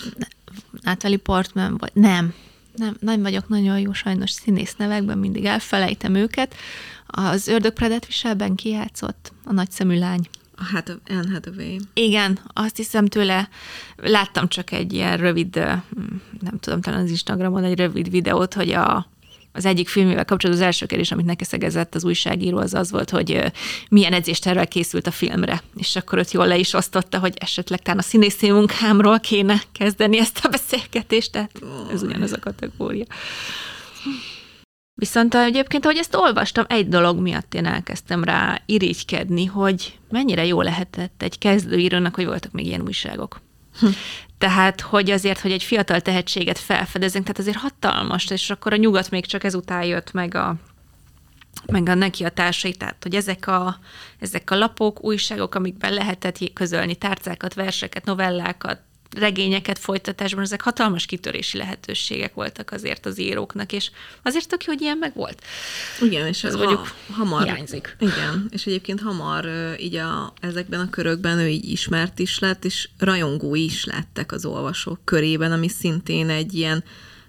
Natalie 0.82 1.18
Portman, 1.18 1.78
vagy 1.78 1.92
nem, 1.94 2.34
nem, 2.78 2.96
nem 3.00 3.22
vagyok 3.22 3.48
nagyon 3.48 3.80
jó 3.80 3.94
sajnos 3.94 4.32
színész 4.32 4.76
nevekben, 4.76 5.18
mindig 5.18 5.46
elfelejtem 5.46 6.16
őket. 6.16 6.56
Az 7.08 7.48
Ördög 7.48 7.74
Predát 7.74 8.06
viselben 8.06 8.56
kijátszott 8.56 9.32
a 9.46 9.54
nagyszemű 9.54 9.98
lány. 9.98 10.28
Hát 10.72 10.98
Anne 11.08 11.32
Hathaway. 11.32 11.78
Igen, 11.94 12.40
azt 12.54 12.76
hiszem 12.76 13.06
tőle, 13.06 13.50
láttam 13.96 14.48
csak 14.48 14.72
egy 14.72 14.94
ilyen 14.94 15.18
rövid, 15.18 15.56
ö, 15.56 15.72
nem 16.40 16.60
tudom, 16.60 16.82
talán 16.82 17.04
az 17.04 17.10
Instagramon 17.10 17.64
egy 17.64 17.78
rövid 17.78 18.10
videót, 18.10 18.54
hogy 18.54 18.72
a, 18.72 19.08
az 19.58 19.66
egyik 19.66 19.90
filmével 19.90 20.26
kapcsolatban 20.26 20.66
az 20.66 20.72
első 20.74 20.86
kérdés, 20.86 21.12
amit 21.12 21.26
nekeszegezett 21.26 21.96
az 21.96 22.04
újságíró, 22.06 22.58
az 22.58 22.74
az 22.74 22.92
volt, 22.92 23.10
hogy 23.10 23.52
milyen 23.90 24.14
edzéstervel 24.14 24.68
készült 24.68 25.08
a 25.08 25.12
filmre. 25.12 25.62
És 25.76 25.96
akkor 25.96 26.20
ott 26.20 26.32
jól 26.32 26.48
le 26.48 26.58
is 26.58 26.74
osztotta, 26.74 27.20
hogy 27.20 27.34
esetleg 27.40 27.82
talán 27.82 28.00
a 28.00 28.02
színészi 28.02 28.52
munkámról 28.52 29.20
kéne 29.20 29.62
kezdeni 29.72 30.20
ezt 30.20 30.46
a 30.46 30.48
beszélgetést, 30.50 31.32
tehát 31.32 31.52
ez 31.92 32.04
ugyanaz 32.04 32.32
a 32.32 32.40
kategória. 32.40 33.06
Viszont 34.94 35.36
egyébként, 35.36 35.86
ahogy 35.86 35.98
ezt 35.98 36.16
olvastam, 36.16 36.66
egy 36.68 36.88
dolog 36.88 37.20
miatt 37.20 37.54
én 37.54 37.66
elkezdtem 37.66 38.24
rá 38.24 38.62
irigykedni, 38.66 39.46
hogy 39.46 40.00
mennyire 40.10 40.46
jó 40.46 40.62
lehetett 40.62 41.22
egy 41.22 41.38
kezdőírónak, 41.38 42.16
hogy 42.16 42.26
voltak 42.26 42.52
még 42.52 42.66
ilyen 42.66 42.82
újságok. 42.82 43.42
Hm. 43.80 43.88
Tehát, 44.38 44.82
hogy 44.82 45.12
azért, 45.12 45.40
hogy 45.40 45.52
egy 45.52 45.64
fiatal 45.64 46.02
tehetséget 46.02 46.58
felfedezünk, 46.58 47.24
tehát 47.24 47.40
azért 47.40 47.58
hatalmas, 47.58 48.30
és 48.30 48.50
akkor 48.50 48.74
a 48.74 48.76
nyugat 48.76 49.10
még 49.10 49.26
csak 49.26 49.44
ezután 49.44 49.84
jött 49.84 50.12
meg 50.12 50.36
a, 50.36 50.56
meg 51.66 51.90
a 51.90 51.94
neki 51.94 52.24
a 52.24 52.30
társai, 52.30 52.74
tehát 52.74 53.04
hogy 53.04 53.16
ezek 53.16 53.48
a, 53.48 53.80
ezek 54.20 54.52
a 54.52 54.56
lapok, 54.56 55.04
újságok, 55.04 55.56
amikben 55.56 55.94
lehetett 55.94 56.54
közölni 56.54 56.96
tárcákat, 56.96 57.54
verseket, 57.54 58.06
novellákat, 58.06 58.80
regényeket 59.16 59.80
folytatásban, 59.80 60.44
ezek 60.44 60.62
hatalmas 60.62 61.06
kitörési 61.06 61.58
lehetőségek 61.58 62.34
voltak 62.34 62.72
azért 62.72 63.06
az 63.06 63.20
íróknak, 63.20 63.72
és 63.72 63.92
azért 64.24 64.48
tök 64.48 64.64
jó, 64.64 64.74
hogy 64.74 64.82
ilyen 64.82 64.98
meg 64.98 65.14
volt. 65.14 65.42
Igen, 66.02 66.28
és 66.28 66.44
Ez 66.44 66.54
ez 66.54 66.60
mondjuk 66.60 66.94
hamar... 67.12 67.44
hiányzik. 67.44 67.96
Igen, 68.00 68.48
és 68.50 68.66
egyébként 68.66 69.02
hamar 69.02 69.50
így 69.80 69.96
a, 69.96 70.34
ezekben 70.42 70.80
a 70.80 70.90
körökben 70.90 71.38
ő 71.38 71.48
így 71.48 71.70
ismert 71.70 72.20
is 72.20 72.40
lett, 72.40 72.66
és 72.66 72.90
rajongói 72.98 73.64
is 73.64 73.86
lettek 73.86 74.32
az 74.32 74.46
olvasók 74.46 75.00
körében, 75.04 75.52
ami 75.52 75.68
szintén 75.68 76.30
egy 76.30 76.54
ilyen 76.54 76.84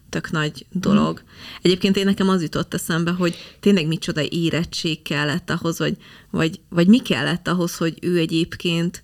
tök 0.08 0.30
nagy 0.30 0.66
dolog. 0.70 1.20
Mm. 1.22 1.26
Egyébként 1.62 1.96
én 1.96 2.04
nekem 2.04 2.28
az 2.28 2.42
jutott 2.42 2.74
eszembe, 2.74 3.10
hogy 3.10 3.56
tényleg 3.60 3.86
micsoda 3.86 4.20
érettség 4.28 5.02
kellett 5.02 5.50
ahhoz, 5.50 5.78
vagy, 5.78 5.96
vagy, 6.30 6.60
vagy 6.68 6.86
mi 6.86 6.98
kellett 6.98 7.48
ahhoz, 7.48 7.76
hogy 7.76 7.98
ő 8.00 8.18
egyébként 8.18 9.02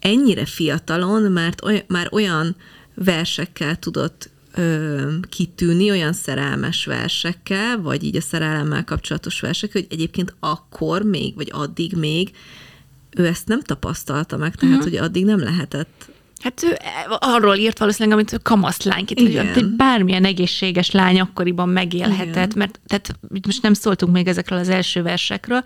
ennyire 0.00 0.44
fiatalon, 0.44 1.32
mert 1.32 1.64
oly, 1.64 1.84
már 1.88 2.08
olyan 2.10 2.56
versekkel 2.94 3.78
tudott 3.78 4.30
ö, 4.54 5.12
kitűnni, 5.28 5.90
olyan 5.90 6.12
szerelmes 6.12 6.84
versekkel, 6.84 7.80
vagy 7.80 8.04
így 8.04 8.16
a 8.16 8.20
szerelemmel 8.20 8.84
kapcsolatos 8.84 9.40
versek, 9.40 9.72
hogy 9.72 9.86
egyébként 9.90 10.34
akkor 10.40 11.02
még, 11.02 11.34
vagy 11.34 11.48
addig 11.52 11.92
még 11.92 12.30
ő 13.16 13.26
ezt 13.26 13.48
nem 13.48 13.62
tapasztalta 13.62 14.36
meg, 14.36 14.54
tehát, 14.54 14.76
uh-huh. 14.76 14.90
hogy 14.90 15.00
addig 15.04 15.24
nem 15.24 15.38
lehetett 15.38 16.10
Hát 16.40 16.62
ő 16.62 16.76
arról 17.18 17.56
írt 17.56 17.78
valószínűleg, 17.78 18.18
amit 18.18 18.32
a 18.32 18.38
kamaszlányként, 18.42 19.54
hogy, 19.54 19.64
bármilyen 19.76 20.24
egészséges 20.24 20.90
lány 20.90 21.20
akkoriban 21.20 21.68
megélhetett, 21.68 22.30
Igen. 22.30 22.52
mert 22.54 22.80
tehát 22.86 23.12
most 23.46 23.62
nem 23.62 23.74
szóltunk 23.74 24.12
még 24.12 24.26
ezekről 24.26 24.58
az 24.58 24.68
első 24.68 25.02
versekről, 25.02 25.62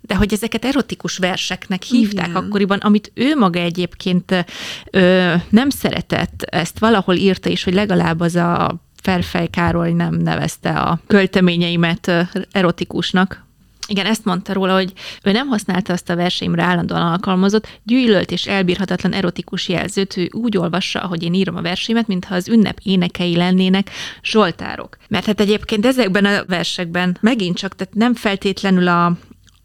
de 0.00 0.14
hogy 0.14 0.32
ezeket 0.32 0.64
erotikus 0.64 1.18
verseknek 1.18 1.82
hívták 1.82 2.28
Igen. 2.28 2.42
akkoriban, 2.44 2.78
amit 2.78 3.12
ő 3.14 3.36
maga 3.36 3.58
egyébként 3.58 4.44
ö, 4.90 5.34
nem 5.48 5.70
szeretett, 5.70 6.42
ezt 6.42 6.78
valahol 6.78 7.14
írta 7.14 7.48
is, 7.48 7.64
hogy 7.64 7.74
legalább 7.74 8.20
az 8.20 8.36
a 8.36 8.80
Ferfej 9.02 9.46
Károly 9.46 9.92
nem 9.92 10.14
nevezte 10.14 10.70
a 10.70 11.00
költeményeimet 11.06 12.28
erotikusnak, 12.52 13.46
igen, 13.88 14.06
ezt 14.06 14.24
mondta 14.24 14.52
róla, 14.52 14.74
hogy 14.74 14.92
ő 15.22 15.32
nem 15.32 15.48
használta 15.48 15.92
azt 15.92 16.10
a 16.10 16.16
verseimre 16.16 16.62
állandóan 16.62 17.02
alkalmazott, 17.02 17.80
gyűlölt 17.82 18.30
és 18.30 18.46
elbírhatatlan 18.46 19.12
erotikus 19.12 19.68
jelzőt, 19.68 20.16
ő 20.16 20.28
úgy 20.32 20.56
olvassa, 20.56 21.00
ahogy 21.00 21.22
én 21.22 21.34
írom 21.34 21.56
a 21.56 21.62
verseimet, 21.62 22.06
mintha 22.06 22.34
az 22.34 22.48
ünnep 22.48 22.78
énekei 22.82 23.36
lennének 23.36 23.90
zsoltárok. 24.22 24.96
Mert 25.08 25.26
hát 25.26 25.40
egyébként 25.40 25.86
ezekben 25.86 26.24
a 26.24 26.44
versekben 26.46 27.16
megint 27.20 27.56
csak, 27.56 27.74
tehát 27.74 27.94
nem 27.94 28.14
feltétlenül 28.14 28.88
a, 28.88 29.16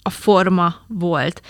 a 0.01 0.09
forma 0.09 0.75
volt 0.87 1.41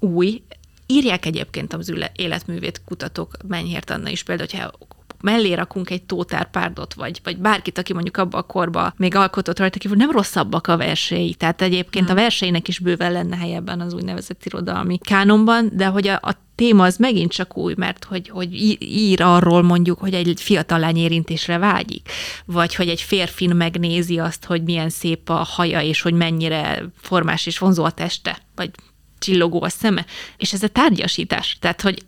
új, 0.00 0.42
írják 0.86 1.26
egyébként 1.26 1.72
az 1.72 1.92
életművét 2.14 2.82
kutatók, 2.84 3.36
Menyhért 3.48 3.90
Anna 3.90 4.08
is 4.08 4.22
például, 4.22 4.48
hogyha 4.50 4.72
mellé 5.20 5.52
rakunk 5.52 5.90
egy 5.90 6.02
Tótár 6.02 6.50
Párdot, 6.50 6.94
vagy, 6.94 7.20
vagy 7.24 7.36
bárkit, 7.36 7.78
aki 7.78 7.92
mondjuk 7.92 8.16
abba 8.16 8.38
a 8.38 8.42
korba 8.42 8.92
még 8.96 9.14
alkotott 9.14 9.58
rajta 9.58 9.78
kívül, 9.78 9.96
nem 9.96 10.10
rosszabbak 10.10 10.66
a 10.66 10.76
versei. 10.76 11.34
Tehát 11.34 11.62
egyébként 11.62 12.10
a 12.10 12.14
verseinek 12.14 12.68
is 12.68 12.78
bőven 12.78 13.12
lenne 13.12 13.36
helye 13.36 13.56
ebben 13.56 13.80
az 13.80 13.94
úgynevezett 13.94 14.44
irodalmi 14.44 14.98
kánonban, 14.98 15.70
de 15.72 15.86
hogy 15.86 16.08
a, 16.08 16.18
a 16.22 16.46
téma 16.54 16.84
az 16.84 16.96
megint 16.96 17.32
csak 17.32 17.56
új, 17.56 17.74
mert 17.76 18.04
hogy, 18.04 18.28
hogy 18.28 18.54
ír 18.80 19.22
arról 19.22 19.62
mondjuk, 19.62 19.98
hogy 19.98 20.14
egy 20.14 20.40
fiatal 20.40 20.78
lány 20.78 20.96
érintésre 20.96 21.58
vágyik, 21.58 22.10
vagy 22.44 22.74
hogy 22.74 22.88
egy 22.88 23.00
férfin 23.00 23.56
megnézi 23.56 24.18
azt, 24.18 24.44
hogy 24.44 24.62
milyen 24.62 24.88
szép 24.88 25.28
a 25.28 25.34
haja, 25.34 25.80
és 25.80 26.00
hogy 26.00 26.14
mennyire 26.14 26.82
formás 26.96 27.46
és 27.46 27.58
vonzó 27.58 27.84
a 27.84 27.90
teste, 27.90 28.38
vagy 28.54 28.70
csillogó 29.18 29.62
a 29.62 29.68
szeme, 29.68 30.06
és 30.36 30.52
ez 30.52 30.62
a 30.62 30.68
tárgyasítás. 30.68 31.56
Tehát, 31.60 31.80
hogy 31.80 32.02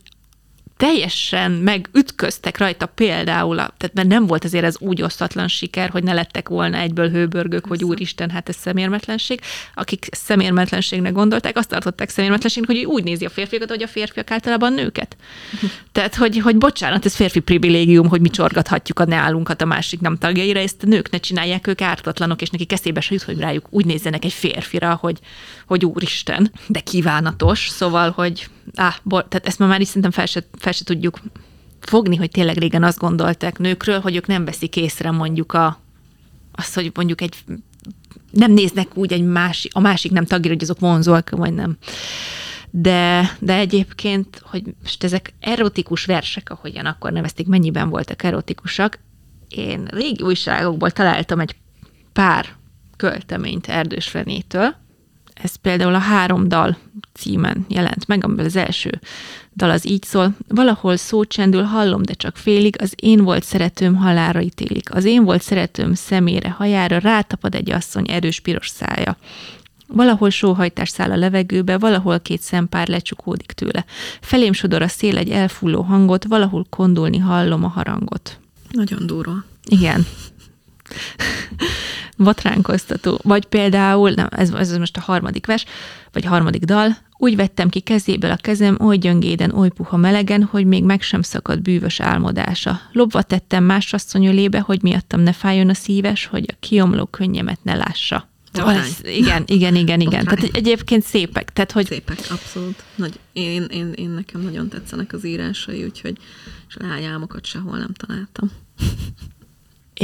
teljesen 0.80 1.50
megütköztek 1.50 2.58
rajta 2.58 2.86
például, 2.86 3.58
a, 3.58 3.74
tehát 3.76 3.94
mert 3.94 4.08
nem 4.08 4.26
volt 4.26 4.44
azért 4.44 4.64
ez 4.64 4.76
úgy 4.78 5.02
osztatlan 5.02 5.48
siker, 5.48 5.90
hogy 5.90 6.02
ne 6.02 6.12
lettek 6.12 6.48
volna 6.48 6.76
egyből 6.76 7.10
hőbörgők, 7.10 7.66
hogy 7.66 7.84
úristen, 7.84 8.30
hát 8.30 8.48
ez 8.48 8.56
szemérmetlenség. 8.56 9.40
Akik 9.74 10.08
szemérmetlenségnek 10.10 11.12
gondolták, 11.12 11.56
azt 11.56 11.68
tartották 11.68 12.08
szemérmetlenségnek, 12.08 12.76
hogy 12.76 12.84
úgy 12.84 13.04
nézi 13.04 13.24
a 13.24 13.30
férfiakat, 13.30 13.68
hogy 13.68 13.82
a 13.82 13.86
férfiak 13.86 14.30
általában 14.30 14.72
nőket. 14.72 15.16
Tehát, 15.92 16.14
hogy, 16.14 16.38
hogy 16.38 16.56
bocsánat, 16.56 17.04
ez 17.04 17.14
férfi 17.14 17.40
privilégium, 17.40 18.08
hogy 18.08 18.20
mi 18.20 18.30
csorgathatjuk 18.30 18.98
a 18.98 19.04
neálunkat 19.04 19.62
a 19.62 19.64
másik 19.64 20.00
nem 20.00 20.16
tagjaira, 20.16 20.60
ezt 20.60 20.82
a 20.82 20.86
nők 20.86 21.10
ne 21.10 21.18
csinálják, 21.18 21.66
ők 21.66 21.80
ártatlanok, 21.80 22.42
és 22.42 22.50
nekik 22.50 22.72
eszébe 22.72 23.00
se 23.00 23.14
jut, 23.14 23.22
hogy 23.22 23.38
rájuk 23.38 23.66
úgy 23.70 23.84
nézzenek 23.84 24.24
egy 24.24 24.32
férfira, 24.32 24.98
hogy, 25.00 25.18
hogy 25.66 25.84
úristen, 25.84 26.52
de 26.66 26.80
kívánatos, 26.80 27.68
szóval, 27.68 28.10
hogy 28.10 28.48
áh, 28.74 28.94
bor, 29.02 29.28
tehát 29.28 29.46
ezt 29.46 29.58
ma 29.58 29.66
már 29.66 29.80
is 29.80 29.86
szerintem 29.86 30.10
fel 30.10 30.26
se, 30.26 30.44
fel 30.58 30.72
se 30.72 30.84
tudjuk 30.84 31.20
fogni, 31.80 32.16
hogy 32.16 32.30
tényleg 32.30 32.56
régen 32.56 32.84
azt 32.84 32.98
gondolták 32.98 33.58
nőkről, 33.58 34.00
hogy 34.00 34.16
ők 34.16 34.26
nem 34.26 34.44
veszik 34.44 34.76
észre 34.76 35.10
mondjuk 35.10 35.52
a, 35.52 35.80
azt, 36.52 36.74
hogy 36.74 36.90
mondjuk 36.94 37.20
egy 37.20 37.36
nem 38.30 38.52
néznek 38.52 38.96
úgy 38.96 39.12
egy 39.12 39.24
másik, 39.24 39.74
a 39.74 39.80
másik 39.80 40.12
nem 40.12 40.24
tagira, 40.24 40.52
hogy 40.52 40.62
azok 40.62 40.80
vonzóak, 40.80 41.30
vagy 41.30 41.54
nem. 41.54 41.76
De, 42.70 43.30
de 43.38 43.54
egyébként, 43.54 44.42
hogy 44.44 44.62
most 44.82 45.04
ezek 45.04 45.32
erotikus 45.40 46.04
versek, 46.04 46.50
ahogyan 46.50 46.86
akkor 46.86 47.12
nevezték, 47.12 47.46
mennyiben 47.46 47.88
voltak 47.88 48.22
erotikusak, 48.22 48.98
én 49.48 49.84
régi 49.84 50.22
újságokból 50.22 50.90
találtam 50.90 51.40
egy 51.40 51.56
pár 52.12 52.46
költeményt 52.96 53.66
Erdős 53.66 54.08
Fenétől, 54.08 54.74
ez 55.42 55.56
például 55.56 55.94
a 55.94 55.98
Három 55.98 56.48
dal 56.48 56.76
címen 57.12 57.64
jelent 57.68 58.06
meg, 58.06 58.24
amiből 58.24 58.44
az 58.44 58.56
első 58.56 59.00
dal 59.56 59.70
az 59.70 59.88
így 59.88 60.02
szól. 60.02 60.34
Valahol 60.48 60.96
szó 60.96 61.24
csendül, 61.24 61.62
hallom, 61.62 62.02
de 62.02 62.12
csak 62.12 62.36
félig, 62.36 62.76
az 62.82 62.92
én 62.96 63.24
volt 63.24 63.44
szeretőm 63.44 63.94
halára 63.94 64.40
ítélik. 64.40 64.94
Az 64.94 65.04
én 65.04 65.24
volt 65.24 65.42
szeretőm 65.42 65.94
szemére, 65.94 66.50
hajára 66.50 66.98
rátapad 66.98 67.54
egy 67.54 67.70
asszony 67.70 68.10
erős 68.10 68.40
piros 68.40 68.68
szája. 68.68 69.16
Valahol 69.86 70.30
sóhajtás 70.30 70.88
száll 70.88 71.10
a 71.10 71.16
levegőbe, 71.16 71.78
valahol 71.78 72.20
két 72.20 72.40
szempár 72.40 72.88
lecsukódik 72.88 73.52
tőle. 73.52 73.84
Felém 74.20 74.52
sodor 74.52 74.82
a 74.82 74.88
szél 74.88 75.18
egy 75.18 75.30
elfulló 75.30 75.82
hangot, 75.82 76.24
valahol 76.24 76.66
kondulni 76.70 77.18
hallom 77.18 77.64
a 77.64 77.68
harangot. 77.68 78.38
Nagyon 78.70 79.06
durva. 79.06 79.44
Igen. 79.64 80.06
Vatránkoztató. 82.24 83.18
Vagy 83.22 83.44
például, 83.44 84.10
nem, 84.10 84.28
ez, 84.30 84.50
ez 84.50 84.76
most 84.76 84.96
a 84.96 85.00
harmadik 85.00 85.46
vers, 85.46 85.64
vagy 86.12 86.24
harmadik 86.24 86.62
dal, 86.62 86.96
úgy 87.16 87.36
vettem 87.36 87.68
ki 87.68 87.80
kezéből 87.80 88.30
a 88.30 88.36
kezem, 88.36 88.76
oly 88.80 88.96
gyöngéden, 88.96 89.50
oly 89.50 89.68
puha 89.68 89.96
melegen, 89.96 90.42
hogy 90.42 90.66
még 90.66 90.84
meg 90.84 91.02
sem 91.02 91.22
szakadt 91.22 91.62
bűvös 91.62 92.00
álmodása. 92.00 92.80
Lobva 92.92 93.22
tettem 93.22 93.64
más 93.64 93.92
asszony 93.92 94.26
ölébe, 94.26 94.60
hogy 94.60 94.82
miattam 94.82 95.20
ne 95.20 95.32
fájjon 95.32 95.68
a 95.68 95.74
szíves, 95.74 96.26
hogy 96.26 96.44
a 96.52 96.56
kiomló 96.60 97.04
könnyemet 97.06 97.58
ne 97.62 97.74
lássa. 97.74 98.28
Botrány. 98.52 98.90
Igen, 99.02 99.42
igen, 99.46 99.74
igen, 99.74 100.00
igen. 100.00 100.24
Botrány. 100.24 100.24
Tehát 100.24 100.56
egyébként 100.56 101.04
szépek. 101.04 101.52
Tehát, 101.52 101.72
hogy 101.72 101.86
Szépek, 101.86 102.18
abszolút. 102.30 102.82
Nagy, 102.94 103.18
én, 103.32 103.62
én, 103.62 103.92
én, 103.92 104.10
nekem 104.10 104.40
nagyon 104.40 104.68
tetszenek 104.68 105.12
az 105.12 105.24
írásai, 105.24 105.84
úgyhogy 105.84 106.16
és 106.68 106.76
lágyálmokat 106.78 107.44
sehol 107.44 107.78
nem 107.78 107.92
találtam. 107.92 108.50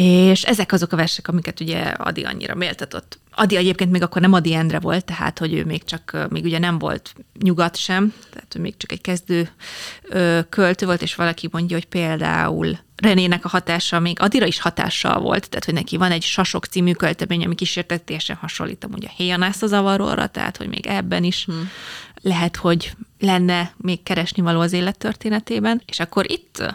És 0.03 0.43
ezek 0.43 0.73
azok 0.73 0.93
a 0.93 0.97
versek, 0.97 1.29
amiket 1.29 1.61
ugye 1.61 1.81
Adi 1.81 2.23
annyira 2.23 2.55
méltatott. 2.55 3.19
Adi 3.31 3.57
egyébként 3.57 3.91
még 3.91 4.03
akkor 4.03 4.23
nem 4.23 4.33
Adi 4.33 4.55
Endre 4.55 4.81
volt, 4.81 5.05
tehát 5.05 5.39
hogy 5.39 5.55
ő 5.55 5.65
még 5.65 5.85
csak, 5.85 6.27
még 6.31 6.45
ugye 6.45 6.59
nem 6.59 6.79
volt 6.79 7.15
nyugat 7.41 7.77
sem, 7.77 8.15
tehát 8.33 8.55
ő 8.55 8.61
még 8.61 8.77
csak 8.77 8.93
egy 8.93 9.01
kezdő 9.01 9.51
költő 10.49 10.87
volt, 10.87 11.03
és 11.03 11.15
valaki 11.15 11.49
mondja, 11.53 11.77
hogy 11.77 11.87
például 11.87 12.79
Renének 12.97 13.45
a 13.45 13.49
hatása 13.49 14.01
még 14.01 14.21
Adira 14.21 14.47
is 14.47 14.61
hatással 14.61 15.21
volt, 15.21 15.49
tehát 15.49 15.65
hogy 15.65 15.75
neki 15.75 15.97
van 15.97 16.11
egy 16.11 16.23
Sasok 16.23 16.65
című 16.65 16.93
költemény, 16.93 17.45
ami 17.45 17.55
kísértetésen 17.55 18.37
hasonlít 18.37 18.85
amúgy 18.85 19.05
a 19.05 19.13
Héjanász 19.17 19.63
a 19.63 19.67
zavaróra, 19.67 20.27
tehát 20.27 20.57
hogy 20.57 20.69
még 20.69 20.87
ebben 20.87 21.25
is 21.25 21.45
hmm. 21.45 21.71
lehet, 22.23 22.57
hogy 22.57 22.93
lenne 23.19 23.75
még 23.77 24.03
keresni 24.03 24.43
való 24.43 24.61
az 24.61 24.73
élettörténetében. 24.73 25.83
És 25.87 26.01
akkor 26.01 26.31
itt 26.31 26.75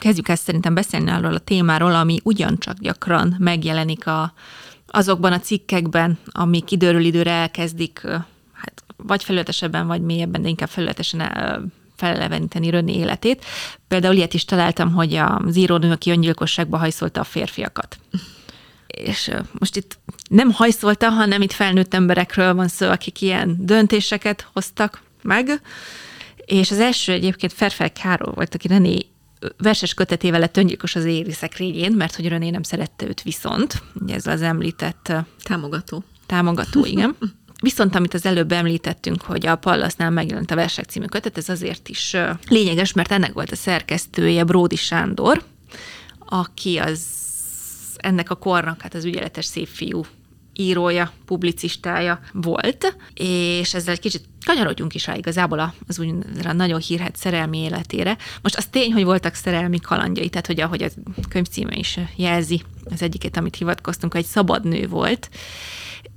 kezdjük 0.00 0.28
ezt 0.28 0.42
szerintem 0.42 0.74
beszélni 0.74 1.10
arról 1.10 1.34
a 1.34 1.38
témáról, 1.38 1.94
ami 1.94 2.20
ugyancsak 2.22 2.78
gyakran 2.78 3.36
megjelenik 3.38 4.06
a, 4.06 4.32
azokban 4.86 5.32
a 5.32 5.40
cikkekben, 5.40 6.18
amik 6.26 6.70
időről 6.70 7.04
időre 7.04 7.30
elkezdik, 7.30 8.00
hát 8.52 8.84
vagy 8.96 9.24
felületesebben, 9.24 9.86
vagy 9.86 10.02
mélyebben, 10.02 10.42
de 10.42 10.48
inkább 10.48 10.68
felületesen 10.68 11.20
ö, 11.20 11.58
feleleveníteni 11.96 12.70
Röné 12.70 12.92
életét. 12.92 13.44
Például 13.88 14.14
ilyet 14.14 14.34
is 14.34 14.44
találtam, 14.44 14.92
hogy 14.92 15.14
az 15.14 15.56
írónő, 15.56 15.90
aki 15.90 16.10
öngyilkosságba 16.10 16.76
hajszolta 16.76 17.20
a 17.20 17.24
férfiakat. 17.24 17.98
És 18.86 19.30
most 19.58 19.76
itt 19.76 19.98
nem 20.28 20.50
hajszolta, 20.52 21.08
hanem 21.08 21.42
itt 21.42 21.52
felnőtt 21.52 21.94
emberekről 21.94 22.54
van 22.54 22.68
szó, 22.68 22.88
akik 22.88 23.20
ilyen 23.20 23.56
döntéseket 23.58 24.48
hoztak 24.52 25.02
meg. 25.22 25.60
És 26.36 26.70
az 26.70 26.80
első 26.80 27.12
egyébként 27.12 27.52
Ferfel 27.52 27.92
Károly 27.92 28.32
volt, 28.34 28.54
aki 28.54 28.68
René 28.68 29.06
verses 29.58 29.94
kötetével 29.94 30.40
lett 30.40 30.56
öngyilkos 30.56 30.94
az 30.94 31.04
éri 31.04 31.32
szekrényén, 31.32 31.92
mert 31.92 32.16
hogy 32.16 32.28
René 32.28 32.50
nem 32.50 32.62
szerette 32.62 33.06
őt 33.06 33.22
viszont. 33.22 33.82
Ugye 34.00 34.14
ez 34.14 34.26
az 34.26 34.42
említett 34.42 35.12
Támogató. 35.42 36.04
támogató, 36.26 36.84
igen. 36.84 37.16
Viszont 37.62 37.94
amit 37.94 38.14
az 38.14 38.26
előbb 38.26 38.52
említettünk, 38.52 39.22
hogy 39.22 39.46
a 39.46 39.56
Pallasznál 39.56 40.10
megjelent 40.10 40.50
a 40.50 40.54
Versek 40.54 40.84
című 40.84 41.04
kötet, 41.06 41.38
ez 41.38 41.48
azért 41.48 41.88
is 41.88 42.16
lényeges, 42.48 42.92
mert 42.92 43.12
ennek 43.12 43.32
volt 43.32 43.50
a 43.50 43.56
szerkesztője 43.56 44.44
Bródi 44.44 44.76
Sándor, 44.76 45.42
aki 46.18 46.76
az 46.76 47.00
ennek 47.96 48.30
a 48.30 48.34
kornak 48.34 48.82
hát 48.82 48.94
az 48.94 49.04
ügyeletes 49.04 49.44
szép 49.44 49.68
fiú 49.68 50.04
írója, 50.60 51.12
publicistája 51.24 52.20
volt, 52.32 52.96
és 53.14 53.74
ezzel 53.74 53.92
egy 53.92 54.00
kicsit 54.00 54.24
kanyarodjunk 54.44 54.94
is 54.94 55.06
rá 55.06 55.16
igazából 55.16 55.74
az 55.86 55.98
úgy 55.98 56.14
nagyon 56.52 56.80
hírhet 56.80 57.16
szerelmi 57.16 57.58
életére. 57.58 58.16
Most 58.42 58.56
az 58.56 58.66
tény, 58.66 58.92
hogy 58.92 59.04
voltak 59.04 59.34
szerelmi 59.34 59.78
kalandjai, 59.78 60.28
tehát 60.28 60.46
hogy 60.46 60.60
ahogy 60.60 60.82
a 60.82 60.88
könyv 61.28 61.46
címe 61.46 61.76
is 61.76 61.98
jelzi, 62.16 62.62
az 62.84 63.02
egyiket, 63.02 63.36
amit 63.36 63.56
hivatkoztunk, 63.56 64.14
egy 64.14 64.24
szabad 64.24 64.64
nő 64.64 64.88
volt, 64.88 65.30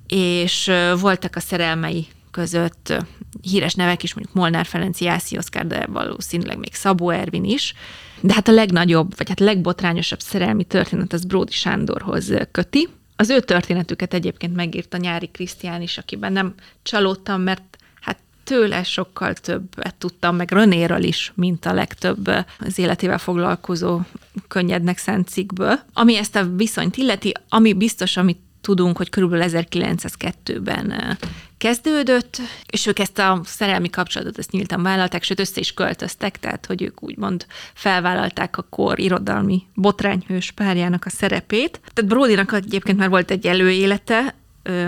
és 0.07 0.71
voltak 0.99 1.35
a 1.35 1.39
szerelmei 1.39 2.07
között 2.31 2.93
híres 3.41 3.73
nevek 3.73 4.03
is, 4.03 4.13
mondjuk 4.13 4.35
Molnár 4.35 4.65
Ferenc, 4.65 5.01
Jászi 5.01 5.37
Oszkár, 5.37 5.67
de 5.67 5.85
valószínűleg 5.85 6.57
még 6.57 6.73
Szabó 6.73 7.09
Ervin 7.09 7.43
is. 7.43 7.73
De 8.21 8.33
hát 8.33 8.47
a 8.47 8.51
legnagyobb, 8.51 9.17
vagy 9.17 9.29
hát 9.29 9.41
a 9.41 9.43
legbotrányosabb 9.43 10.19
szerelmi 10.19 10.63
történet 10.63 11.13
az 11.13 11.25
Bródi 11.25 11.51
Sándorhoz 11.51 12.33
köti. 12.51 12.89
Az 13.23 13.29
ő 13.29 13.39
történetüket 13.39 14.13
egyébként 14.13 14.55
megírta 14.55 14.97
Nyári 14.97 15.27
Krisztián 15.27 15.81
is, 15.81 15.97
akiben 15.97 16.33
nem 16.33 16.53
csalódtam, 16.81 17.41
mert 17.41 17.77
hát 18.01 18.17
tőle 18.43 18.83
sokkal 18.83 19.33
többet 19.33 19.95
tudtam, 19.95 20.35
meg 20.35 20.51
Renéről 20.51 21.03
is, 21.03 21.31
mint 21.35 21.65
a 21.65 21.73
legtöbb 21.73 22.27
ö, 22.27 22.39
az 22.59 22.79
életével 22.79 23.17
foglalkozó 23.17 23.99
könnyednek 24.47 24.97
szánt 24.97 25.27
cikkből. 25.27 25.79
Ami 25.93 26.17
ezt 26.17 26.35
a 26.35 26.45
viszonyt 26.45 26.97
illeti, 26.97 27.31
ami 27.49 27.73
biztos, 27.73 28.17
amit 28.17 28.39
tudunk, 28.63 28.97
hogy 28.97 29.09
körülbelül 29.09 29.45
1902-ben 29.49 30.91
ö, 30.91 31.11
kezdődött, 31.57 32.41
és 32.69 32.85
ők 32.85 32.99
ezt 32.99 33.19
a 33.19 33.41
szerelmi 33.45 33.89
kapcsolatot 33.89 34.37
ezt 34.37 34.51
nyíltan 34.51 34.83
vállalták, 34.83 35.23
sőt 35.23 35.39
össze 35.39 35.59
is 35.59 35.73
költöztek, 35.73 36.39
tehát 36.39 36.65
hogy 36.65 36.81
ők 36.81 37.03
úgymond 37.03 37.45
felvállalták 37.73 38.57
a 38.57 38.65
kor 38.69 38.99
irodalmi 38.99 39.63
botrányhős 39.73 40.51
párjának 40.51 41.05
a 41.05 41.09
szerepét. 41.09 41.79
Tehát 41.93 42.09
Brodynak 42.09 42.53
egyébként 42.53 42.97
már 42.97 43.09
volt 43.09 43.31
egy 43.31 43.47
előélete, 43.47 44.35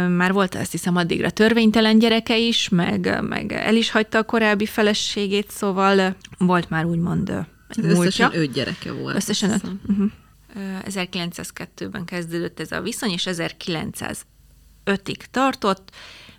már 0.10 0.32
volt 0.32 0.56
azt 0.56 0.72
hiszem 0.72 0.96
addigra 0.96 1.30
törvénytelen 1.30 2.00
gyereke 2.00 2.38
is, 2.38 2.70
meg, 2.70 3.18
meg 3.22 3.52
el 3.52 3.76
is 3.76 3.92
hagyta 3.92 4.18
a 4.18 4.24
korábbi 4.24 4.66
feleségét, 4.66 5.52
szóval 5.52 6.16
volt 6.38 6.70
már 6.70 6.86
úgymond 6.86 7.34
múltja. 7.78 8.00
Összesen 8.00 8.32
öt 8.34 8.52
gyereke 8.52 8.92
volt. 8.92 9.16
Összesen 9.16 9.52
öt. 9.52 9.64
Uh-huh. 9.88 10.12
1902-ben 10.56 12.06
kezdődött 12.06 12.60
ez 12.60 12.72
a 12.72 12.82
viszony, 12.82 13.12
és 13.12 13.28
1905-ig 13.30 15.18
tartott. 15.32 15.92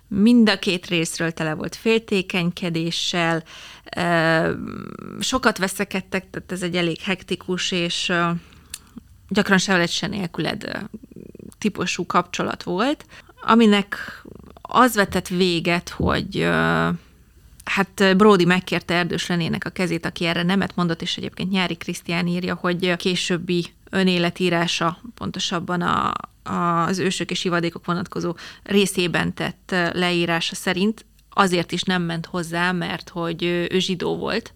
Mind 0.07 0.49
a 0.49 0.59
két 0.59 0.85
részről 0.85 1.31
tele 1.31 1.53
volt 1.53 1.75
féltékenykedéssel, 1.75 3.43
sokat 5.19 5.57
veszekedtek, 5.57 6.29
tehát 6.29 6.51
ez 6.51 6.61
egy 6.61 6.75
elég 6.75 7.01
hektikus 7.01 7.71
és 7.71 8.13
gyakran 9.29 9.57
se 9.57 9.71
veled 9.71 9.89
se 9.89 10.07
nélküled 10.07 10.87
típusú 11.57 12.05
kapcsolat 12.05 12.63
volt, 12.63 13.05
aminek 13.41 13.97
az 14.61 14.95
vetett 14.95 15.27
véget, 15.27 15.89
hogy 15.89 16.49
Hát 17.67 18.17
Brody 18.17 18.45
megkérte 18.45 18.93
Erdős 18.93 19.27
Renének 19.27 19.65
a 19.65 19.69
kezét, 19.69 20.05
aki 20.05 20.25
erre 20.25 20.43
nemet 20.43 20.75
mondott, 20.75 21.01
és 21.01 21.17
egyébként 21.17 21.51
Nyári 21.51 21.75
Krisztián 21.75 22.27
írja, 22.27 22.55
hogy 22.55 22.95
későbbi 22.95 23.65
önéletírása, 23.89 25.01
pontosabban 25.15 25.81
a, 25.81 26.13
az 26.43 26.99
ősök 26.99 27.31
és 27.31 27.43
ivadékok 27.43 27.85
vonatkozó 27.85 28.35
részében 28.63 29.33
tett 29.33 29.75
leírása 29.93 30.55
szerint 30.55 31.05
azért 31.37 31.71
is 31.71 31.83
nem 31.83 32.01
ment 32.01 32.25
hozzá, 32.25 32.71
mert 32.71 33.09
hogy 33.09 33.43
ő 33.43 33.79
zsidó 33.79 34.15
volt, 34.15 34.53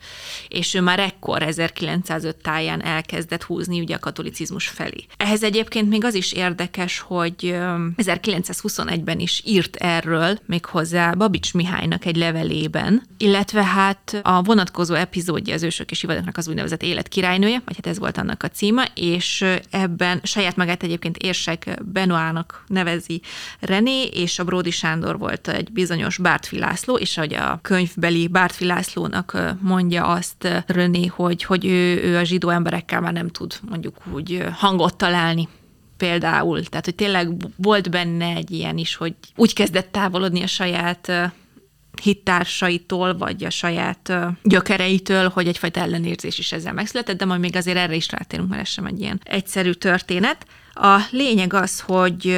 és 0.47 0.73
ő 0.73 0.81
már 0.81 0.99
ekkor 0.99 1.41
1905 1.43 2.35
táján 2.35 2.83
elkezdett 2.83 3.43
húzni 3.43 3.79
ugye 3.79 3.95
a 3.95 3.99
katolicizmus 3.99 4.67
felé. 4.67 5.05
Ehhez 5.17 5.43
egyébként 5.43 5.89
még 5.89 6.03
az 6.03 6.13
is 6.13 6.31
érdekes, 6.31 6.99
hogy 6.99 7.35
ö, 7.45 7.75
1921-ben 7.97 9.19
is 9.19 9.41
írt 9.45 9.75
erről 9.75 10.39
még 10.45 10.65
hozzá 10.65 11.11
Babics 11.11 11.53
Mihálynak 11.53 12.05
egy 12.05 12.15
levelében, 12.15 13.03
illetve 13.17 13.63
hát 13.63 14.19
a 14.23 14.41
vonatkozó 14.41 14.93
epizódja 14.93 15.53
az 15.53 15.63
ősök 15.63 15.91
és 15.91 16.03
ivadoknak 16.03 16.37
az 16.37 16.47
úgynevezett 16.47 16.83
életkirálynője, 16.83 17.61
vagy 17.65 17.75
hát 17.75 17.87
ez 17.87 17.99
volt 17.99 18.17
annak 18.17 18.43
a 18.43 18.47
címa, 18.47 18.83
és 18.95 19.45
ebben 19.69 20.19
saját 20.23 20.55
magát 20.55 20.83
egyébként 20.83 21.17
Érsek 21.17 21.79
Benoának 21.83 22.63
nevezi 22.67 23.21
René, 23.59 24.03
és 24.03 24.39
a 24.39 24.43
Bródi 24.43 24.71
Sándor 24.71 25.17
volt 25.17 25.47
egy 25.47 25.71
bizonyos 25.71 26.17
Bártfi 26.17 26.59
László, 26.71 26.95
és 26.95 27.15
hogy 27.15 27.33
a 27.33 27.59
könyvbeli 27.61 28.27
Bártfi 28.27 28.65
Lászlónak 28.65 29.37
mondja 29.61 30.05
azt 30.05 30.63
René, 30.65 31.05
hogy, 31.05 31.43
hogy 31.43 31.65
ő, 31.65 32.03
ő 32.03 32.17
a 32.17 32.23
zsidó 32.23 32.49
emberekkel 32.49 33.01
már 33.01 33.13
nem 33.13 33.27
tud 33.27 33.53
mondjuk 33.69 33.95
úgy 34.13 34.43
hangot 34.51 34.95
találni 34.95 35.47
például. 35.97 36.63
Tehát, 36.63 36.85
hogy 36.85 36.95
tényleg 36.95 37.29
volt 37.55 37.89
benne 37.89 38.25
egy 38.25 38.51
ilyen 38.51 38.77
is, 38.77 38.95
hogy 38.95 39.13
úgy 39.35 39.53
kezdett 39.53 39.91
távolodni 39.91 40.41
a 40.41 40.47
saját 40.47 41.31
hittársaitól, 42.01 43.17
vagy 43.17 43.43
a 43.43 43.49
saját 43.49 44.13
gyökereitől, 44.43 45.29
hogy 45.29 45.47
egyfajta 45.47 45.79
ellenérzés 45.79 46.37
is 46.37 46.51
ezzel 46.51 46.73
megszületett, 46.73 47.17
de 47.17 47.25
majd 47.25 47.39
még 47.39 47.55
azért 47.55 47.77
erre 47.77 47.95
is 47.95 48.11
rátérünk, 48.11 48.49
mert 48.49 48.61
ez 48.61 48.69
sem 48.69 48.85
egy 48.85 48.99
ilyen 48.99 49.21
egyszerű 49.23 49.71
történet. 49.71 50.45
A 50.73 50.99
lényeg 51.09 51.53
az, 51.53 51.79
hogy 51.79 52.37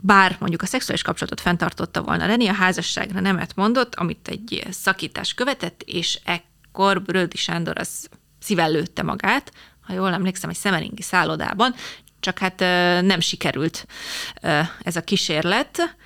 bár 0.00 0.36
mondjuk 0.38 0.62
a 0.62 0.66
szexuális 0.66 1.02
kapcsolatot 1.02 1.40
fenntartotta 1.40 2.02
volna 2.02 2.26
René, 2.26 2.46
a 2.46 2.52
házasságra 2.52 3.20
nemet 3.20 3.54
mondott, 3.54 3.94
amit 3.94 4.28
egy 4.28 4.66
szakítás 4.70 5.34
követett, 5.34 5.82
és 5.82 6.20
ekkor 6.24 7.02
Brödi 7.02 7.36
Sándor 7.36 7.78
az 7.78 8.08
szíven 8.40 8.70
lőtte 8.70 9.02
magát, 9.02 9.52
ha 9.80 9.92
jól 9.92 10.12
emlékszem, 10.12 10.50
egy 10.50 10.56
szemeringi 10.56 11.02
szállodában, 11.02 11.74
csak 12.20 12.38
hát 12.38 12.58
nem 13.04 13.20
sikerült 13.20 13.86
ez 14.82 14.96
a 14.96 15.00
kísérlet, 15.00 15.96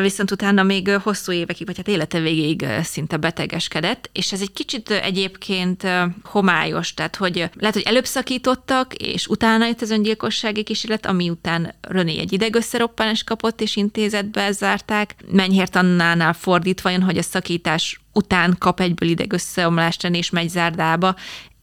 viszont 0.00 0.30
utána 0.30 0.62
még 0.62 0.90
hosszú 0.90 1.32
évekig, 1.32 1.66
vagy 1.66 1.76
hát 1.76 1.88
élete 1.88 2.20
végéig 2.20 2.66
szinte 2.82 3.16
betegeskedett, 3.16 4.10
és 4.12 4.32
ez 4.32 4.40
egy 4.40 4.52
kicsit 4.52 4.90
egyébként 4.90 5.86
homályos, 6.22 6.94
tehát 6.94 7.16
hogy 7.16 7.36
lehet, 7.36 7.74
hogy 7.74 7.82
előbb 7.82 8.04
szakítottak, 8.04 8.94
és 8.94 9.26
utána 9.26 9.66
jött 9.66 9.80
az 9.80 9.90
öngyilkossági 9.90 10.62
kísérlet, 10.62 11.06
ami 11.06 11.30
után 11.30 11.74
René 11.80 12.18
egy 12.18 12.32
idegösszeroppanás 12.32 13.24
kapott, 13.24 13.60
és 13.60 13.76
intézetbe 13.76 14.52
zárták. 14.52 15.14
Menyhért 15.30 15.76
Annánál 15.76 16.32
fordítva 16.32 16.90
jön, 16.90 17.02
hogy 17.02 17.18
a 17.18 17.22
szakítás 17.22 18.00
után 18.12 18.56
kap 18.58 18.80
egyből 18.80 19.08
idegösszeomlást, 19.08 20.04
és 20.04 20.30
megy 20.30 20.48
zárdába, 20.48 21.16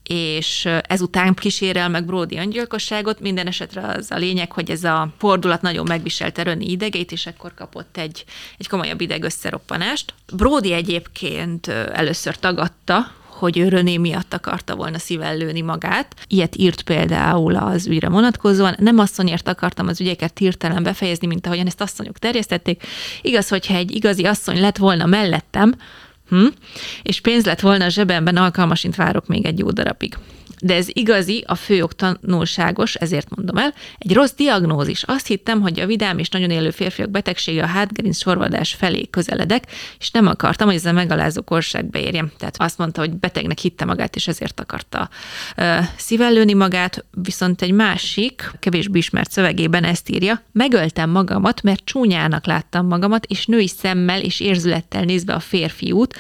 és 0.04 0.70
ezután 0.82 1.34
kísérel 1.34 1.90
meg 1.90 2.06
Brody 2.06 2.38
öngyilkosságot. 2.38 3.20
Minden 3.20 3.48
esetre 3.48 3.82
az 3.82 4.12
a 4.12 4.18
lényeg, 4.18 4.52
hogy 4.52 4.70
ez 4.70 4.84
a 4.84 5.14
fordulat 5.18 5.62
nagyon 5.62 5.86
megviselte 5.88 6.44
Röni 6.44 6.72
idegét, 6.72 7.12
és 7.12 7.26
ekkor 7.26 7.54
kapott 7.54 7.98
egy, 7.98 8.26
egy 8.58 8.68
komolyabb 8.68 9.02
ideg 9.02 9.24
összeroppanást. 9.24 10.14
Brody 10.34 10.74
egyébként 10.74 11.68
először 11.68 12.36
tagadta, 12.36 13.12
hogy 13.42 13.58
ő 13.58 13.68
Röné 13.68 13.98
miatt 13.98 14.34
akarta 14.34 14.76
volna 14.76 14.98
szívellőni 14.98 15.62
magát. 15.62 16.16
Ilyet 16.28 16.56
írt 16.56 16.82
például 16.82 17.56
az 17.56 17.88
ügyre 17.88 18.10
vonatkozóan. 18.10 18.76
Nem 18.80 19.00
asszonyért 19.00 19.48
akartam 19.48 19.88
az 19.88 20.02
ügyeket 20.02 20.38
hirtelen 20.38 20.84
befejezni, 20.84 21.28
mint 21.28 21.46
ahogyan 21.46 21.66
ezt 21.66 21.82
asszonyok 21.82 22.18
terjesztették. 22.18 22.84
Igaz, 23.22 23.48
hogyha 23.50 23.76
egy 23.76 23.96
igazi 23.96 24.26
asszony 24.26 24.60
lett 24.60 24.78
volna 24.78 25.06
mellettem, 25.06 25.76
hm? 26.32 26.48
és 27.04 27.22
pénz 27.22 27.46
lett 27.46 27.60
volna 27.60 27.86
a 27.86 27.90
zsebemben, 27.90 28.38
alkalmasint 28.38 28.96
várok 28.96 29.28
még 29.28 29.46
egy 29.46 29.60
jó 29.60 29.72
darabig 29.72 30.16
de 30.62 30.76
ez 30.76 30.88
igazi, 30.90 31.44
a 31.48 31.56
főjog 31.56 31.94
tanulságos, 31.94 32.96
ezért 32.96 33.36
mondom 33.36 33.58
el, 33.58 33.74
egy 33.98 34.14
rossz 34.14 34.32
diagnózis. 34.32 35.04
Azt 35.04 35.28
hittem, 35.28 35.62
hogy 35.62 35.80
a 35.80 35.86
vidám 35.86 36.18
és 36.18 36.30
nagyon 36.30 36.50
élő 36.50 36.70
férfiak 36.70 37.10
betegsége 37.10 37.64
a 37.64 37.68
hátgerinc 37.68 38.18
sorvadás 38.18 38.74
felé 38.74 39.08
közeledek, 39.10 39.64
és 40.00 40.12
nem 40.12 40.28
akartam, 40.28 40.68
hogy 40.68 40.76
ez 40.76 40.86
a 40.86 40.92
megalázó 40.92 41.42
korság 41.42 41.86
beérjem. 41.90 42.32
Tehát 42.38 42.56
azt 42.58 42.78
mondta, 42.78 43.02
hogy 43.02 43.12
betegnek 43.12 43.58
hitte 43.58 43.86
magát, 43.86 44.16
és 44.16 44.28
ezért 44.28 44.60
akarta 44.60 45.10
uh, 45.58 45.78
szívellőni 45.98 46.54
magát, 46.54 47.06
viszont 47.12 47.62
egy 47.62 47.72
másik, 47.72 48.52
kevésbé 48.60 48.98
ismert 48.98 49.32
szövegében 49.32 49.84
ezt 49.84 50.10
írja, 50.10 50.42
megöltem 50.52 51.10
magamat, 51.10 51.62
mert 51.62 51.86
csúnyának 51.86 52.46
láttam 52.46 52.88
magamat, 52.88 53.26
és 53.26 53.46
női 53.46 53.68
szemmel 53.68 54.22
és 54.22 54.40
érzülettel 54.40 55.04
nézve 55.04 55.34
a 55.34 55.40
férfiút, 55.40 56.16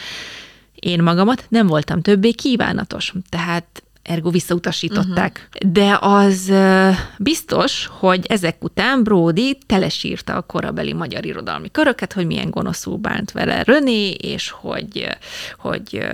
én 0.75 1.03
magamat 1.03 1.45
nem 1.49 1.67
voltam 1.67 2.01
többé 2.01 2.31
kívánatos. 2.31 3.13
Tehát 3.29 3.83
ergo 4.03 4.29
visszautasították. 4.29 5.49
Uh-huh. 5.55 5.71
De 5.71 5.97
az 6.01 6.51
biztos, 7.17 7.89
hogy 7.91 8.25
ezek 8.25 8.63
után 8.63 9.03
Brody 9.03 9.57
telesírta 9.65 10.35
a 10.35 10.41
korabeli 10.41 10.93
magyar 10.93 11.25
irodalmi 11.25 11.71
köröket, 11.71 12.13
hogy 12.13 12.25
milyen 12.25 12.49
gonoszul 12.49 12.97
bánt 12.97 13.31
vele 13.31 13.63
Röné, 13.63 14.09
és 14.09 14.49
hogy, 14.49 15.07
hogy 15.57 16.05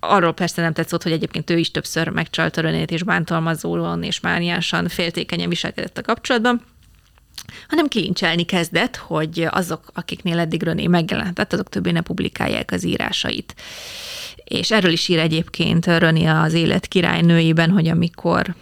arról 0.00 0.32
persze 0.32 0.62
nem 0.62 0.72
tetszett, 0.72 1.02
hogy 1.02 1.12
egyébként 1.12 1.50
ő 1.50 1.58
is 1.58 1.70
többször 1.70 2.08
megcsalta 2.08 2.60
Rönét, 2.60 2.90
és 2.90 3.02
bántalmazóan 3.02 4.02
és 4.02 4.20
mániásan 4.20 4.88
féltékenyen 4.88 5.48
viselkedett 5.48 5.98
a 5.98 6.02
kapcsolatban 6.02 6.62
hanem 7.68 7.88
kilincselni 7.88 8.44
kezdett, 8.44 8.96
hogy 8.96 9.46
azok, 9.50 9.90
akiknél 9.94 10.38
eddig 10.38 10.62
Röné 10.62 10.86
megjelentett, 10.86 11.52
azok 11.52 11.68
többé 11.68 11.90
ne 11.90 12.00
publikálják 12.00 12.72
az 12.72 12.84
írásait 12.84 13.54
és 14.50 14.70
erről 14.70 14.92
is 14.92 15.08
ír 15.08 15.18
egyébként 15.18 15.86
Röni 15.86 16.24
az 16.26 16.52
élet 16.52 16.86
királynőiben, 16.86 17.70
hogy 17.70 17.88
amikor 17.88 18.54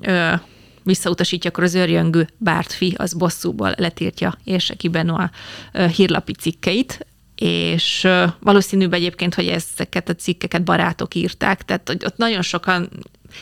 ö, 0.00 0.32
visszautasítja, 0.82 1.50
akkor 1.50 1.64
az 1.64 1.74
őrjöngő 1.74 2.28
Bártfi 2.36 2.94
az 2.96 3.14
bosszúból 3.14 3.74
letiltja 3.76 4.38
Érseki 4.44 4.88
Benoit 4.88 5.30
hírlapi 5.96 6.32
cikkeit, 6.32 7.06
és 7.36 8.08
valószínűbb 8.40 8.92
egyébként, 8.92 9.34
hogy 9.34 9.48
ezeket 9.48 10.08
a 10.08 10.14
cikkeket 10.14 10.64
barátok 10.64 11.14
írták, 11.14 11.62
tehát 11.62 11.88
hogy 11.88 12.04
ott 12.04 12.16
nagyon 12.16 12.42
sokan 12.42 12.88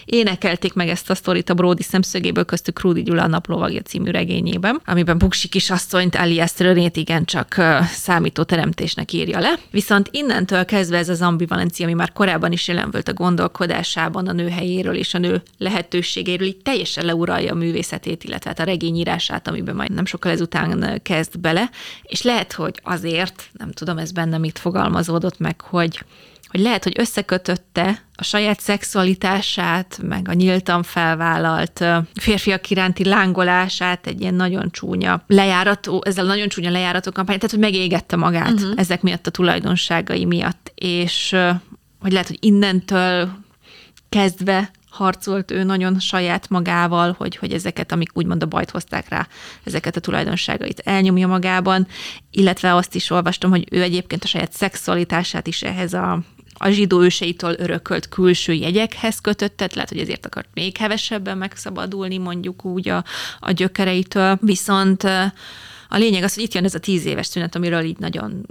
énekelték 0.05 0.75
meg 0.75 0.89
ezt 0.89 1.11
a 1.11 1.15
sztorit 1.15 1.51
a 1.51 1.55
Brody 1.55 1.83
szemszögéből, 1.83 2.45
köztük 2.45 2.81
Rudi 2.81 3.03
Gyula 3.03 3.23
a 3.23 3.27
Naplóvagja 3.27 3.81
című 3.81 4.11
regényében, 4.11 4.81
amiben 4.85 5.19
Buksi 5.19 5.49
kisasszonyt 5.49 6.17
alias 6.17 6.59
Rönét 6.59 6.97
igencsak 6.97 7.57
számító 7.91 8.43
teremtésnek 8.43 9.13
írja 9.13 9.39
le. 9.41 9.55
Viszont 9.71 10.09
innentől 10.11 10.65
kezdve 10.65 10.99
ez 10.99 11.09
az 11.09 11.23
ambivalencia, 11.23 11.87
ami 11.87 11.95
már 11.95 12.13
korábban 12.13 12.53
is 12.53 12.69
jelen 12.69 12.89
volt 12.91 13.09
a 13.09 13.15
gondolkodásában 13.15 14.27
a 14.27 14.33
nő 14.33 14.49
helyéről 14.49 14.95
és 14.95 15.15
a 15.15 15.19
nő 15.19 15.43
lehetőségéről, 15.59 16.47
így 16.47 16.57
teljesen 16.57 17.05
leuralja 17.05 17.53
a 17.53 17.57
művészetét, 17.57 18.25
illetve 18.25 18.51
hát 18.51 18.61
a 18.61 18.65
regényírását, 18.65 19.49
amiben 19.49 19.75
majd 19.75 19.93
nem 19.93 20.05
sokkal 20.05 20.33
ezután 20.33 21.01
kezd 21.03 21.39
bele. 21.39 21.71
És 22.03 22.23
lehet, 22.23 22.53
hogy 22.53 22.81
azért, 22.83 23.51
nem 23.53 23.73
tudom, 23.73 23.99
ez 23.99 24.13
bennem 24.13 24.45
itt 24.45 24.59
fogalmazódott 24.59 25.39
meg, 25.39 25.61
hogy 25.61 26.05
hogy 26.51 26.61
lehet, 26.61 26.85
hogy 26.85 26.95
összekötötte 26.99 28.03
a 28.15 28.23
saját 28.23 28.61
szexualitását, 28.61 30.01
meg 30.03 30.29
a 30.29 30.33
nyíltan 30.33 30.83
felvállalt 30.83 31.85
férfiak 32.15 32.71
iránti 32.71 33.05
lángolását 33.05 34.07
egy 34.07 34.21
ilyen 34.21 34.35
nagyon 34.35 34.71
csúnya 34.71 35.23
lejárató, 35.27 36.03
ezzel 36.07 36.25
a 36.25 36.29
nagyon 36.29 36.49
csúnya 36.49 36.71
lejárató 36.71 37.11
kampány, 37.13 37.37
tehát 37.37 37.51
hogy 37.51 37.61
megégette 37.61 38.17
magát 38.17 38.53
uh-huh. 38.53 38.73
ezek 38.77 39.03
miatt 39.03 39.27
a 39.27 39.31
tulajdonságai 39.31 40.25
miatt, 40.25 40.73
és 40.75 41.37
hogy 42.01 42.13
lehet, 42.13 42.27
hogy 42.27 42.39
innentől 42.41 43.31
kezdve 44.09 44.71
harcolt 44.91 45.51
ő 45.51 45.63
nagyon 45.63 45.99
saját 45.99 46.49
magával, 46.49 47.15
hogy, 47.19 47.37
hogy 47.37 47.53
ezeket, 47.53 47.93
amik 47.93 48.11
úgymond 48.15 48.43
a 48.43 48.47
bajt 48.47 48.71
hozták 48.71 49.09
rá, 49.09 49.29
ezeket 49.65 49.97
a 49.97 50.01
tulajdonságait 50.01 50.83
elnyomja 50.85 51.27
magában, 51.27 51.87
illetve 52.31 52.75
azt 52.75 52.95
is 52.95 53.11
olvastam, 53.11 53.51
hogy 53.51 53.67
ő 53.71 53.83
egyébként 53.83 54.25
a 54.25 54.27
saját 54.27 54.53
szexualitását 54.53 55.47
is 55.47 55.63
ehhez 55.63 55.93
a, 55.93 56.21
a 56.63 56.71
zsidó 56.71 57.03
őseitől 57.03 57.55
örökölt 57.59 58.09
külső 58.09 58.53
jegyekhez 58.53 59.21
kötöttet, 59.21 59.75
lehet, 59.75 59.89
hogy 59.89 59.99
ezért 59.99 60.27
akart 60.27 60.49
még 60.55 60.77
hevesebben 60.77 61.39
megszabadulni 61.39 62.19
mondjuk 62.19 62.65
úgy 62.65 62.89
a, 62.89 63.05
a 63.41 63.51
gyökereitől, 63.51 64.39
viszont 64.43 65.03
a 65.89 65.97
lényeg 65.97 66.23
az, 66.23 66.35
hogy 66.35 66.43
itt 66.43 66.55
jön 66.55 66.65
ez 66.65 66.75
a 66.75 66.79
tíz 66.79 67.05
éves 67.05 67.27
szünet, 67.27 67.55
amiről 67.55 67.83
így 67.83 67.99
nagyon 67.99 68.47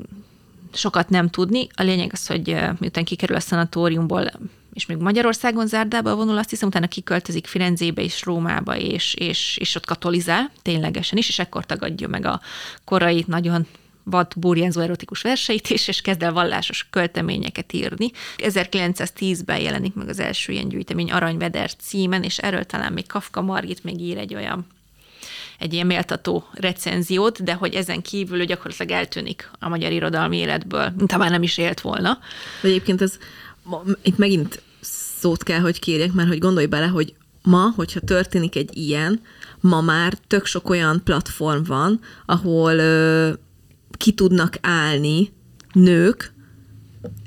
sokat 0.73 1.09
nem 1.09 1.29
tudni. 1.29 1.67
A 1.75 1.83
lényeg 1.83 2.09
az, 2.13 2.27
hogy 2.27 2.57
miután 2.79 3.03
kikerül 3.03 3.35
a 3.35 3.39
szanatóriumból, 3.39 4.31
és 4.73 4.85
még 4.85 4.97
Magyarországon 4.97 5.67
zárdába 5.67 6.15
vonul, 6.15 6.37
azt 6.37 6.49
hiszem, 6.49 6.67
utána 6.67 6.87
kiköltözik 6.87 7.47
Firenzébe 7.47 8.01
és 8.01 8.23
Rómába, 8.23 8.77
és, 8.77 9.13
és, 9.13 9.57
és 9.57 9.75
ott 9.75 9.85
katolizál, 9.85 10.51
ténylegesen 10.61 11.17
is, 11.17 11.27
és 11.27 11.39
ekkor 11.39 11.65
tagadja 11.65 12.07
meg 12.07 12.25
a 12.25 12.41
korai, 12.83 13.23
nagyon 13.27 13.67
vad 14.09 14.27
burjánzó 14.35 14.81
erotikus 14.81 15.21
verseit 15.21 15.69
is, 15.69 15.87
és 15.87 16.01
kezd 16.01 16.23
el 16.23 16.33
vallásos 16.33 16.87
költeményeket 16.89 17.73
írni. 17.73 18.11
1910-ben 18.37 19.59
jelenik 19.59 19.93
meg 19.93 20.09
az 20.09 20.19
első 20.19 20.51
ilyen 20.51 20.69
gyűjtemény 20.69 21.11
Aranyveder 21.11 21.71
címen, 21.75 22.23
és 22.23 22.37
erről 22.37 22.63
talán 22.63 22.93
még 22.93 23.07
Kafka 23.07 23.41
Margit 23.41 23.83
még 23.83 24.01
ír 24.01 24.17
egy 24.17 24.35
olyan 24.35 24.67
egy 25.59 25.73
ilyen 25.73 25.85
méltató 25.85 26.43
recenziót, 26.53 27.43
de 27.43 27.53
hogy 27.53 27.73
ezen 27.73 28.01
kívül 28.01 28.45
gyakorlatilag 28.45 28.91
eltűnik 28.91 29.49
a 29.59 29.69
magyar 29.69 29.91
irodalmi 29.91 30.37
életből, 30.37 30.93
mint 30.97 31.11
ha 31.11 31.17
már 31.17 31.29
nem 31.29 31.43
is 31.43 31.57
élt 31.57 31.81
volna. 31.81 32.19
Egyébként 32.61 33.01
ez 33.01 33.17
itt 34.01 34.17
megint 34.17 34.61
szót 35.19 35.43
kell, 35.43 35.59
hogy 35.59 35.79
kérjek, 35.79 36.11
mert 36.11 36.27
hogy 36.27 36.39
gondolj 36.39 36.65
bele, 36.65 36.85
hogy 36.85 37.13
ma, 37.41 37.71
hogyha 37.75 37.99
történik 37.99 38.55
egy 38.55 38.77
ilyen, 38.77 39.21
ma 39.59 39.81
már 39.81 40.13
tök 40.27 40.45
sok 40.45 40.69
olyan 40.69 41.01
platform 41.03 41.63
van, 41.63 41.99
ahol 42.25 42.77
ö, 42.77 43.31
ki 43.99 44.11
tudnak 44.11 44.57
állni 44.61 45.31
nők 45.73 46.33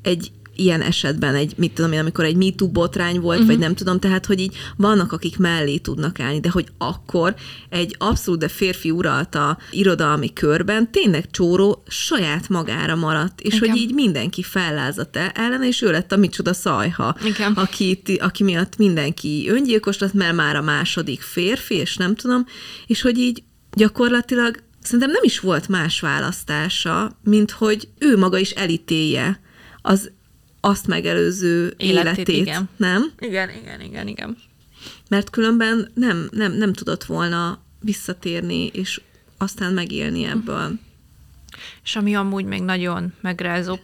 egy 0.03 0.33
ilyen 0.57 0.81
esetben 0.81 1.35
egy, 1.35 1.55
mit 1.57 1.73
tudom 1.73 1.93
én, 1.93 1.99
amikor 1.99 2.25
egy 2.25 2.37
MeToo 2.37 2.69
botrány 2.69 3.21
volt, 3.21 3.39
uh-huh. 3.39 3.53
vagy 3.53 3.61
nem 3.61 3.75
tudom, 3.75 3.99
tehát, 3.99 4.27
hogy 4.27 4.41
így 4.41 4.57
vannak, 4.77 5.13
akik 5.13 5.39
mellé 5.39 5.77
tudnak 5.77 6.21
állni, 6.21 6.41
de 6.41 6.51
hogy 6.51 6.69
akkor 6.79 7.35
egy 7.69 7.97
abszolút 7.99 8.41
de 8.41 8.49
férfi 8.49 8.91
uralta 8.91 9.59
irodalmi 9.71 10.33
körben 10.33 10.91
tényleg 10.91 11.31
csóró 11.31 11.83
saját 11.89 12.49
magára 12.49 12.95
maradt, 12.95 13.41
és 13.41 13.55
Igen. 13.55 13.69
hogy 13.69 13.79
így 13.79 13.95
mindenki 13.95 14.43
fellázadt 14.43 15.17
el 15.17 15.29
ellene, 15.29 15.67
és 15.67 15.83
ő 15.83 15.91
lett 15.91 16.13
a 16.13 16.17
micsoda 16.17 16.53
szajha, 16.53 17.17
Igen. 17.25 17.53
Aki, 17.53 18.03
aki 18.21 18.43
miatt 18.43 18.77
mindenki 18.77 19.47
öngyilkos 19.49 19.99
lett, 19.99 20.13
mert 20.13 20.35
már 20.35 20.57
a 20.57 20.63
második 20.63 21.21
férfi, 21.21 21.75
és 21.75 21.97
nem 21.97 22.15
tudom, 22.15 22.47
és 22.87 23.01
hogy 23.01 23.19
így 23.19 23.43
gyakorlatilag 23.75 24.63
szerintem 24.83 25.11
nem 25.11 25.23
is 25.23 25.41
volt 25.41 25.69
más 25.69 26.01
választása, 26.01 27.19
mint 27.25 27.51
hogy 27.51 27.89
ő 27.99 28.17
maga 28.17 28.39
is 28.39 28.51
elítélje 28.51 29.41
az 29.83 30.11
azt 30.61 30.87
megelőző 30.87 31.75
életét, 31.77 32.17
életét 32.17 32.37
igen. 32.37 32.69
nem? 32.77 33.13
Igen, 33.19 33.51
igen, 33.51 33.81
igen, 33.81 34.09
igen. 34.09 34.37
Mert 35.09 35.31
különben 35.31 35.91
nem, 35.95 36.29
nem, 36.31 36.53
nem 36.53 36.73
tudott 36.73 37.05
volna 37.05 37.63
visszatérni, 37.81 38.67
és 38.67 39.01
aztán 39.39 39.73
megélni 39.73 40.25
ebből. 40.25 40.79
És 41.85 41.97
ami 41.97 42.15
amúgy 42.15 42.45
még 42.45 42.63
nagyon 42.63 43.13
megrázó, 43.21 43.79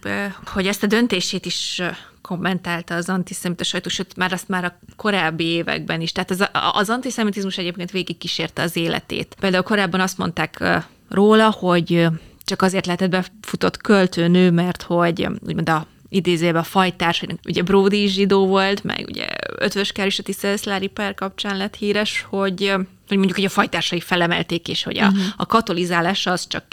hogy 0.45 0.67
ezt 0.67 0.83
a 0.83 0.87
döntését 0.87 1.47
is 1.47 1.83
kommentálta 2.23 2.95
az 2.95 3.09
antiszemita 3.09 3.65
sajtó, 3.65 3.89
sőt, 3.89 4.17
már 4.17 4.33
azt 4.33 4.49
már 4.49 4.65
a 4.65 4.79
korábbi 4.97 5.45
években 5.45 6.01
is. 6.01 6.13
Tehát 6.13 6.31
az, 6.31 6.49
az 6.73 6.91
antiszemitizmus 6.91 7.59
egyébként 7.59 7.91
végig 7.91 8.19
kísérte 8.19 8.63
az 8.63 8.77
életét. 8.77 9.37
Például 9.41 9.63
korábban 9.63 10.01
azt 10.01 10.19
mondták 10.19 10.65
róla, 11.09 11.51
hogy 11.51 12.07
csak 12.45 12.63
azért 12.63 12.87
lehetett 12.87 13.11
befutott 13.11 13.77
költőnő, 13.77 14.51
mert 14.51 14.83
hogy 14.83 15.29
úgymond 15.47 15.69
a 15.69 15.87
idézőben 16.09 16.61
a 16.61 16.65
fajtárs, 16.65 17.25
ugye 17.45 17.63
Brody 17.63 18.03
is 18.03 18.13
zsidó 18.13 18.47
volt, 18.47 18.85
meg 18.85 19.05
ugye 19.09 19.27
Ötvös 19.59 19.93
is 20.05 20.19
a 20.19 20.23
Tisztelszlári 20.23 20.87
per 20.87 21.15
kapcsán 21.15 21.57
lett 21.57 21.75
híres, 21.75 22.27
hogy 22.29 22.75
hogy 23.09 23.17
mondjuk, 23.17 23.39
hogy 23.39 23.47
a 23.47 23.49
fajtársai 23.49 24.01
felemelték, 24.01 24.69
és 24.69 24.83
hogy 24.83 24.99
a, 24.99 25.07
uh-huh. 25.07 25.23
a 25.37 25.47
katolizálás 25.47 26.27
az 26.27 26.47
csak 26.47 26.65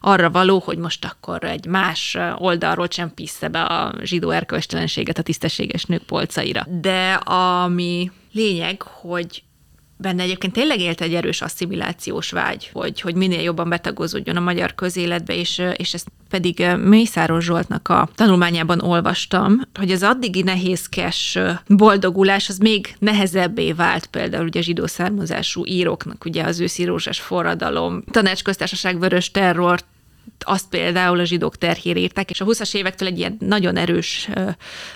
arra 0.00 0.30
való, 0.30 0.62
hogy 0.64 0.78
most 0.78 1.04
akkor 1.04 1.44
egy 1.44 1.66
más 1.66 2.16
oldalról 2.36 2.88
csempészze 2.88 3.48
be 3.48 3.62
a 3.62 3.94
zsidó 4.02 4.30
erkölcstelenséget 4.30 5.18
a 5.18 5.22
tisztességes 5.22 5.84
nők 5.84 6.02
polcaira. 6.02 6.66
De 6.80 7.12
ami 7.14 8.10
lényeg, 8.32 8.82
hogy 8.82 9.42
benne 9.96 10.22
egyébként 10.22 10.52
tényleg 10.52 10.80
élt 10.80 11.00
egy 11.00 11.14
erős 11.14 11.42
asszimilációs 11.42 12.30
vágy, 12.30 12.70
hogy, 12.72 13.00
hogy 13.00 13.14
minél 13.14 13.40
jobban 13.40 13.68
betagozódjon 13.68 14.36
a 14.36 14.40
magyar 14.40 14.74
közéletbe, 14.74 15.34
és, 15.34 15.62
és 15.76 15.94
ezt 15.94 16.08
pedig 16.28 16.66
Mészáros 16.84 17.44
Zsoltnak 17.44 17.88
a 17.88 18.08
tanulmányában 18.14 18.80
olvastam, 18.80 19.60
hogy 19.74 19.90
az 19.90 20.02
addigi 20.02 20.42
nehézkes 20.42 21.38
boldogulás 21.66 22.48
az 22.48 22.58
még 22.58 22.94
nehezebbé 22.98 23.72
vált 23.72 24.06
például 24.06 24.44
ugye 24.44 24.62
zsidó 24.62 24.86
származású 24.86 25.66
íróknak, 25.66 26.24
ugye 26.24 26.42
az 26.42 26.60
őszi 26.60 26.84
rózsás 26.84 27.20
forradalom, 27.20 28.02
tanácsköztársaság 28.10 28.98
vörös 28.98 29.30
terror, 29.30 29.80
azt 30.44 30.68
például 30.68 31.20
a 31.20 31.24
zsidók 31.24 31.56
terhére 31.56 32.00
írták, 32.00 32.30
és 32.30 32.40
a 32.40 32.44
20-as 32.44 32.74
évektől 32.74 33.08
egy 33.08 33.18
ilyen 33.18 33.36
nagyon 33.40 33.76
erős 33.76 34.28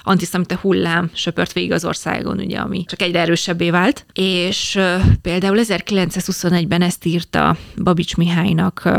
antiszemite 0.03 0.59
hullám 0.61 1.11
söpört 1.15 1.53
végig 1.53 1.73
az 1.73 1.85
országon, 1.85 2.39
ugye, 2.39 2.59
ami 2.59 2.85
csak 2.85 3.03
egyre 3.03 3.21
erősebbé 3.21 3.71
vált. 3.71 4.07
És 4.13 4.81
például 5.23 5.59
1921-ben 5.61 6.83
ezt 6.83 7.05
írta 7.05 7.57
Babics 7.77 8.17
Mihálynak 8.17 8.91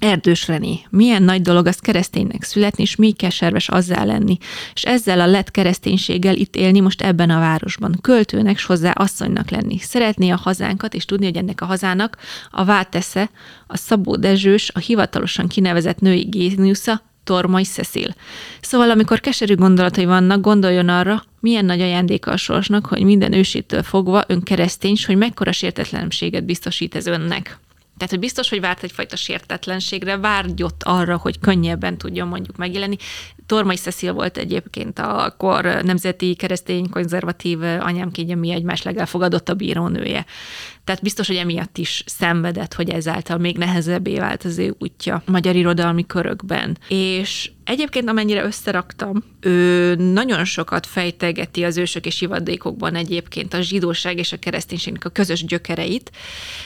Erdős 0.00 0.46
René, 0.46 0.80
milyen 0.90 1.22
nagy 1.22 1.42
dolog 1.42 1.66
az 1.66 1.78
kereszténynek 1.78 2.42
születni, 2.42 2.82
és 2.82 2.96
mi 2.96 3.12
keserves 3.12 3.68
azzá 3.68 4.04
lenni, 4.04 4.36
és 4.74 4.82
ezzel 4.82 5.20
a 5.20 5.26
lett 5.26 5.50
kereszténységgel 5.50 6.36
itt 6.36 6.56
élni 6.56 6.80
most 6.80 7.02
ebben 7.02 7.30
a 7.30 7.38
városban. 7.38 7.98
Költőnek, 8.00 8.58
s 8.58 8.64
hozzá 8.64 8.90
asszonynak 8.90 9.50
lenni. 9.50 9.78
Szeretné 9.78 10.30
a 10.30 10.36
hazánkat, 10.36 10.94
és 10.94 11.04
tudni, 11.04 11.24
hogy 11.24 11.36
ennek 11.36 11.60
a 11.60 11.66
hazának 11.66 12.16
a 12.50 12.64
Vátesze, 12.64 13.30
a 13.66 13.76
Szabó 13.76 14.16
Dezsős, 14.16 14.70
a 14.74 14.78
hivatalosan 14.78 15.48
kinevezett 15.48 16.00
női 16.00 16.22
géniusza, 16.22 17.02
Tormai 17.24 17.64
Cecil. 17.64 18.14
Szóval, 18.60 18.90
amikor 18.90 19.20
keserű 19.20 19.54
gondolatai 19.54 20.04
vannak, 20.04 20.40
gondoljon 20.40 20.88
arra, 20.88 21.24
milyen 21.40 21.64
nagy 21.64 21.80
ajándéka 21.80 22.30
a 22.30 22.36
sorsnak, 22.36 22.86
hogy 22.86 23.02
minden 23.02 23.32
ősétől 23.32 23.82
fogva 23.82 24.24
ön 24.26 24.42
keresztény, 24.42 24.96
hogy 25.06 25.16
mekkora 25.16 25.52
sértetlenséget 25.52 26.44
biztosít 26.44 26.94
ez 26.94 27.06
önnek. 27.06 27.58
Tehát, 28.00 28.14
hogy 28.14 28.24
biztos, 28.24 28.48
hogy 28.48 28.60
várt 28.60 28.82
egyfajta 28.82 29.16
sértetlenségre, 29.16 30.16
várgyott 30.16 30.82
arra, 30.82 31.16
hogy 31.16 31.38
könnyebben 31.38 31.98
tudjon 31.98 32.28
mondjuk 32.28 32.56
megjelenni. 32.56 32.96
Tormai 33.50 33.76
Cecil 33.76 34.12
volt 34.12 34.36
egyébként 34.36 34.98
a 34.98 35.34
kor 35.38 35.64
nemzeti 35.64 36.34
keresztény 36.34 36.88
konzervatív 36.88 37.62
anyámként, 37.62 38.34
mi 38.34 38.52
egymás 38.52 38.82
legelfogadottabb 38.82 39.56
bírónője. 39.58 40.26
Tehát 40.84 41.02
biztos, 41.02 41.26
hogy 41.26 41.36
emiatt 41.36 41.78
is 41.78 42.02
szenvedett, 42.06 42.74
hogy 42.74 42.90
ezáltal 42.90 43.38
még 43.38 43.58
nehezebbé 43.58 44.18
vált 44.18 44.44
az 44.44 44.58
ő 44.58 44.74
útja 44.78 45.22
magyar 45.26 45.56
irodalmi 45.56 46.06
körökben. 46.06 46.78
És 46.88 47.50
egyébként, 47.64 48.08
amennyire 48.08 48.44
összeraktam, 48.44 49.24
ő 49.40 49.94
nagyon 49.94 50.44
sokat 50.44 50.86
fejtegeti 50.86 51.64
az 51.64 51.76
ősök 51.76 52.06
és 52.06 52.20
ivadékokban 52.20 52.94
egyébként 52.94 53.54
a 53.54 53.60
zsidóság 53.60 54.18
és 54.18 54.32
a 54.32 54.36
kereszténységnek 54.36 55.04
a 55.04 55.08
közös 55.08 55.44
gyökereit, 55.44 56.10